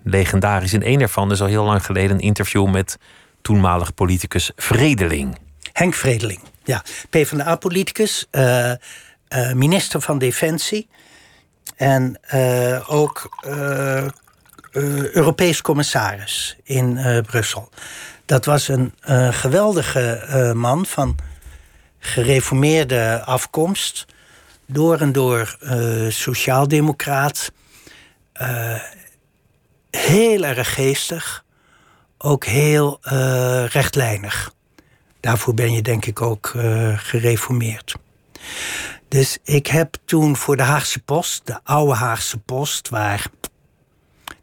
legendarisch. 0.04 0.74
In 0.74 0.84
één 0.84 1.00
daarvan 1.00 1.32
is 1.32 1.42
al 1.42 1.48
heel 1.48 1.64
lang 1.64 1.86
geleden 1.86 2.12
een 2.12 2.22
interview 2.22 2.70
met 2.70 2.98
toenmalig 3.42 3.94
politicus 3.94 4.52
Vredeling. 4.56 5.38
Henk 5.74 5.94
Vredeling, 5.94 6.40
ja. 6.64 6.84
PvdA-politicus. 7.10 8.28
Uh, 8.32 8.72
eh, 8.72 8.78
minister 9.54 10.02
van 10.02 10.18
Defensie. 10.18 10.90
En 11.76 12.20
ook 12.88 13.30
Europees 15.12 15.62
commissaris 15.62 16.58
in 16.64 17.00
Brussel. 17.26 17.70
Dat 18.26 18.46
was 18.46 18.68
een 18.68 18.94
geweldige 19.34 20.52
man 20.56 20.86
van 20.86 21.16
gereformeerde 22.00 23.22
afkomst. 23.26 24.06
Door 24.66 25.00
en 25.00 25.12
door 25.12 25.58
sociaaldemocraat. 26.10 27.52
heel 29.90 30.44
erg 30.44 30.74
geestig. 30.74 31.44
Ook 32.24 32.46
heel 32.46 33.00
rechtlijnig. 33.66 34.54
Daarvoor 35.20 35.54
ben 35.54 35.74
je 35.74 35.82
denk 35.82 36.06
ik 36.06 36.22
ook 36.22 36.54
uh, 36.56 36.98
gereformeerd. 36.98 37.96
Dus 39.08 39.38
ik 39.44 39.68
heb 39.68 39.96
toen 40.06 40.36
voor 40.36 40.58
de 40.58 40.64
Haagse 40.64 41.00
Post, 41.00 41.46
de 41.46 41.60
oude 41.64 41.94
Haagse 41.94 42.38
Post, 42.38 42.90
waar. 42.90 43.26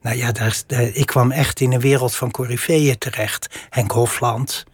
Nou 0.00 0.16
ja, 0.16 0.32
daar, 0.32 0.62
ik 0.92 1.06
kwam 1.06 1.30
echt 1.30 1.60
in 1.60 1.72
een 1.72 1.80
wereld 1.80 2.14
van 2.14 2.30
coryfeeën 2.30 2.98
terecht. 2.98 3.48
Henk 3.70 3.90
Hofland, 3.90 4.64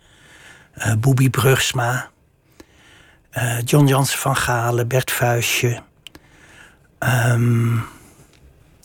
uh, 0.77 0.95
Boebi 0.95 1.31
Brugsma, 1.31 2.11
John 3.65 3.87
Jansen 3.87 4.19
van 4.19 4.37
Galen, 4.37 4.89
Bert 4.89 5.11
Vuistje. 5.11 5.83
Um, 6.99 7.85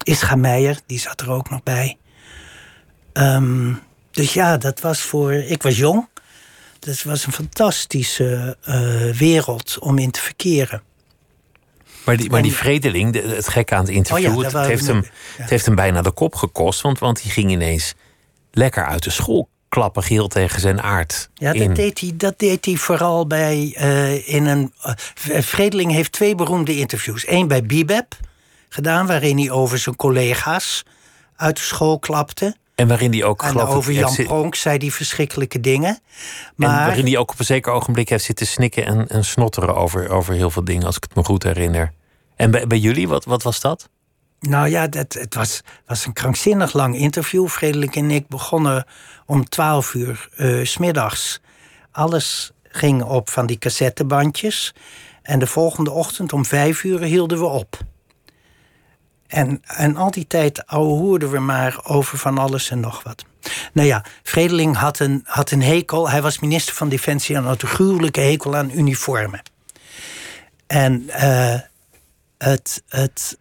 Ischa 0.03 0.35
Meijer, 0.35 0.79
die 0.85 0.99
zat 0.99 1.21
er 1.21 1.31
ook 1.31 1.49
nog 1.49 1.63
bij. 1.63 1.97
Um, 3.13 3.87
dus 4.11 4.33
ja, 4.33 4.57
dat 4.57 4.79
was 4.79 5.01
voor. 5.01 5.33
Ik 5.33 5.63
was 5.63 5.77
jong. 5.77 6.07
Het 6.79 7.03
was 7.03 7.25
een 7.25 7.31
fantastische 7.31 8.57
uh, 8.69 9.11
wereld 9.11 9.77
om 9.79 9.97
in 9.97 10.11
te 10.11 10.21
verkeren. 10.21 10.81
Maar 12.05 12.17
die, 12.17 12.29
maar 12.29 12.41
die 12.41 12.53
Vredeling, 12.53 13.35
het 13.35 13.47
gekke 13.47 13.75
aan 13.75 13.81
het 13.85 13.93
interview, 13.93 14.37
oh 14.37 14.41
ja, 14.41 14.59
het, 14.59 14.67
heeft 14.67 14.87
hem, 14.87 15.05
het 15.37 15.49
heeft 15.49 15.65
hem 15.65 15.75
bijna 15.75 16.01
de 16.01 16.11
kop 16.11 16.35
gekost. 16.35 16.81
Want, 16.81 16.99
want 16.99 17.21
hij 17.21 17.31
ging 17.31 17.51
ineens 17.51 17.93
lekker 18.51 18.85
uit 18.85 19.03
de 19.03 19.09
school 19.09 19.49
klappen 19.69 20.03
geheel 20.03 20.27
tegen 20.27 20.61
zijn 20.61 20.81
aard. 20.81 21.29
Ja, 21.33 21.53
dat 21.53 21.75
deed, 21.75 21.99
hij, 21.99 22.11
dat 22.15 22.39
deed 22.39 22.65
hij 22.65 22.75
vooral 22.75 23.27
bij 23.27 23.75
uh, 23.79 24.27
in 24.27 24.45
een. 24.45 24.73
Uh, 24.85 24.93
Vredeling 25.41 25.91
heeft 25.91 26.11
twee 26.11 26.35
beroemde 26.35 26.77
interviews. 26.77 27.27
Eén 27.27 27.47
bij 27.47 27.63
Bibeb 27.63 28.17
gedaan, 28.69 29.07
waarin 29.07 29.37
hij 29.37 29.51
over 29.51 29.79
zijn 29.79 29.95
collega's 29.95 30.83
uit 31.35 31.55
de 31.55 31.61
school 31.61 31.99
klapte. 31.99 32.55
En 32.79 32.87
waarin 32.87 33.11
hij 33.11 33.23
ook. 33.23 33.43
En 33.43 33.59
over 33.59 33.93
Jan 33.93 34.15
Pronk 34.15 34.55
zei 34.55 34.77
die 34.77 34.93
verschrikkelijke 34.93 35.59
dingen. 35.59 35.99
Maar... 36.55 36.79
En 36.79 36.85
waarin 36.85 37.05
hij 37.05 37.17
ook 37.17 37.31
op 37.31 37.39
een 37.39 37.45
zeker 37.45 37.71
ogenblik 37.71 38.09
heeft 38.09 38.23
zitten 38.23 38.47
snikken 38.47 38.85
en, 38.85 39.07
en 39.07 39.25
snotteren 39.25 39.75
over, 39.75 40.09
over 40.09 40.33
heel 40.33 40.49
veel 40.49 40.63
dingen, 40.63 40.85
als 40.85 40.95
ik 40.95 41.03
het 41.03 41.15
me 41.15 41.23
goed 41.23 41.43
herinner. 41.43 41.93
En 42.35 42.51
bij, 42.51 42.67
bij 42.67 42.77
jullie, 42.77 43.07
wat, 43.07 43.25
wat 43.25 43.43
was 43.43 43.61
dat? 43.61 43.89
Nou 44.39 44.69
ja, 44.69 44.87
dat, 44.87 45.13
het 45.13 45.35
was, 45.35 45.61
was 45.85 46.05
een 46.05 46.13
krankzinnig 46.13 46.73
lang 46.73 46.95
interview. 46.97 47.47
Frederik 47.47 47.95
en 47.95 48.11
ik 48.11 48.27
begonnen 48.27 48.85
om 49.25 49.49
12 49.49 49.93
uur 49.93 50.29
uh, 50.37 50.65
s 50.65 50.71
smiddags. 50.71 51.41
Alles 51.91 52.51
ging 52.63 53.03
op 53.03 53.29
van 53.29 53.45
die 53.45 53.57
cassettebandjes. 53.57 54.73
En 55.21 55.39
de 55.39 55.47
volgende 55.47 55.91
ochtend 55.91 56.33
om 56.33 56.45
vijf 56.45 56.83
uur 56.83 57.01
hielden 57.01 57.39
we 57.39 57.45
op. 57.45 57.77
En, 59.29 59.61
en 59.63 59.95
al 59.95 60.11
die 60.11 60.27
tijd 60.27 60.63
hoorden 60.65 61.31
we 61.31 61.39
maar 61.39 61.79
over 61.83 62.17
van 62.17 62.37
alles 62.37 62.69
en 62.69 62.79
nog 62.79 63.03
wat. 63.03 63.25
Nou 63.73 63.87
ja, 63.87 64.05
Vredeling 64.23 64.75
had 64.75 64.99
een, 64.99 65.21
had 65.25 65.51
een 65.51 65.61
hekel. 65.61 66.09
Hij 66.09 66.21
was 66.21 66.39
minister 66.39 66.75
van 66.75 66.89
Defensie 66.89 67.35
en 67.35 67.43
had 67.43 67.61
een 67.61 67.67
gruwelijke 67.67 68.19
hekel 68.19 68.55
aan 68.55 68.71
uniformen. 68.71 69.41
En 70.67 71.03
uh, 71.07 71.55
het, 72.37 72.83
het 72.87 73.37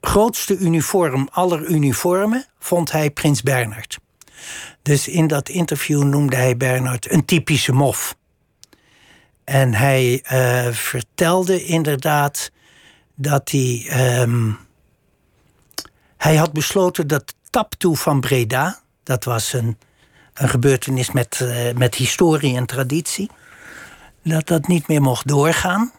grootste 0.00 0.56
uniform 0.56 1.28
aller 1.32 1.66
uniformen 1.66 2.46
vond 2.58 2.92
hij 2.92 3.10
Prins 3.10 3.42
Bernhard. 3.42 3.98
Dus 4.82 5.08
in 5.08 5.26
dat 5.26 5.48
interview 5.48 6.02
noemde 6.02 6.36
hij 6.36 6.56
Bernhard 6.56 7.12
een 7.12 7.24
typische 7.24 7.72
mof. 7.72 8.16
En 9.44 9.74
hij 9.74 10.24
uh, 10.32 10.72
vertelde 10.72 11.64
inderdaad 11.64 12.50
dat 13.16 13.50
hij. 13.50 13.86
Ehm, 13.88 14.50
hij 16.16 16.36
had 16.36 16.52
besloten 16.52 17.06
dat 17.06 17.34
Taptoe 17.50 17.96
van 17.96 18.20
Breda, 18.20 18.80
dat 19.02 19.24
was 19.24 19.52
een, 19.52 19.78
een 20.34 20.48
gebeurtenis 20.48 21.12
met, 21.12 21.40
uh, 21.42 21.72
met 21.72 21.94
historie 21.94 22.56
en 22.56 22.66
traditie, 22.66 23.30
dat 24.22 24.46
dat 24.46 24.66
niet 24.66 24.88
meer 24.88 25.02
mocht 25.02 25.28
doorgaan. 25.28 25.92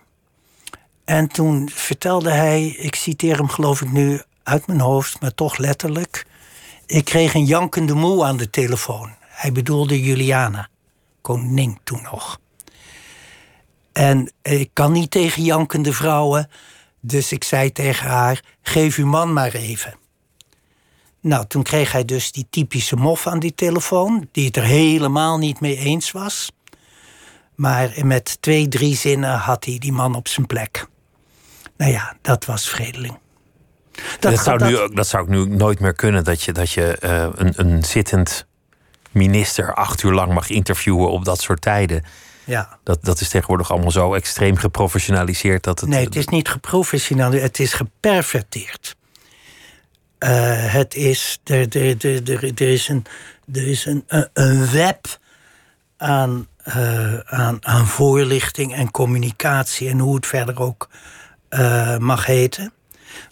En 1.05 1.28
toen 1.28 1.70
vertelde 1.70 2.30
hij, 2.30 2.68
ik 2.68 2.95
citeer 2.95 3.38
hem 3.38 3.49
geloof 3.49 3.82
ik 3.82 3.91
nu 3.91 4.22
uit 4.43 4.68
mijn 4.68 4.80
hoofd, 4.80 5.22
maar 5.22 5.34
toch 5.34 5.57
letterlijk. 5.57 6.26
Ik 6.86 7.05
kreeg 7.05 7.34
een 7.34 7.45
jankende 7.45 7.93
moe 7.93 8.26
aan 8.26 8.38
de 8.38 8.49
telefoon. 8.49 9.11
Hij 9.20 9.51
bedoelde 9.51 10.01
Juliana, 10.01 10.70
koningin 11.22 11.80
toen 11.84 12.01
nog. 12.01 12.39
En 13.91 14.32
ik 14.41 14.70
kan 14.74 14.91
niet 14.91 15.11
tegen 15.11 15.43
jankende 15.43 15.93
vrouwen, 15.93 16.49
dus 17.08 17.32
ik 17.32 17.43
zei 17.43 17.72
tegen 17.72 18.08
haar: 18.08 18.43
geef 18.62 18.97
uw 18.97 19.05
man 19.05 19.34
maar 19.34 19.53
even. 19.53 19.95
Nou, 21.22 21.47
toen 21.47 21.64
kreeg 21.64 21.91
hij 21.91 22.05
dus 22.05 22.32
die 22.32 22.47
typische 22.49 22.95
mof 22.95 23.28
aan 23.28 23.39
die 23.39 23.55
telefoon, 23.55 24.28
die 24.32 24.45
het 24.45 24.58
er 24.58 24.64
helemaal 24.64 25.38
niet 25.38 25.60
mee 25.60 25.78
eens 25.78 26.12
was. 26.12 26.51
Maar 27.55 27.93
met 28.03 28.41
twee, 28.41 28.68
drie 28.68 28.95
zinnen 28.95 29.38
had 29.38 29.66
hij 29.66 29.78
die 29.78 29.91
man 29.91 30.16
op 30.16 30.28
zijn 30.28 30.45
plek. 30.45 30.88
Nou 31.78 31.91
ja, 31.91 32.16
dat 32.22 32.45
was 32.45 32.70
Vredeling. 32.70 33.18
Dat, 34.20 34.32
dat 34.32 34.43
zou, 34.43 34.64
Nu, 34.64 34.95
dat 34.95 35.08
zou 35.08 35.24
ik 35.24 35.30
nu 35.30 35.45
nooit 35.45 35.80
meer 35.80 35.93
kunnen, 35.93 36.24
dat 36.24 36.41
je, 36.41 36.51
dat 36.51 36.72
je 36.72 36.97
uh, 37.03 37.28
een, 37.36 37.53
een 37.55 37.84
zittend 37.84 38.47
minister 39.12 39.74
acht 39.74 40.03
uur 40.03 40.14
lang 40.14 40.34
mag 40.34 40.49
interviewen 40.49 41.12
op 41.12 41.26
dat 41.26 41.41
soort 41.41 41.62
tijden. 41.62 42.03
Ja. 42.47 42.79
Dat, 42.83 43.03
dat 43.03 43.21
is 43.21 43.29
tegenwoordig 43.29 43.71
allemaal 43.71 43.91
zo 43.91 44.13
extreem 44.13 44.55
geprofessionaliseerd 44.55 45.63
dat 45.63 45.79
het. 45.79 45.89
Nee, 45.89 46.05
het 46.05 46.15
is 46.15 46.27
niet 46.27 46.49
geprofessionaliseerd, 46.49 47.47
het 47.47 47.59
is 47.59 47.73
geperverteerd. 47.73 48.95
Uh, 50.19 50.29
het 50.73 50.95
is. 50.95 51.39
Er, 51.43 51.77
er, 51.77 52.05
er, 52.05 52.43
er, 52.43 52.61
is 52.61 52.87
een, 52.87 53.05
er 53.53 53.67
is 53.67 53.85
een, 53.85 54.03
een 54.33 54.71
web 54.71 55.19
aan, 55.97 56.47
uh, 56.67 57.19
aan, 57.19 57.65
aan 57.65 57.87
voorlichting 57.87 58.75
en 58.75 58.91
communicatie 58.91 59.89
en 59.89 59.99
hoe 59.99 60.15
het 60.15 60.25
verder 60.25 60.61
ook 60.61 60.89
uh, 61.49 61.97
mag 61.97 62.25
heten. 62.25 62.73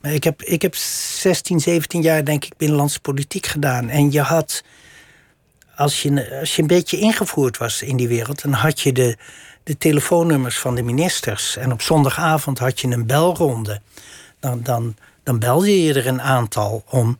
Maar 0.01 0.13
ik 0.13 0.23
heb, 0.23 0.41
ik 0.41 0.61
heb 0.61 0.75
16, 0.75 1.59
17 1.59 2.01
jaar, 2.01 2.25
denk 2.25 2.45
ik, 2.45 2.57
binnenlandse 2.57 2.99
politiek 2.99 3.45
gedaan. 3.45 3.89
En 3.89 4.11
je 4.11 4.21
had 4.21 4.63
als 5.75 6.01
je, 6.01 6.37
als 6.39 6.55
je 6.55 6.61
een 6.61 6.67
beetje 6.67 6.99
ingevoerd 6.99 7.57
was 7.57 7.81
in 7.81 7.97
die 7.97 8.07
wereld, 8.07 8.41
dan 8.41 8.53
had 8.53 8.79
je 8.79 8.91
de, 8.91 9.17
de 9.63 9.77
telefoonnummers 9.77 10.57
van 10.57 10.75
de 10.75 10.83
ministers. 10.83 11.57
En 11.57 11.71
op 11.71 11.81
zondagavond 11.81 12.59
had 12.59 12.79
je 12.79 12.87
een 12.87 13.05
belronde. 13.05 13.81
Dan, 14.39 14.61
dan, 14.63 14.95
dan 15.23 15.39
belde 15.39 15.83
je 15.83 15.93
er 15.93 16.07
een 16.07 16.21
aantal 16.21 16.83
om, 16.89 17.17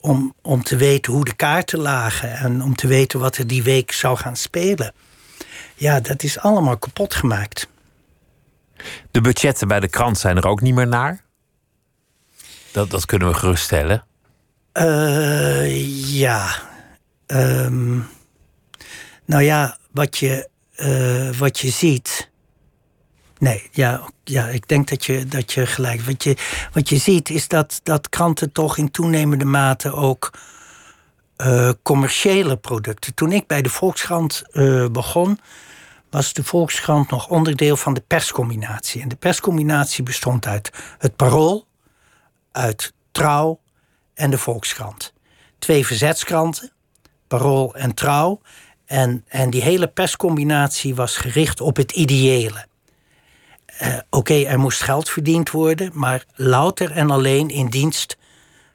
om, 0.00 0.34
om 0.42 0.62
te 0.62 0.76
weten 0.76 1.12
hoe 1.12 1.24
de 1.24 1.34
kaarten 1.34 1.78
lagen 1.78 2.32
en 2.32 2.62
om 2.62 2.74
te 2.74 2.86
weten 2.86 3.20
wat 3.20 3.36
er 3.36 3.46
die 3.46 3.62
week 3.62 3.92
zou 3.92 4.16
gaan 4.16 4.36
spelen. 4.36 4.92
Ja, 5.74 6.00
dat 6.00 6.22
is 6.22 6.38
allemaal 6.38 6.78
kapot 6.78 7.14
gemaakt. 7.14 7.68
De 9.10 9.20
budgetten 9.20 9.68
bij 9.68 9.80
de 9.80 9.88
krant 9.88 10.18
zijn 10.18 10.36
er 10.36 10.46
ook 10.46 10.60
niet 10.60 10.74
meer 10.74 10.88
naar. 10.88 11.24
Dat, 12.72 12.90
dat 12.90 13.06
kunnen 13.06 13.28
we 13.28 13.34
geruststellen. 13.34 14.04
Uh, 14.74 16.18
ja, 16.18 16.48
Um, 17.26 18.08
nou 19.24 19.42
ja, 19.42 19.78
wat 19.90 20.18
je, 20.18 20.48
uh, 20.76 21.38
wat 21.38 21.58
je 21.58 21.70
ziet. 21.70 22.30
Nee, 23.38 23.68
ja, 23.72 24.10
ja 24.24 24.46
ik 24.46 24.68
denk 24.68 24.88
dat 24.88 25.04
je, 25.04 25.26
dat 25.26 25.52
je 25.52 25.66
gelijk. 25.66 26.00
Wat 26.00 26.24
je, 26.24 26.36
wat 26.72 26.88
je 26.88 26.96
ziet 26.96 27.30
is 27.30 27.48
dat, 27.48 27.80
dat 27.82 28.08
kranten 28.08 28.52
toch 28.52 28.76
in 28.76 28.90
toenemende 28.90 29.44
mate 29.44 29.92
ook 29.92 30.30
uh, 31.36 31.70
commerciële 31.82 32.56
producten. 32.56 33.14
Toen 33.14 33.32
ik 33.32 33.46
bij 33.46 33.62
de 33.62 33.68
Volkskrant 33.68 34.42
uh, 34.52 34.86
begon, 34.88 35.38
was 36.10 36.32
de 36.32 36.44
Volkskrant 36.44 37.10
nog 37.10 37.28
onderdeel 37.28 37.76
van 37.76 37.94
de 37.94 38.02
perscombinatie. 38.06 39.02
En 39.02 39.08
de 39.08 39.16
perscombinatie 39.16 40.04
bestond 40.04 40.46
uit 40.46 40.70
het 40.98 41.16
Parool, 41.16 41.66
uit 42.52 42.92
Trouw 43.12 43.60
en 44.14 44.30
de 44.30 44.38
Volkskrant. 44.38 45.12
Twee 45.58 45.86
verzetskranten 45.86 46.72
Parool 47.26 47.74
en 47.74 47.94
Trouw. 47.94 48.40
En, 48.86 49.24
en 49.28 49.50
die 49.50 49.62
hele 49.62 49.86
perscombinatie 49.86 50.94
was 50.94 51.16
gericht 51.16 51.60
op 51.60 51.76
het 51.76 51.92
ideële. 51.92 52.66
Uh, 53.82 53.96
Oké, 54.10 54.42
er 54.42 54.58
moest 54.58 54.82
geld 54.82 55.10
verdiend 55.10 55.50
worden, 55.50 55.90
maar 55.94 56.24
louter 56.34 56.90
en 56.90 57.10
alleen 57.10 57.48
in 57.48 57.68
dienst 57.68 58.16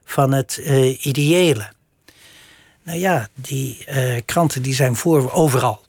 van 0.04 0.32
het 0.32 0.60
uh, 0.62 1.06
ideële. 1.06 1.72
Nou 2.84 3.00
ja, 3.00 3.28
die 3.34 3.86
uh, 3.90 4.20
kranten 4.26 4.62
die 4.62 4.74
zijn 4.74 4.96
voor, 4.96 5.32
overal 5.32 5.82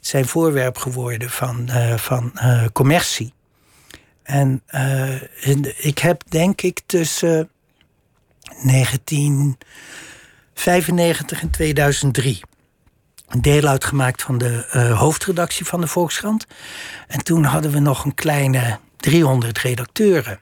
zijn 0.00 0.26
voorwerp 0.26 0.76
geworden 0.76 1.30
van, 1.30 1.70
van 1.96 2.32
commercie. 2.72 3.32
En 4.22 4.62
ik 5.76 5.98
heb 5.98 6.22
denk 6.28 6.62
ik 6.62 6.80
tussen 6.86 7.50
1995 10.64 11.40
en 11.40 11.50
2003 11.50 12.40
een 13.28 13.42
deel 13.42 13.66
uitgemaakt 13.66 14.22
van 14.22 14.38
de 14.38 14.68
uh, 14.74 14.98
hoofdredactie 14.98 15.66
van 15.66 15.80
de 15.80 15.86
Volkskrant. 15.86 16.46
En 17.06 17.24
toen 17.24 17.44
hadden 17.44 17.70
we 17.70 17.78
nog 17.78 18.04
een 18.04 18.14
kleine 18.14 18.78
300 18.96 19.58
redacteuren. 19.58 20.40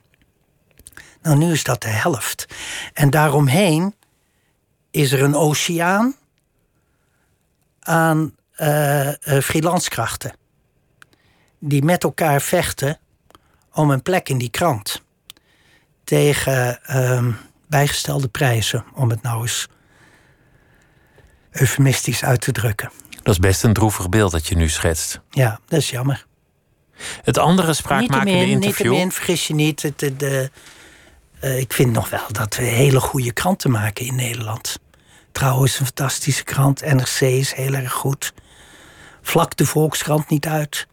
Nou, 1.23 1.37
nu 1.37 1.53
is 1.53 1.65
dat 1.65 1.83
de 1.83 1.89
helft. 1.89 2.47
En 2.93 3.11
daaromheen 3.11 3.95
is 4.91 5.13
er 5.13 5.23
een 5.23 5.35
oceaan 5.35 6.15
aan 7.81 8.35
uh, 8.59 9.11
freelancekrachten. 9.21 10.37
Die 11.59 11.85
met 11.85 12.05
elkaar 12.05 12.41
vechten 12.41 12.99
om 13.73 13.91
een 13.91 14.03
plek 14.03 14.29
in 14.29 14.39
die 14.39 14.51
krant. 14.51 15.03
Tegen 16.05 16.81
uh, 16.91 17.27
bijgestelde 17.69 18.29
prijzen, 18.29 18.85
om 18.95 19.11
het 19.11 19.23
nou 19.23 19.43
eens 19.43 19.69
eufemistisch 21.61 22.25
uit 22.25 22.41
te 22.41 22.53
drukken. 22.53 22.91
Dat 23.23 23.35
is 23.35 23.41
best 23.41 23.63
een 23.63 23.73
droevig 23.73 24.09
beeld 24.09 24.33
dat 24.33 24.47
je 24.47 24.57
nu 24.57 24.69
schetst. 24.69 25.21
Ja, 25.31 25.61
dat 25.69 25.79
is 25.79 25.91
jammer. 25.91 26.27
Het 27.23 27.39
andere 27.39 27.75
spraakmakende 27.75 28.47
interview... 28.47 28.93
Niet 28.93 29.13
vergis 29.13 29.47
je 29.47 29.55
niet. 29.55 29.83
Het, 29.83 29.99
de, 29.99 30.51
uh, 31.41 31.59
ik 31.59 31.73
vind 31.73 31.93
nog 31.93 32.11
wel 32.11 32.27
dat 32.33 32.57
we 32.57 32.63
hele 32.63 33.01
goede 33.01 33.33
kranten 33.33 33.71
maken 33.71 34.07
in 34.07 34.15
Nederland. 34.15 34.79
Trouwens, 35.33 35.79
een 35.79 35.85
fantastische 35.85 36.45
krant. 36.45 36.81
NRC 36.81 37.21
is 37.21 37.53
heel 37.53 37.73
erg 37.75 37.93
goed. 37.93 38.33
Vlak 39.23 39.57
de 39.57 39.67
Volkskrant 39.67 40.29
niet 40.29 40.47
uit. 40.47 40.87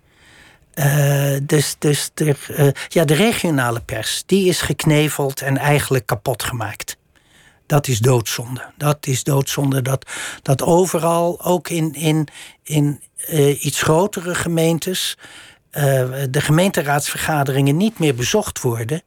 Uh, 0.76 1.38
dus 1.44 1.76
dus 1.80 2.12
de, 2.14 2.36
uh, 2.50 2.68
ja, 2.88 3.06
de 3.06 3.14
regionale 3.14 3.82
pers 3.82 4.24
die 4.26 4.48
is 4.48 4.62
gekneveld 4.62 5.42
en 5.42 5.58
eigenlijk 5.58 6.06
kapot 6.06 6.44
gemaakt. 6.44 6.98
Dat 7.66 7.88
is 7.88 8.00
doodzonde. 8.00 8.72
Dat 8.78 9.08
is 9.08 9.24
doodzonde. 9.24 9.82
Dat, 9.82 10.06
dat 10.42 10.62
overal, 10.62 11.42
ook 11.42 11.70
in, 11.70 11.94
in, 11.94 12.28
in 12.64 13.02
uh, 13.30 13.66
iets 13.66 13.82
grotere 13.82 14.36
gemeentes, 14.36 15.18
de 16.30 16.42
gemeenteraadsvergaderingen 16.42 17.78
niet 17.78 18.00
meer 18.00 18.16
bezocht 18.16 18.62
worden 18.62 19.02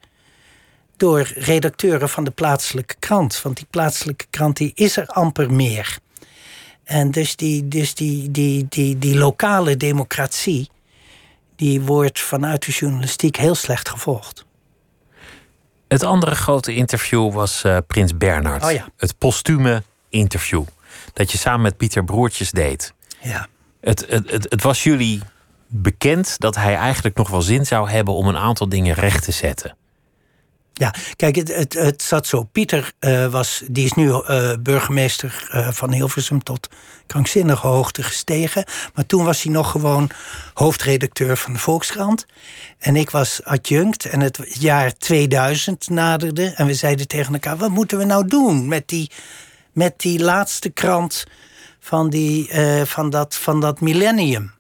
door 0.97 1.33
redacteuren 1.35 2.09
van 2.09 2.25
de 2.25 2.31
plaatselijke 2.31 2.95
krant. 2.99 3.43
Want 3.43 3.57
die 3.57 3.67
plaatselijke 3.71 4.27
krant 4.31 4.57
die 4.57 4.73
is 4.75 4.97
er 4.97 5.07
amper 5.07 5.53
meer. 5.53 5.99
En 6.85 7.11
dus 7.11 7.37
die, 7.37 7.69
dus 7.69 7.95
die, 7.95 8.31
die, 8.31 8.67
die, 8.69 8.99
die 8.99 9.17
lokale 9.17 9.77
democratie, 9.77 10.71
die 11.57 11.81
wordt 11.81 12.21
vanuit 12.21 12.65
de 12.67 12.73
journalistiek 12.73 13.37
heel 13.37 13.55
slecht 13.55 13.89
gevolgd. 13.89 14.45
Het 15.89 16.03
andere 16.03 16.35
grote 16.35 16.75
interview 16.75 17.33
was 17.33 17.63
uh, 17.65 17.77
Prins 17.87 18.17
Bernhard. 18.17 18.65
Oh 18.65 18.71
ja. 18.71 18.89
Het 18.97 19.19
postume 19.19 19.83
interview. 20.09 20.65
Dat 21.13 21.33
je 21.33 21.39
samen 21.39 21.61
met 21.61 21.77
Pieter 21.77 22.05
Broertjes 22.05 22.51
deed. 22.51 22.95
Ja. 23.21 23.47
Het, 23.81 24.07
het, 24.09 24.31
het, 24.31 24.47
het 24.49 24.63
was 24.63 24.83
jullie 24.83 25.21
bekend 25.67 26.39
dat 26.39 26.55
hij 26.55 26.75
eigenlijk 26.77 27.17
nog 27.17 27.31
wel 27.31 27.43
zin 27.43 27.67
zou 27.67 27.91
hebben 27.91 28.15
om 28.15 28.29
een 28.29 28.37
aantal 28.37 28.69
dingen 28.69 28.95
recht 28.95 29.25
te 29.25 29.33
zetten. 29.33 29.77
Ja, 30.79 30.95
kijk, 31.17 31.37
het, 31.37 31.73
het, 31.73 32.03
zat 32.03 32.27
zo. 32.27 32.43
Pieter 32.43 32.93
uh, 33.01 33.27
was, 33.27 33.63
die 33.71 33.85
is 33.85 33.93
nu 33.93 34.09
uh, 34.09 34.53
burgemeester 34.61 35.49
uh, 35.55 35.69
van 35.71 35.93
Hilversum 35.93 36.43
tot 36.43 36.69
krankzinnige 37.07 37.67
hoogte 37.67 38.03
gestegen. 38.03 38.65
Maar 38.95 39.07
toen 39.07 39.25
was 39.25 39.43
hij 39.43 39.53
nog 39.53 39.71
gewoon 39.71 40.11
hoofdredacteur 40.55 41.37
van 41.37 41.53
de 41.53 41.59
Volkskrant. 41.59 42.27
En 42.79 42.97
ik 42.97 43.11
was 43.11 43.45
adjunct 43.45 44.05
en 44.05 44.21
het 44.21 44.39
jaar 44.59 44.97
2000 44.97 45.89
naderde. 45.89 46.53
En 46.57 46.67
we 46.67 46.75
zeiden 46.75 47.09
tegen 47.09 47.33
elkaar, 47.33 47.57
wat 47.57 47.71
moeten 47.71 47.99
we 47.99 48.05
nou 48.05 48.29
doen 48.29 48.69
met 48.69 48.89
die, 48.89 49.11
met 49.73 50.01
die 50.01 50.19
laatste 50.19 50.71
krant 50.71 51.25
van, 51.81 52.11
die, 52.11 52.51
van, 52.85 53.11
dat, 53.11 53.35
van 53.35 53.61
dat 53.61 53.81
millennium? 53.81 54.56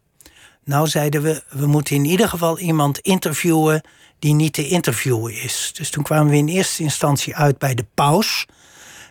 Nou 0.66 0.86
zeiden 0.86 1.22
we, 1.22 1.42
we 1.48 1.66
moeten 1.66 1.96
in 1.96 2.04
ieder 2.04 2.28
geval 2.28 2.58
iemand 2.58 2.98
interviewen 2.98 3.80
die 4.18 4.34
niet 4.34 4.52
te 4.52 4.68
interviewen 4.68 5.42
is. 5.42 5.72
Dus 5.76 5.90
toen 5.90 6.02
kwamen 6.02 6.30
we 6.30 6.36
in 6.36 6.48
eerste 6.48 6.82
instantie 6.82 7.36
uit 7.36 7.58
bij 7.58 7.74
de 7.74 7.86
paus. 7.94 8.46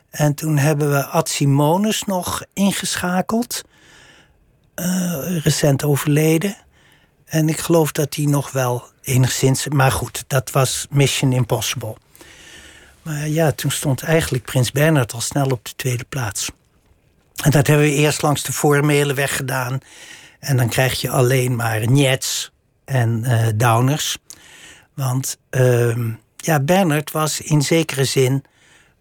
En 0.09 0.33
toen 0.33 0.57
hebben 0.57 0.91
we 0.91 1.05
Ad 1.05 1.29
Simonis 1.29 2.03
nog 2.03 2.43
ingeschakeld. 2.53 3.61
Uh, 4.75 5.37
recent 5.43 5.83
overleden. 5.83 6.57
En 7.25 7.49
ik 7.49 7.59
geloof 7.59 7.91
dat 7.91 8.15
hij 8.15 8.25
nog 8.25 8.51
wel 8.51 8.83
enigszins. 9.01 9.67
Maar 9.67 9.91
goed, 9.91 10.23
dat 10.27 10.51
was 10.51 10.87
Mission 10.89 11.33
Impossible. 11.33 11.95
Maar 13.01 13.27
ja, 13.27 13.51
toen 13.51 13.71
stond 13.71 14.03
eigenlijk 14.03 14.43
Prins 14.43 14.71
Bernhard 14.71 15.13
al 15.13 15.21
snel 15.21 15.49
op 15.49 15.65
de 15.65 15.75
tweede 15.75 16.03
plaats. 16.03 16.49
En 17.43 17.51
dat 17.51 17.67
hebben 17.67 17.85
we 17.85 17.93
eerst 17.93 18.21
langs 18.21 18.43
de 18.43 18.53
formele 18.53 19.13
weg 19.13 19.35
gedaan. 19.35 19.79
En 20.45 20.57
dan 20.57 20.69
krijg 20.69 21.01
je 21.01 21.09
alleen 21.09 21.55
maar 21.55 21.89
Niets 21.89 22.51
en 22.85 23.23
uh, 23.23 23.47
Downers. 23.55 24.17
Want 24.93 25.37
uh, 25.51 25.97
ja, 26.35 26.59
Bernard 26.59 27.11
was 27.11 27.41
in 27.41 27.61
zekere 27.61 28.03
zin 28.03 28.43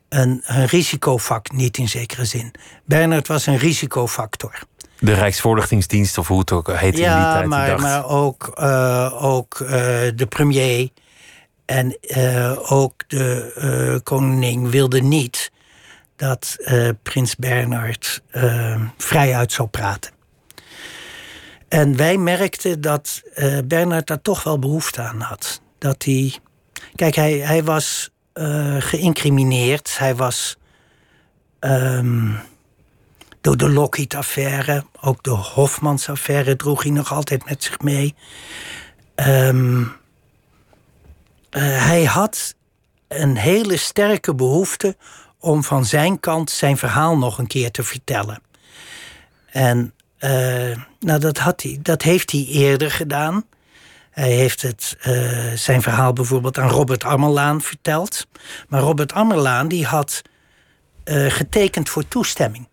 een, 0.09 0.43
een 0.45 0.67
risicovak, 0.67 1.53
niet 1.53 1.79
in 1.79 1.89
zekere 1.89 2.25
zin. 2.25 2.55
Bernard 2.85 3.27
was 3.27 3.47
een 3.47 3.57
risicofactor. 3.57 4.59
De 4.99 5.13
Rijksvoorlichtingsdienst, 5.13 6.19
of 6.19 6.29
hoe 6.29 6.39
het 6.39 6.53
ook 6.53 6.73
heette 6.73 7.01
ja, 7.01 7.15
in 7.15 7.23
die 7.23 7.33
tijd. 7.33 7.47
Maar, 7.47 7.67
dacht. 7.67 7.83
maar 7.83 8.09
ook, 8.09 8.53
uh, 8.59 9.25
ook 9.25 9.59
uh, 9.59 9.69
de 10.15 10.27
premier 10.29 10.89
en 11.65 11.99
uh, 12.01 12.73
ook 12.73 13.09
de 13.09 14.01
koning 14.03 14.71
wilden 14.71 15.09
niet 15.09 15.53
dat 16.17 16.57
prins 17.03 17.37
Bernard 17.37 18.23
vrij 18.99 19.35
uit 19.35 19.53
zou 19.53 19.69
praten. 19.69 20.13
En 21.75 21.97
wij 21.97 22.19
merkten 22.19 22.81
dat 22.81 23.23
Bernard 23.65 24.07
daar 24.07 24.23
toch 24.23 24.43
wel 24.43 24.59
behoefte 24.59 25.01
aan 25.01 25.21
had 25.21 25.61
dat 25.79 26.05
hij. 26.05 26.39
Kijk, 26.95 27.15
hij, 27.15 27.33
hij 27.33 27.65
was 27.65 28.11
uh, 28.35 28.77
geïncrimineerd. 28.79 29.99
Hij 29.99 30.15
was. 30.15 30.57
Um, 31.61 32.39
door 33.41 33.57
de 33.57 33.69
Lockheed-affaire, 33.69 34.85
ook 35.01 35.23
de 35.23 35.31
Hofmans-affaire 35.31 36.57
droeg 36.57 36.83
hij 36.83 36.93
nog 36.93 37.13
altijd 37.13 37.45
met 37.45 37.63
zich 37.63 37.81
mee. 37.81 38.15
Um, 39.15 39.81
uh, 39.81 39.93
hij 41.87 42.05
had 42.05 42.55
een 43.09 43.37
hele 43.37 43.77
sterke 43.77 44.35
behoefte 44.35 44.97
om 45.39 45.65
van 45.65 45.85
zijn 45.85 46.21
kant 46.21 46.51
zijn 46.51 46.77
verhaal 46.77 47.19
nog 47.19 47.39
een 47.39 47.47
keer 47.47 47.71
te 47.71 47.83
vertellen. 47.83 48.43
En 49.47 49.94
uh, 50.25 50.77
nou, 51.01 51.21
dat, 51.21 51.39
had 51.39 51.63
hij, 51.63 51.79
dat 51.83 52.03
heeft 52.03 52.31
hij 52.31 52.47
eerder 52.49 52.91
gedaan. 52.91 53.45
Hij 54.11 54.31
heeft 54.31 54.63
het, 54.63 54.97
uh, 55.07 55.53
zijn 55.55 55.83
verhaal 55.83 56.13
bijvoorbeeld 56.13 56.59
aan 56.59 56.69
Robert 56.69 57.05
Ammerlaan 57.05 57.61
verteld. 57.61 58.27
Maar 58.69 58.81
Robert 58.81 59.13
Ammerlaan 59.13 59.69
die 59.69 59.87
had 59.87 60.23
uh, 61.05 61.31
getekend 61.31 61.89
voor 61.89 62.09
toestemming. 62.09 62.69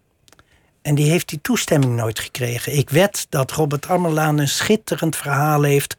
En 0.82 0.96
die 0.96 1.10
heeft 1.10 1.30
die 1.30 1.42
toestemming 1.42 1.96
nooit 1.96 2.20
gekregen. 2.20 2.78
Ik 2.78 2.90
wed 2.90 3.26
dat 3.30 3.52
Robert 3.52 3.88
Ammerlaan 3.88 4.38
een 4.38 4.48
schitterend 4.48 5.16
verhaal 5.16 5.62
heeft 5.62 5.96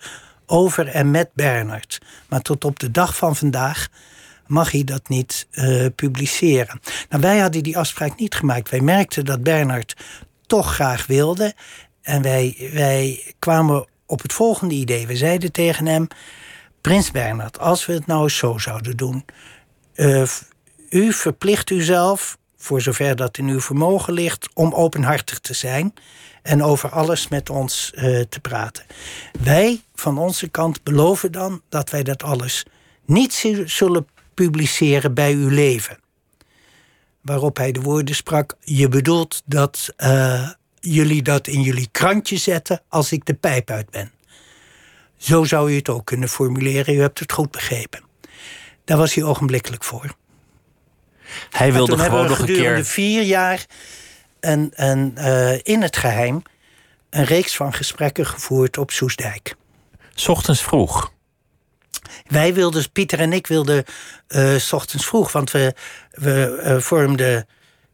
over 0.46 0.88
en 0.88 1.10
met 1.10 1.30
Bernard. 1.34 1.98
Maar 2.28 2.40
tot 2.40 2.64
op 2.64 2.78
de 2.78 2.90
dag 2.90 3.16
van 3.16 3.36
vandaag 3.36 3.88
mag 4.46 4.70
hij 4.70 4.84
dat 4.84 5.08
niet 5.08 5.46
publiceren. 5.94 6.80
Nou, 7.08 7.22
wij 7.22 7.38
hadden 7.38 7.62
die 7.62 7.78
afspraak 7.78 8.18
niet 8.18 8.34
gemaakt. 8.34 8.70
Wij 8.70 8.80
merkten 8.80 9.24
dat 9.24 9.42
Bernard 9.42 9.94
toch 10.52 10.74
graag 10.74 11.06
wilde. 11.06 11.54
En 12.02 12.22
wij, 12.22 12.70
wij 12.72 13.34
kwamen 13.38 13.86
op 14.06 14.22
het 14.22 14.32
volgende 14.32 14.74
idee. 14.74 15.06
We 15.06 15.16
zeiden 15.16 15.52
tegen 15.52 15.86
hem: 15.86 16.08
Prins 16.80 17.10
Bernhard, 17.10 17.58
als 17.58 17.86
we 17.86 17.92
het 17.92 18.06
nou 18.06 18.28
zo 18.28 18.58
zouden 18.58 18.96
doen. 18.96 19.24
Uh, 19.94 20.28
u 20.90 21.12
verplicht 21.12 21.70
uzelf, 21.70 22.38
voor 22.56 22.80
zover 22.80 23.16
dat 23.16 23.38
in 23.38 23.48
uw 23.48 23.60
vermogen 23.60 24.12
ligt, 24.12 24.48
om 24.54 24.74
openhartig 24.74 25.38
te 25.38 25.54
zijn 25.54 25.94
en 26.42 26.62
over 26.62 26.90
alles 26.90 27.28
met 27.28 27.50
ons 27.50 27.92
uh, 27.94 28.02
te 28.28 28.40
praten. 28.40 28.84
Wij 29.42 29.80
van 29.94 30.18
onze 30.18 30.48
kant 30.48 30.82
beloven 30.82 31.32
dan 31.32 31.62
dat 31.68 31.90
wij 31.90 32.02
dat 32.02 32.22
alles 32.22 32.64
niet 33.06 33.44
zullen 33.64 34.06
publiceren 34.34 35.14
bij 35.14 35.32
uw 35.32 35.48
leven. 35.48 36.01
Waarop 37.22 37.56
hij 37.56 37.72
de 37.72 37.80
woorden 37.80 38.14
sprak: 38.14 38.56
Je 38.60 38.88
bedoelt 38.88 39.42
dat 39.44 39.94
uh, 39.96 40.50
jullie 40.80 41.22
dat 41.22 41.46
in 41.46 41.62
jullie 41.62 41.88
krantje 41.92 42.36
zetten 42.36 42.82
als 42.88 43.12
ik 43.12 43.24
de 43.24 43.34
pijp 43.34 43.70
uit 43.70 43.90
ben. 43.90 44.12
Zo 45.16 45.44
zou 45.44 45.70
je 45.70 45.78
het 45.78 45.88
ook 45.88 46.04
kunnen 46.06 46.28
formuleren. 46.28 46.94
U 46.94 47.00
hebt 47.00 47.18
het 47.18 47.32
goed 47.32 47.50
begrepen. 47.50 48.02
Daar 48.84 48.98
was 48.98 49.14
hij 49.14 49.24
ogenblikkelijk 49.24 49.84
voor. 49.84 50.14
Hij 51.50 51.72
wilde 51.72 51.98
gewoon 51.98 52.28
nog 52.28 52.38
een 52.38 52.46
keer. 52.46 52.54
Gedurende 52.54 52.84
vier 52.84 53.22
jaar 53.22 53.66
een, 54.40 54.72
een, 54.74 55.14
uh, 55.18 55.58
in 55.62 55.82
het 55.82 55.96
geheim 55.96 56.42
een 57.10 57.24
reeks 57.24 57.56
van 57.56 57.72
gesprekken 57.72 58.26
gevoerd 58.26 58.78
op 58.78 58.90
Soesdijk. 58.90 59.54
S 60.14 60.28
ochtends 60.28 60.62
vroeg. 60.62 61.11
Wij 62.26 62.54
wilden, 62.54 62.92
Pieter 62.92 63.18
en 63.18 63.32
ik 63.32 63.46
wilden 63.46 63.84
uh, 64.28 64.56
s 64.56 64.72
ochtends 64.72 65.06
vroeg, 65.06 65.32
want 65.32 65.50
we, 65.50 65.74
we 66.10 66.62
uh, 66.64 66.78
vormden 66.78 67.46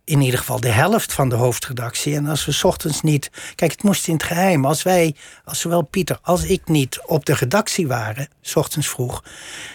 in 0.09 0.21
ieder 0.21 0.39
geval 0.39 0.61
de 0.61 0.69
helft 0.69 1.13
van 1.13 1.29
de 1.29 1.35
hoofdredactie. 1.35 2.15
En 2.15 2.27
als 2.27 2.45
we 2.45 2.53
s 2.53 2.65
ochtends 2.65 3.03
niet. 3.03 3.31
Kijk, 3.55 3.71
het 3.71 3.83
moest 3.83 4.07
in 4.07 4.15
het 4.15 4.23
geheim. 4.23 4.65
Als 4.65 4.83
wij, 4.83 5.15
als 5.45 5.61
zowel 5.61 5.83
Pieter 5.83 6.19
als 6.23 6.45
ik 6.45 6.69
niet 6.69 7.01
op 7.07 7.25
de 7.25 7.35
redactie 7.35 7.87
waren, 7.87 8.29
s 8.41 8.57
ochtends 8.57 8.89
vroeg. 8.89 9.25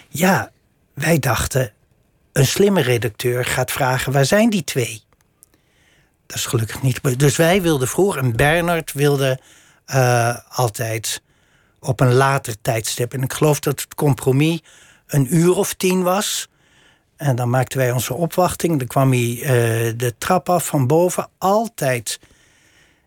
Ja, 0.10 0.52
wij 0.94 1.20
dachten. 1.20 1.72
Een 2.34 2.48
slimme 2.48 2.82
redacteur 2.82 3.46
gaat 3.46 3.72
vragen: 3.72 4.12
waar 4.12 4.26
zijn 4.26 4.50
die 4.50 4.64
twee? 4.64 5.04
Dat 6.26 6.38
is 6.38 6.46
gelukkig 6.46 6.82
niet. 6.82 7.20
Dus 7.20 7.36
wij 7.36 7.62
wilden 7.62 7.88
vroeg 7.88 8.18
en 8.18 8.36
Bernard 8.36 8.94
wilde 8.94 9.40
uh, 9.88 10.38
altijd 10.50 11.22
op 11.84 12.00
een 12.00 12.14
later 12.14 12.56
tijdstip. 12.62 13.14
En 13.14 13.24
ik 13.24 13.34
geloof 13.34 13.60
dat 13.60 13.82
het 13.82 13.96
compromis 13.96 14.60
een 15.08 15.36
uur 15.36 15.56
of 15.56 15.74
tien 15.74 16.04
was. 16.04 16.48
En 17.16 17.36
dan 17.36 17.50
maakten 17.50 17.78
wij 17.78 17.92
onze 17.92 18.14
opwachting. 18.14 18.78
Dan 18.78 18.88
kwam 18.88 19.12
hij 19.12 19.30
uh, 19.30 19.48
de 19.98 20.14
trap 20.18 20.50
af 20.50 20.66
van 20.66 20.88
boven. 20.88 21.30
Altijd 21.38 22.20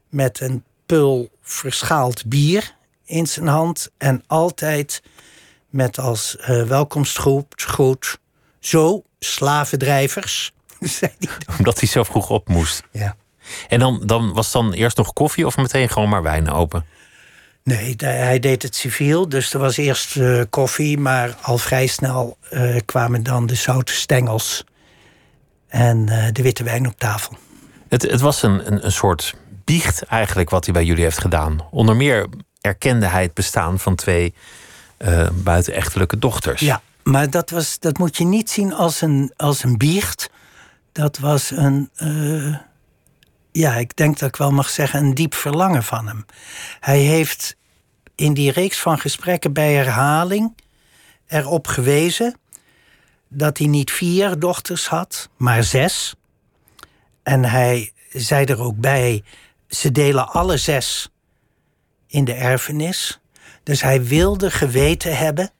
met 0.08 0.40
een 0.40 0.64
pul 0.86 1.30
verschaald 1.42 2.26
bier 2.26 2.74
in 3.04 3.26
zijn 3.26 3.46
hand. 3.46 3.90
En 3.98 4.22
altijd 4.26 5.02
met 5.70 5.98
als 5.98 6.36
uh, 6.40 6.62
welkomstgroep 6.62 7.54
goed. 7.66 8.18
Zo, 8.60 9.02
slavendrijvers. 9.18 10.52
Omdat 11.58 11.80
hij 11.80 11.88
zo 11.88 12.02
vroeg 12.02 12.30
op 12.30 12.48
moest. 12.48 12.82
Ja. 12.90 13.16
En 13.68 13.78
dan, 13.78 14.02
dan 14.06 14.32
was 14.32 14.52
dan 14.52 14.72
eerst 14.72 14.96
nog 14.96 15.12
koffie 15.12 15.46
of 15.46 15.56
meteen 15.56 15.88
gewoon 15.88 16.08
maar 16.08 16.22
wijn 16.22 16.50
open? 16.50 16.86
Nee, 17.66 17.94
hij 17.98 18.38
deed 18.38 18.62
het 18.62 18.74
civiel. 18.74 19.28
Dus 19.28 19.52
er 19.52 19.58
was 19.58 19.76
eerst 19.76 20.16
uh, 20.16 20.42
koffie, 20.50 20.98
maar 20.98 21.36
al 21.42 21.58
vrij 21.58 21.86
snel 21.86 22.36
uh, 22.52 22.76
kwamen 22.84 23.22
dan 23.22 23.46
de 23.46 23.54
zoute 23.54 23.92
stengels 23.92 24.64
en 25.68 26.06
uh, 26.08 26.26
de 26.32 26.42
witte 26.42 26.64
wijn 26.64 26.86
op 26.86 26.98
tafel. 26.98 27.36
Het, 27.88 28.02
het 28.02 28.20
was 28.20 28.42
een, 28.42 28.66
een, 28.66 28.84
een, 28.84 28.92
soort 28.92 29.34
biecht 29.64 30.02
eigenlijk 30.02 30.50
wat 30.50 30.64
hij 30.64 30.74
bij 30.74 30.84
jullie 30.84 31.02
heeft 31.02 31.18
gedaan. 31.18 31.58
Onder 31.70 31.96
meer 31.96 32.26
erkende 32.60 33.06
hij 33.06 33.22
het 33.22 33.34
bestaan 33.34 33.78
van 33.78 33.94
twee 33.94 34.34
buitenechtelijke 35.32 36.18
dochters. 36.18 36.60
Ja, 36.60 36.82
maar 37.02 37.30
dat, 37.30 37.50
was, 37.50 37.78
dat 37.78 37.98
moet 37.98 38.16
je 38.16 38.24
niet 38.24 38.50
zien 38.50 38.74
als 38.74 39.00
een, 39.00 39.32
als 39.36 39.62
een 39.62 39.76
biecht. 39.76 40.30
Dat 40.92 41.18
was 41.18 41.50
een 41.50 41.90
ja, 43.56 43.74
ik 43.74 43.96
denk 43.96 44.18
dat 44.18 44.28
ik 44.28 44.36
wel 44.36 44.50
mag 44.50 44.68
zeggen, 44.68 45.04
een 45.04 45.14
diep 45.14 45.34
verlangen 45.34 45.82
van 45.82 46.06
hem. 46.06 46.24
Hij 46.80 46.98
heeft 46.98 47.56
in 48.14 48.34
die 48.34 48.50
reeks 48.50 48.78
van 48.78 48.98
gesprekken 48.98 49.52
bij 49.52 49.74
herhaling 49.74 50.54
erop 51.26 51.66
gewezen 51.66 52.36
dat 53.28 53.58
hij 53.58 53.66
niet 53.66 53.90
vier 53.90 54.38
dochters 54.38 54.88
had, 54.88 55.28
maar 55.36 55.64
zes. 55.64 56.14
En 57.22 57.44
hij 57.44 57.92
zei 58.08 58.44
er 58.44 58.60
ook 58.60 58.76
bij: 58.76 59.24
ze 59.68 59.92
delen 59.92 60.28
alle 60.28 60.56
zes 60.56 61.10
in 62.06 62.24
de 62.24 62.34
erfenis. 62.34 63.20
Dus 63.62 63.82
hij 63.82 64.04
wilde 64.04 64.50
geweten 64.50 65.16
hebben 65.16 65.50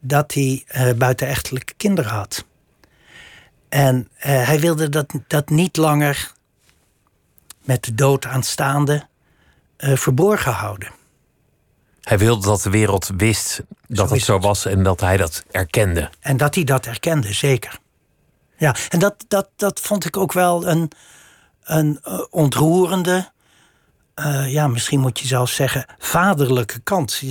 dat 0.00 0.34
hij 0.34 0.64
uh, 0.76 0.92
buitenechtelijke 0.92 1.74
kinderen 1.76 2.10
had. 2.10 2.44
En 3.68 4.08
uh, 4.16 4.22
hij 4.22 4.60
wilde 4.60 4.88
dat, 4.88 5.12
dat 5.26 5.48
niet 5.48 5.76
langer 5.76 6.34
met 7.66 7.84
de 7.84 7.94
dood 7.94 8.26
aanstaande 8.26 9.06
uh, 9.78 9.96
verborgen 9.96 10.52
houden. 10.52 10.88
Hij 12.00 12.18
wilde 12.18 12.46
dat 12.46 12.62
de 12.62 12.70
wereld 12.70 13.10
wist 13.16 13.62
dat 13.86 14.08
zo 14.08 14.14
het 14.14 14.22
zo 14.22 14.34
het. 14.34 14.42
was 14.42 14.64
en 14.64 14.82
dat 14.82 15.00
hij 15.00 15.16
dat 15.16 15.44
erkende. 15.50 16.10
En 16.20 16.36
dat 16.36 16.54
hij 16.54 16.64
dat 16.64 16.86
erkende, 16.86 17.32
zeker. 17.32 17.78
Ja, 18.56 18.74
en 18.88 18.98
dat, 18.98 19.24
dat, 19.28 19.48
dat 19.56 19.80
vond 19.80 20.04
ik 20.04 20.16
ook 20.16 20.32
wel 20.32 20.66
een, 20.66 20.90
een 21.64 22.00
uh, 22.08 22.20
ontroerende, 22.30 23.30
uh, 24.20 24.52
ja, 24.52 24.68
misschien 24.68 25.00
moet 25.00 25.20
je 25.20 25.26
zelfs 25.26 25.54
zeggen, 25.54 25.86
vaderlijke 25.98 26.78
kant. 26.78 27.22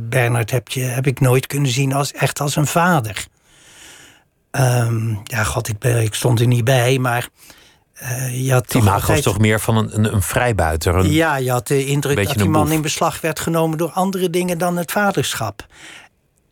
Bernard 0.00 0.50
heb, 0.50 0.68
je, 0.68 0.82
heb 0.82 1.06
ik 1.06 1.20
nooit 1.20 1.46
kunnen 1.46 1.70
zien 1.70 1.92
als 1.92 2.12
echt 2.12 2.40
als 2.40 2.56
een 2.56 2.66
vader. 2.66 3.26
Um, 4.50 5.20
ja, 5.24 5.44
god, 5.44 5.68
ik, 5.68 5.78
ben, 5.78 6.02
ik 6.02 6.14
stond 6.14 6.40
er 6.40 6.46
niet 6.46 6.64
bij, 6.64 6.98
maar 6.98 7.28
uh, 8.02 8.44
je 8.46 8.52
had 8.52 8.70
die 8.70 8.82
maag 8.82 9.06
was 9.06 9.20
toch 9.20 9.38
meer 9.38 9.60
van 9.60 9.76
een, 9.76 9.94
een, 9.94 10.14
een 10.14 10.22
vrijbuiter? 10.22 10.94
Een 10.94 11.10
ja, 11.10 11.36
je 11.36 11.50
had 11.50 11.66
de 11.66 11.86
indruk 11.86 12.26
dat 12.26 12.38
die 12.38 12.48
man 12.48 12.72
in 12.72 12.82
beslag 12.82 13.20
werd 13.20 13.40
genomen 13.40 13.78
door 13.78 13.90
andere 13.90 14.30
dingen 14.30 14.58
dan 14.58 14.76
het 14.76 14.92
vaderschap. 14.92 15.66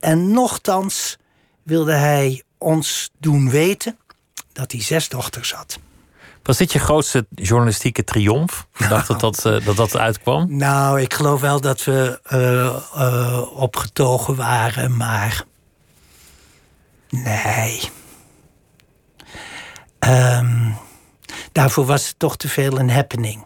En 0.01 0.31
nochtans 0.31 1.17
wilde 1.63 1.93
hij 1.93 2.43
ons 2.59 3.11
doen 3.19 3.51
weten 3.51 3.99
dat 4.53 4.73
hij 4.73 4.83
zes 4.83 5.09
dochters 5.09 5.53
had. 5.53 5.79
Was 6.43 6.57
dit 6.57 6.73
je 6.73 6.79
grootste 6.79 7.27
journalistieke 7.35 8.05
triomf? 8.05 8.67
Nou, 8.79 8.91
dacht 8.91 9.07
dat 9.07 9.21
dat, 9.21 9.45
uh, 9.47 9.67
dat 9.67 9.77
dat 9.77 9.97
uitkwam? 9.97 10.47
Nou, 10.57 11.01
ik 11.01 11.15
geloof 11.15 11.41
wel 11.41 11.61
dat 11.61 11.85
we 11.85 12.21
uh, 12.33 12.77
uh, 12.97 13.43
opgetogen 13.55 14.37
waren, 14.37 14.97
maar. 14.97 15.45
Nee. 17.11 17.81
Um, 20.01 20.58
daarvoor 21.59 21.87
was 21.87 22.09
het 22.09 22.19
toch 22.19 22.37
te 22.37 22.49
veel 22.49 22.79
een 22.79 22.91
happening. 22.91 23.45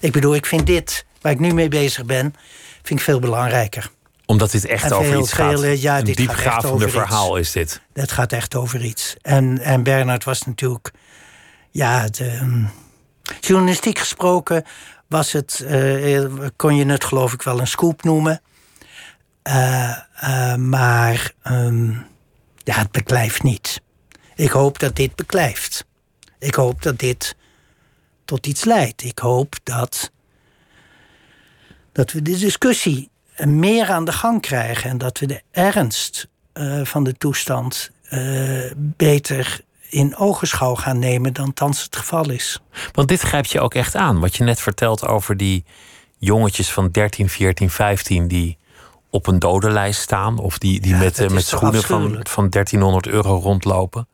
Ik 0.00 0.12
bedoel, 0.12 0.34
ik 0.34 0.46
vind 0.46 0.66
dit, 0.66 1.06
waar 1.20 1.32
ik 1.32 1.38
nu 1.38 1.52
mee 1.52 1.68
bezig 1.68 2.04
ben, 2.04 2.34
vind 2.82 2.98
ik 2.98 3.04
veel 3.04 3.18
belangrijker. 3.18 3.90
Omdat 4.26 4.50
dit 4.50 4.66
echt 4.66 4.92
over 4.92 5.10
veel, 5.10 5.20
iets 5.20 5.32
gaat. 5.32 5.60
Veel, 5.60 5.70
ja, 5.70 5.98
een 5.98 6.04
dit 6.04 6.16
diepgravende 6.16 6.88
verhaal 6.88 7.38
iets. 7.38 7.46
is 7.46 7.52
dit. 7.52 7.80
Het 7.92 8.12
gaat 8.12 8.32
echt 8.32 8.54
over 8.54 8.84
iets. 8.84 9.16
En, 9.22 9.58
en 9.58 9.82
Bernard 9.82 10.24
was 10.24 10.42
natuurlijk, 10.42 10.90
ja, 11.70 12.08
de, 12.08 12.36
um, 12.36 12.70
journalistiek 13.40 13.98
gesproken 13.98 14.64
was 15.08 15.32
het, 15.32 15.64
uh, 15.64 16.26
kon 16.56 16.76
je 16.76 16.86
het 16.86 17.04
geloof 17.04 17.32
ik 17.32 17.42
wel 17.42 17.60
een 17.60 17.66
scoop 17.66 18.02
noemen. 18.02 18.40
Uh, 19.48 19.96
uh, 20.24 20.54
maar 20.54 21.32
um, 21.44 22.06
ja, 22.56 22.74
het 22.74 22.90
beklijft 22.90 23.42
niet. 23.42 23.80
Ik 24.34 24.50
hoop 24.50 24.78
dat 24.78 24.96
dit 24.96 25.14
beklijft. 25.14 25.85
Ik 26.46 26.54
hoop 26.54 26.82
dat 26.82 26.98
dit 26.98 27.36
tot 28.24 28.46
iets 28.46 28.64
leidt. 28.64 29.04
Ik 29.04 29.18
hoop 29.18 29.54
dat, 29.62 30.10
dat 31.92 32.12
we 32.12 32.22
de 32.22 32.38
discussie 32.38 33.10
meer 33.44 33.88
aan 33.90 34.04
de 34.04 34.12
gang 34.12 34.40
krijgen 34.40 34.90
en 34.90 34.98
dat 34.98 35.18
we 35.18 35.26
de 35.26 35.42
ernst 35.50 36.28
uh, 36.54 36.84
van 36.84 37.04
de 37.04 37.12
toestand 37.12 37.90
uh, 38.10 38.72
beter 38.76 39.60
in 39.88 40.16
ogenschouw 40.16 40.74
gaan 40.74 40.98
nemen 40.98 41.32
dan 41.32 41.52
thans 41.52 41.82
het 41.82 41.96
geval 41.96 42.30
is. 42.30 42.60
Want 42.92 43.08
dit 43.08 43.20
grijpt 43.20 43.50
je 43.50 43.60
ook 43.60 43.74
echt 43.74 43.94
aan. 43.94 44.20
Wat 44.20 44.36
je 44.36 44.44
net 44.44 44.60
vertelt 44.60 45.06
over 45.06 45.36
die 45.36 45.64
jongetjes 46.18 46.72
van 46.72 46.90
13, 46.90 47.28
14, 47.28 47.70
15 47.70 48.28
die 48.28 48.58
op 49.10 49.26
een 49.26 49.38
dodenlijst 49.38 50.00
staan. 50.00 50.38
Of 50.38 50.58
die, 50.58 50.80
die 50.80 50.92
ja, 50.92 50.98
met, 50.98 51.20
uh, 51.20 51.28
met 51.28 51.46
schoenen 51.46 51.82
van, 51.82 52.20
van 52.22 52.48
1300 52.48 53.06
euro 53.06 53.38
rondlopen. 53.38 54.08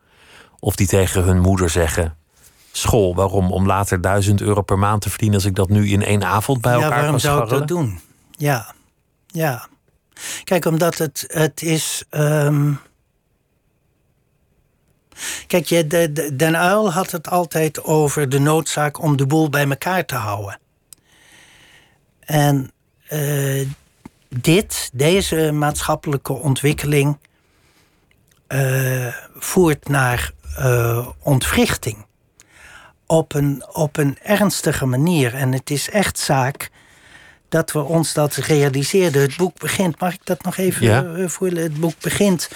Of 0.59 0.75
die 0.75 0.87
tegen 0.87 1.23
hun 1.23 1.39
moeder 1.39 1.69
zeggen: 1.69 2.17
School, 2.75 3.15
waarom? 3.15 3.51
Om 3.51 3.65
later 3.65 4.01
1000 4.01 4.41
euro 4.41 4.61
per 4.61 4.79
maand 4.79 5.01
te 5.01 5.09
verdienen 5.09 5.35
als 5.35 5.45
ik 5.45 5.55
dat 5.55 5.69
nu 5.69 5.89
in 5.89 6.03
één 6.03 6.23
avond 6.23 6.61
bij 6.61 6.73
elkaar 6.73 6.89
kan 6.89 6.97
Ja, 6.97 7.03
waarom 7.03 7.19
zou 7.19 7.43
ik 7.43 7.49
dat 7.49 7.67
doen? 7.67 7.99
Ja, 8.31 8.73
ja. 9.27 9.67
Kijk, 10.43 10.65
omdat 10.65 10.97
het, 10.97 11.25
het 11.27 11.61
is. 11.61 12.03
Um... 12.09 12.79
Kijk, 15.47 15.65
je, 15.65 15.87
de, 15.87 16.11
de, 16.11 16.35
Den 16.35 16.57
Uil 16.57 16.91
had 16.91 17.11
het 17.11 17.29
altijd 17.29 17.83
over 17.83 18.29
de 18.29 18.39
noodzaak 18.39 19.01
om 19.01 19.17
de 19.17 19.25
boel 19.25 19.49
bij 19.49 19.69
elkaar 19.69 20.05
te 20.05 20.15
houden. 20.15 20.59
En 22.19 22.71
uh, 23.13 23.67
dit, 24.29 24.89
deze 24.93 25.51
maatschappelijke 25.51 26.33
ontwikkeling, 26.33 27.17
uh, 28.47 29.13
voert 29.35 29.87
naar 29.87 30.31
uh, 30.59 31.07
ontwrichting. 31.19 32.05
Op 33.13 33.33
een, 33.33 33.63
op 33.71 33.97
een 33.97 34.17
ernstige 34.21 34.85
manier. 34.85 35.33
En 35.33 35.51
het 35.51 35.69
is 35.69 35.89
echt 35.89 36.19
zaak 36.19 36.69
dat 37.49 37.71
we 37.71 37.81
ons 37.81 38.13
dat 38.13 38.35
realiseerden. 38.35 39.21
Het 39.21 39.37
boek 39.37 39.59
begint, 39.59 39.99
mag 39.99 40.13
ik 40.13 40.19
dat 40.23 40.43
nog 40.43 40.57
even 40.57 40.85
ja. 40.85 41.03
Eh, 41.03 41.27
voelen? 41.27 41.63
Het 41.63 41.79
boek 41.79 41.93
begint 41.99 42.49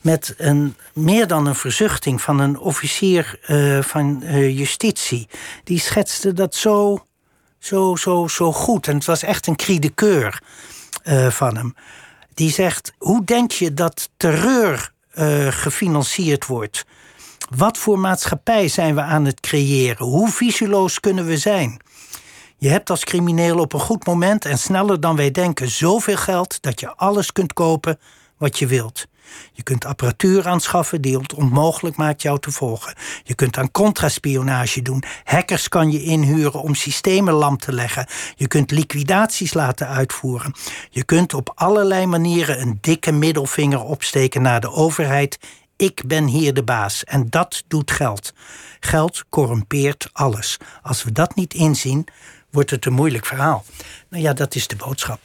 met 0.00 0.34
een, 0.36 0.76
meer 0.92 1.26
dan 1.26 1.46
een 1.46 1.54
verzuchting 1.54 2.22
van 2.22 2.40
een 2.40 2.58
officier 2.58 3.38
uh, 3.48 3.82
van 3.82 4.22
uh, 4.22 4.58
justitie. 4.58 5.28
Die 5.64 5.80
schetste 5.80 6.32
dat 6.32 6.54
zo, 6.54 7.06
zo, 7.58 7.96
zo, 7.96 8.28
zo 8.28 8.52
goed. 8.52 8.88
En 8.88 8.94
het 8.94 9.04
was 9.04 9.22
echt 9.22 9.46
een 9.46 9.56
cri 9.56 9.78
de 9.78 9.90
keur 9.90 10.42
uh, 11.04 11.30
van 11.30 11.56
hem. 11.56 11.74
Die 12.34 12.50
zegt: 12.50 12.92
Hoe 12.98 13.24
denk 13.24 13.50
je 13.50 13.74
dat 13.74 14.10
terreur 14.16 14.90
gefinancierd 15.50 16.46
wordt? 16.46 16.84
Wat 17.56 17.78
voor 17.78 17.98
maatschappij 17.98 18.68
zijn 18.68 18.94
we 18.94 19.00
aan 19.00 19.24
het 19.24 19.40
creëren? 19.40 20.06
Hoe 20.06 20.30
visieloos 20.30 21.00
kunnen 21.00 21.26
we 21.26 21.36
zijn? 21.36 21.80
Je 22.56 22.68
hebt 22.68 22.90
als 22.90 23.04
crimineel 23.04 23.58
op 23.58 23.72
een 23.72 23.80
goed 23.80 24.06
moment 24.06 24.44
en 24.44 24.58
sneller 24.58 25.00
dan 25.00 25.16
wij 25.16 25.30
denken 25.30 25.70
zoveel 25.70 26.16
geld 26.16 26.62
dat 26.62 26.80
je 26.80 26.94
alles 26.96 27.32
kunt 27.32 27.52
kopen 27.52 27.98
wat 28.36 28.58
je 28.58 28.66
wilt. 28.66 29.06
Je 29.52 29.62
kunt 29.62 29.84
apparatuur 29.84 30.48
aanschaffen 30.48 31.00
die 31.00 31.18
het 31.18 31.34
onmogelijk 31.34 31.96
maakt 31.96 32.22
jou 32.22 32.38
te 32.38 32.50
volgen. 32.50 32.94
Je 33.22 33.34
kunt 33.34 33.58
aan 33.58 33.70
contraspionage 33.70 34.82
doen. 34.82 35.02
Hackers 35.24 35.68
kan 35.68 35.90
je 35.90 36.02
inhuren 36.02 36.60
om 36.60 36.74
systemen 36.74 37.34
lam 37.34 37.56
te 37.56 37.72
leggen. 37.72 38.06
Je 38.36 38.46
kunt 38.46 38.70
liquidaties 38.70 39.54
laten 39.54 39.88
uitvoeren. 39.88 40.54
Je 40.90 41.04
kunt 41.04 41.34
op 41.34 41.52
allerlei 41.54 42.06
manieren 42.06 42.60
een 42.60 42.78
dikke 42.80 43.12
middelvinger 43.12 43.82
opsteken 43.82 44.42
naar 44.42 44.60
de 44.60 44.70
overheid. 44.70 45.38
Ik 45.82 46.02
ben 46.06 46.26
hier 46.26 46.54
de 46.54 46.62
baas 46.62 47.04
en 47.04 47.26
dat 47.30 47.64
doet 47.68 47.90
geld. 47.90 48.32
Geld 48.80 49.24
corrumpeert 49.28 50.08
alles. 50.12 50.56
Als 50.82 51.04
we 51.04 51.12
dat 51.12 51.34
niet 51.34 51.54
inzien, 51.54 52.06
wordt 52.50 52.70
het 52.70 52.86
een 52.86 52.92
moeilijk 52.92 53.26
verhaal. 53.26 53.64
Nou 54.08 54.22
ja, 54.22 54.32
dat 54.32 54.54
is 54.54 54.66
de 54.66 54.76
boodschap. 54.76 55.20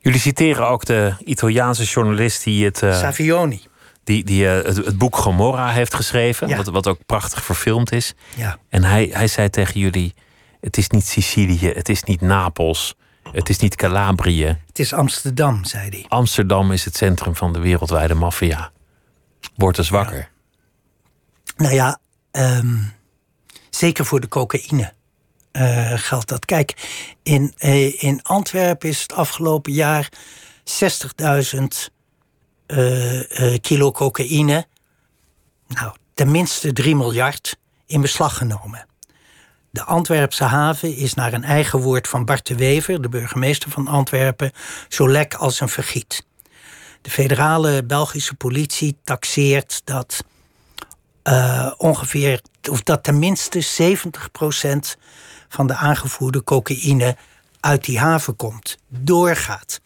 Jullie 0.00 0.20
citeren 0.20 0.68
ook 0.68 0.84
de 0.84 1.14
Italiaanse 1.24 1.84
journalist 1.84 2.44
die 2.44 2.64
het. 2.64 2.82
Uh, 2.82 2.98
Savioni. 2.98 3.62
Die, 4.04 4.24
die 4.24 4.44
uh, 4.44 4.52
het, 4.52 4.76
het, 4.76 4.98
boek 4.98 5.16
Gomorra 5.16 5.70
heeft 5.70 5.94
geschreven, 5.94 6.48
ja. 6.48 6.56
wat, 6.56 6.66
wat 6.66 6.86
ook 6.86 7.06
prachtig 7.06 7.44
verfilmd 7.44 7.92
is. 7.92 8.14
Ja. 8.36 8.58
En 8.68 8.84
hij, 8.84 9.10
hij 9.12 9.26
zei 9.26 9.50
tegen 9.50 9.80
jullie: 9.80 10.14
Het 10.60 10.76
is 10.76 10.88
niet 10.88 11.06
Sicilië, 11.06 11.72
het 11.74 11.88
is 11.88 12.02
niet 12.02 12.20
Napels, 12.20 12.94
het 13.32 13.48
is 13.48 13.58
niet 13.58 13.76
Calabrië. 13.76 14.58
Het 14.66 14.78
is 14.78 14.92
Amsterdam, 14.92 15.64
zei 15.64 15.88
hij. 15.88 16.04
Amsterdam 16.08 16.72
is 16.72 16.84
het 16.84 16.96
centrum 16.96 17.36
van 17.36 17.52
de 17.52 17.58
wereldwijde 17.58 18.14
maffia. 18.14 18.70
Word 19.56 19.78
eens 19.78 19.88
wakker. 19.88 20.30
Nou 21.56 21.74
ja, 21.74 21.98
um, 22.32 22.92
zeker 23.70 24.04
voor 24.04 24.20
de 24.20 24.28
cocaïne. 24.28 24.92
Uh, 25.52 25.92
geldt 25.94 26.28
dat. 26.28 26.44
Kijk, 26.44 26.74
in, 27.22 27.54
uh, 27.58 28.02
in 28.02 28.22
Antwerpen 28.22 28.88
is 28.88 29.02
het 29.02 29.12
afgelopen 29.12 29.72
jaar 29.72 30.08
60.000 30.64 31.62
uh, 32.66 33.58
kilo 33.60 33.92
cocaïne, 33.92 34.66
nou, 35.66 35.94
tenminste 36.14 36.72
3 36.72 36.96
miljard, 36.96 37.58
in 37.86 38.00
beslag 38.00 38.36
genomen. 38.36 38.86
De 39.70 39.84
Antwerpse 39.84 40.44
haven 40.44 40.96
is 40.96 41.14
naar 41.14 41.32
een 41.32 41.44
eigen 41.44 41.78
woord 41.78 42.08
van 42.08 42.24
Bart 42.24 42.46
de 42.46 42.56
Wever, 42.56 43.02
de 43.02 43.08
burgemeester 43.08 43.70
van 43.70 43.86
Antwerpen, 43.86 44.52
zo 44.88 45.08
lek 45.08 45.34
als 45.34 45.60
een 45.60 45.68
vergiet. 45.68 46.26
De 47.02 47.10
federale 47.10 47.84
Belgische 47.84 48.34
politie 48.34 48.96
taxeert 49.04 49.82
dat 49.84 50.24
ongeveer, 51.76 52.40
of 52.70 52.82
dat 52.82 53.02
tenminste 53.02 53.60
70 53.60 54.30
procent 54.30 54.96
van 55.48 55.66
de 55.66 55.74
aangevoerde 55.74 56.44
cocaïne 56.44 57.16
uit 57.60 57.84
die 57.84 57.98
haven 57.98 58.36
komt, 58.36 58.76
doorgaat. 58.88 59.80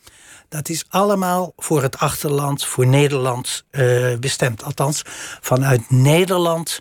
Dat 0.49 0.69
is 0.69 0.85
allemaal 0.89 1.53
voor 1.57 1.83
het 1.83 1.99
achterland, 1.99 2.65
voor 2.65 2.87
Nederland 2.87 3.65
uh, 3.71 4.17
bestemd. 4.19 4.63
Althans, 4.63 5.03
vanuit 5.41 5.91
Nederland 5.91 6.81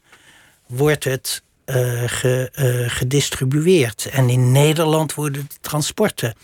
wordt 0.68 1.04
het 1.04 1.44
uh, 1.66 2.04
gedistribueerd. 2.88 4.06
En 4.06 4.30
in 4.30 4.52
Nederland 4.52 5.14
worden 5.14 5.48
de 5.48 5.56
transporten 5.62 6.36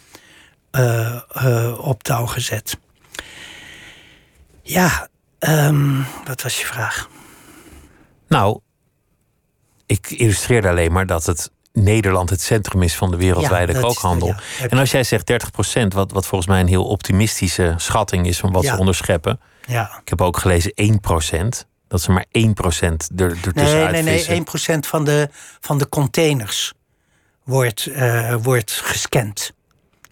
op 1.78 2.04
touw 2.04 2.26
gezet. 2.26 2.78
Ja, 4.70 5.08
um, 5.40 6.06
wat 6.26 6.42
was 6.42 6.60
je 6.60 6.66
vraag? 6.66 7.10
Nou, 8.28 8.60
ik 9.86 10.10
illustreerde 10.10 10.70
alleen 10.70 10.92
maar 10.92 11.06
dat 11.06 11.26
het 11.26 11.52
Nederland 11.74 12.30
het 12.30 12.42
centrum 12.42 12.82
is 12.82 12.96
van 12.96 13.12
de 13.12 13.18
wereldwijde 13.18 13.74
ja, 13.74 13.80
kookhandel. 13.80 14.28
Is, 14.28 14.36
ja, 14.60 14.68
en 14.68 14.78
als 14.78 14.92
jij 14.92 15.04
zegt 15.04 15.28
30 15.28 15.52
procent, 15.52 15.94
wat, 15.94 16.12
wat 16.12 16.26
volgens 16.26 16.50
mij 16.50 16.60
een 16.60 16.68
heel 16.68 16.86
optimistische 16.86 17.74
schatting 17.78 18.28
is 18.28 18.40
van 18.40 18.52
wat 18.52 18.66
ze 18.66 18.78
onderscheppen. 18.78 19.40
Ja. 19.66 20.00
Ik 20.02 20.10
heb 20.10 20.22
ook 20.22 20.38
gelezen 20.38 20.72
1 20.74 21.00
procent. 21.00 21.68
Dat 21.88 22.02
ze 22.02 22.12
maar 22.12 22.26
1 22.32 22.54
procent 22.54 23.10
er, 23.16 23.32
er 23.32 23.52
nee, 23.54 23.88
nee, 23.88 24.04
nee, 24.04 24.26
1 24.26 24.44
procent 24.44 24.88
van 24.88 25.06
de, 25.06 25.30
van 25.60 25.78
de 25.78 25.90
containers 25.90 26.74
wordt, 27.44 27.88
uh, 27.88 28.36
wordt 28.36 28.72
gescand. 28.72 29.52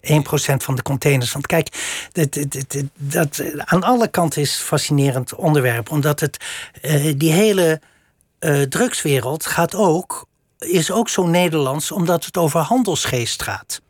van 0.56 0.74
de 0.74 0.82
containers. 0.82 1.32
Want 1.32 1.46
kijk, 1.46 1.68
dat, 2.12 2.32
dat, 2.32 2.84
dat, 2.96 3.42
aan 3.56 3.82
alle 3.82 4.08
kanten 4.08 4.42
is 4.42 4.54
fascinerend 4.54 5.34
onderwerp. 5.34 5.90
Omdat 5.90 6.20
het, 6.20 6.44
uh, 6.82 7.12
die 7.16 7.32
hele 7.32 7.80
uh, 8.40 8.62
drugswereld 8.62 9.46
gaat 9.46 9.74
ook 9.74 10.26
is 10.58 10.90
ook 10.90 11.08
zo 11.08 11.26
Nederlands 11.26 11.92
omdat 11.92 12.24
het 12.24 12.36
over 12.36 12.60
handelsgeest 12.60 13.42
gaat. 13.42 13.80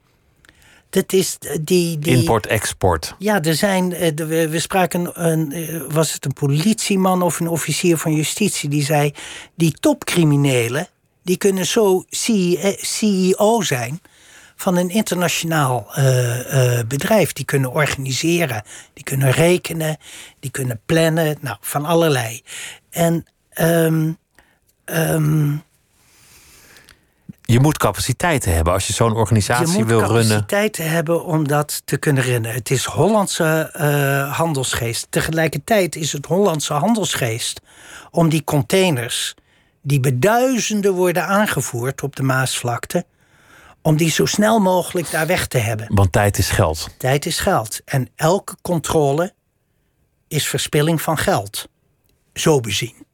Dat 0.90 1.12
is 1.12 1.38
die, 1.60 1.98
die... 1.98 2.16
Import-export. 2.16 3.14
Ja, 3.18 3.42
er 3.42 3.54
zijn. 3.54 3.92
Eh, 3.92 4.14
we 4.48 4.58
spraken. 4.58 5.26
Een, 5.26 5.52
eh, 5.52 5.80
was 5.88 6.12
het 6.12 6.24
een 6.24 6.32
politieman 6.32 7.22
of 7.22 7.40
een 7.40 7.48
officier 7.48 7.96
van 7.96 8.12
justitie 8.12 8.68
die 8.68 8.84
zei. 8.84 9.12
Die 9.54 9.72
topcriminelen. 9.80 10.88
die 11.22 11.36
kunnen 11.36 11.66
zo 11.66 12.04
CEO 12.80 13.62
zijn. 13.62 14.00
Van 14.60 14.76
een 14.76 14.90
internationaal 14.90 15.86
uh, 15.98 16.54
uh, 16.54 16.80
bedrijf. 16.88 17.32
Die 17.32 17.44
kunnen 17.44 17.72
organiseren. 17.72 18.62
Die 18.92 19.04
kunnen 19.04 19.30
rekenen. 19.30 19.96
Die 20.40 20.50
kunnen 20.50 20.80
plannen. 20.86 21.36
Nou, 21.40 21.56
van 21.60 21.84
allerlei. 21.84 22.42
En. 22.90 23.26
Um, 23.60 24.18
um, 24.84 25.62
je 27.42 27.60
moet 27.60 27.78
capaciteiten 27.78 28.54
hebben 28.54 28.72
als 28.72 28.86
je 28.86 28.92
zo'n 28.92 29.14
organisatie 29.16 29.84
wil 29.84 29.98
runnen. 29.98 29.98
Je 29.98 30.12
moet 30.12 30.28
capaciteiten 30.28 30.90
hebben 30.90 31.24
om 31.24 31.48
dat 31.48 31.82
te 31.84 31.96
kunnen 31.96 32.22
runnen. 32.22 32.52
Het 32.52 32.70
is 32.70 32.84
Hollandse 32.84 33.72
uh, 33.76 34.36
handelsgeest. 34.36 35.06
Tegelijkertijd 35.10 35.96
is 35.96 36.12
het 36.12 36.26
Hollandse 36.26 36.72
handelsgeest 36.72 37.60
om 38.10 38.28
die 38.28 38.44
containers 38.44 39.34
die 39.82 40.00
beduizenden 40.00 40.92
worden 40.92 41.26
aangevoerd 41.26 42.02
op 42.02 42.16
de 42.16 42.22
Maasvlakte, 42.22 43.04
om 43.88 43.96
die 43.96 44.10
zo 44.10 44.26
snel 44.26 44.58
mogelijk 44.60 45.10
daar 45.10 45.26
weg 45.26 45.46
te 45.46 45.58
hebben. 45.58 45.86
Want 45.94 46.12
tijd 46.12 46.38
is 46.38 46.50
geld. 46.50 46.88
Tijd 46.98 47.26
is 47.26 47.38
geld. 47.38 47.80
En 47.84 48.08
elke 48.14 48.56
controle 48.62 49.32
is 50.28 50.46
verspilling 50.46 51.02
van 51.02 51.18
geld. 51.18 51.68
Zo 52.34 52.60
bezien. 52.60 53.06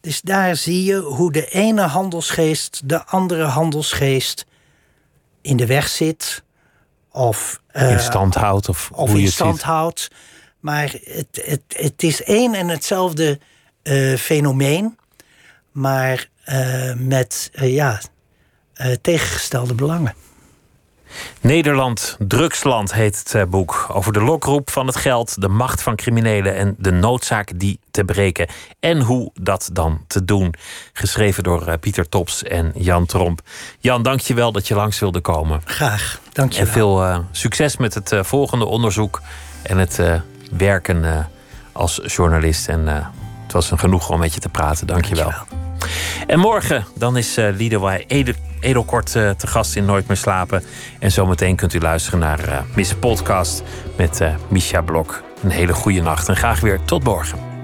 Dus 0.00 0.20
daar 0.20 0.56
zie 0.56 0.84
je 0.84 0.96
hoe 0.96 1.32
de 1.32 1.46
ene 1.48 1.82
handelsgeest 1.82 2.80
de 2.88 3.04
andere 3.04 3.44
handelsgeest 3.44 4.46
in 5.40 5.56
de 5.56 5.66
weg 5.66 5.88
zit. 5.88 6.42
Of 7.10 7.60
uh, 7.72 7.90
in 7.90 8.00
stand 8.00 8.34
houdt. 8.34 8.68
Of, 8.68 8.90
of 8.92 9.10
hoe 9.10 9.20
in 9.20 9.32
stand 9.32 9.62
houdt. 9.62 10.08
Maar 10.60 10.94
het, 11.02 11.42
het, 11.44 11.62
het 11.68 12.02
is 12.02 12.22
één 12.22 12.54
en 12.54 12.68
hetzelfde 12.68 13.38
uh, 13.82 14.16
fenomeen. 14.16 14.98
Maar 15.72 16.28
uh, 16.46 16.94
met 16.94 17.50
ja, 17.54 18.00
tegengestelde 19.00 19.74
belangen. 19.74 20.14
Nederland, 21.40 22.16
drugsland 22.18 22.94
heet 22.94 23.18
het 23.18 23.34
eh, 23.34 23.42
boek. 23.48 23.86
Over 23.92 24.12
de 24.12 24.22
lokroep 24.22 24.70
van 24.70 24.86
het 24.86 24.96
geld, 24.96 25.40
de 25.40 25.48
macht 25.48 25.82
van 25.82 25.96
criminelen 25.96 26.54
en 26.54 26.74
de 26.78 26.90
noodzaak 26.90 27.58
die 27.58 27.80
te 27.90 28.04
breken. 28.04 28.48
En 28.80 29.00
hoe 29.00 29.30
dat 29.34 29.70
dan 29.72 30.04
te 30.06 30.24
doen. 30.24 30.54
Geschreven 30.92 31.42
door 31.42 31.66
eh, 31.66 31.78
Pieter 31.80 32.08
Tops 32.08 32.42
en 32.42 32.72
Jan 32.74 33.06
Tromp. 33.06 33.40
Jan, 33.78 34.02
dank 34.02 34.20
je 34.20 34.34
wel 34.34 34.52
dat 34.52 34.68
je 34.68 34.74
langs 34.74 34.98
wilde 34.98 35.20
komen. 35.20 35.60
Graag, 35.64 36.20
dank 36.32 36.52
je 36.52 36.60
En 36.60 36.66
veel 36.66 37.04
uh, 37.04 37.18
succes 37.30 37.76
met 37.76 37.94
het 37.94 38.12
uh, 38.12 38.22
volgende 38.22 38.64
onderzoek 38.64 39.22
en 39.62 39.78
het 39.78 39.98
uh, 39.98 40.20
werken 40.56 41.28
als 41.72 42.00
journalist. 42.04 42.68
En 42.68 42.86
het 43.42 43.52
was 43.52 43.70
een 43.70 43.78
genoeg 43.78 44.10
om 44.10 44.18
met 44.18 44.34
je 44.34 44.40
te 44.40 44.48
praten. 44.48 44.86
Dank 44.86 45.04
je 45.04 45.14
wel. 45.14 45.65
En 46.26 46.38
morgen 46.38 46.84
dan 46.94 47.16
is 47.16 47.38
uh, 47.38 47.58
Edelkort 48.60 49.14
uh, 49.14 49.30
te 49.30 49.46
gast 49.46 49.76
in 49.76 49.84
Nooit 49.84 50.08
meer 50.08 50.16
slapen. 50.16 50.62
En 50.98 51.12
zometeen 51.12 51.56
kunt 51.56 51.74
u 51.74 51.80
luisteren 51.80 52.18
naar 52.18 52.48
uh, 52.48 52.58
Miss 52.74 52.94
Podcast 52.94 53.62
met 53.96 54.20
Misha 54.48 54.80
Blok. 54.80 55.22
Een 55.42 55.50
hele 55.50 55.72
goede 55.72 56.02
nacht 56.02 56.28
en 56.28 56.36
graag 56.36 56.60
weer 56.60 56.80
tot 56.84 57.04
morgen. 57.04 57.55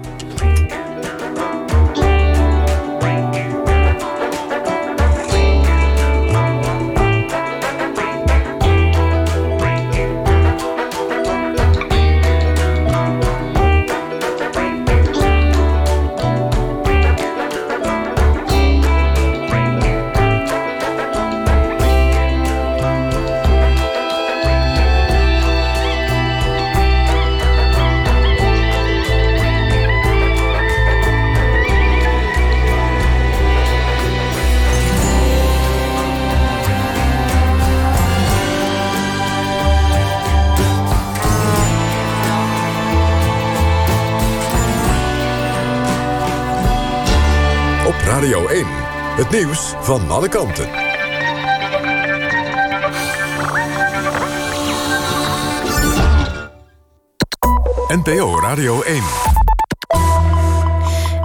Het 49.22 49.30
nieuws 49.30 49.74
van 49.80 50.10
alle 50.10 50.28
kanten. 50.28 50.68
NPO 57.88 58.40
Radio 58.40 58.82
1. 58.82 59.41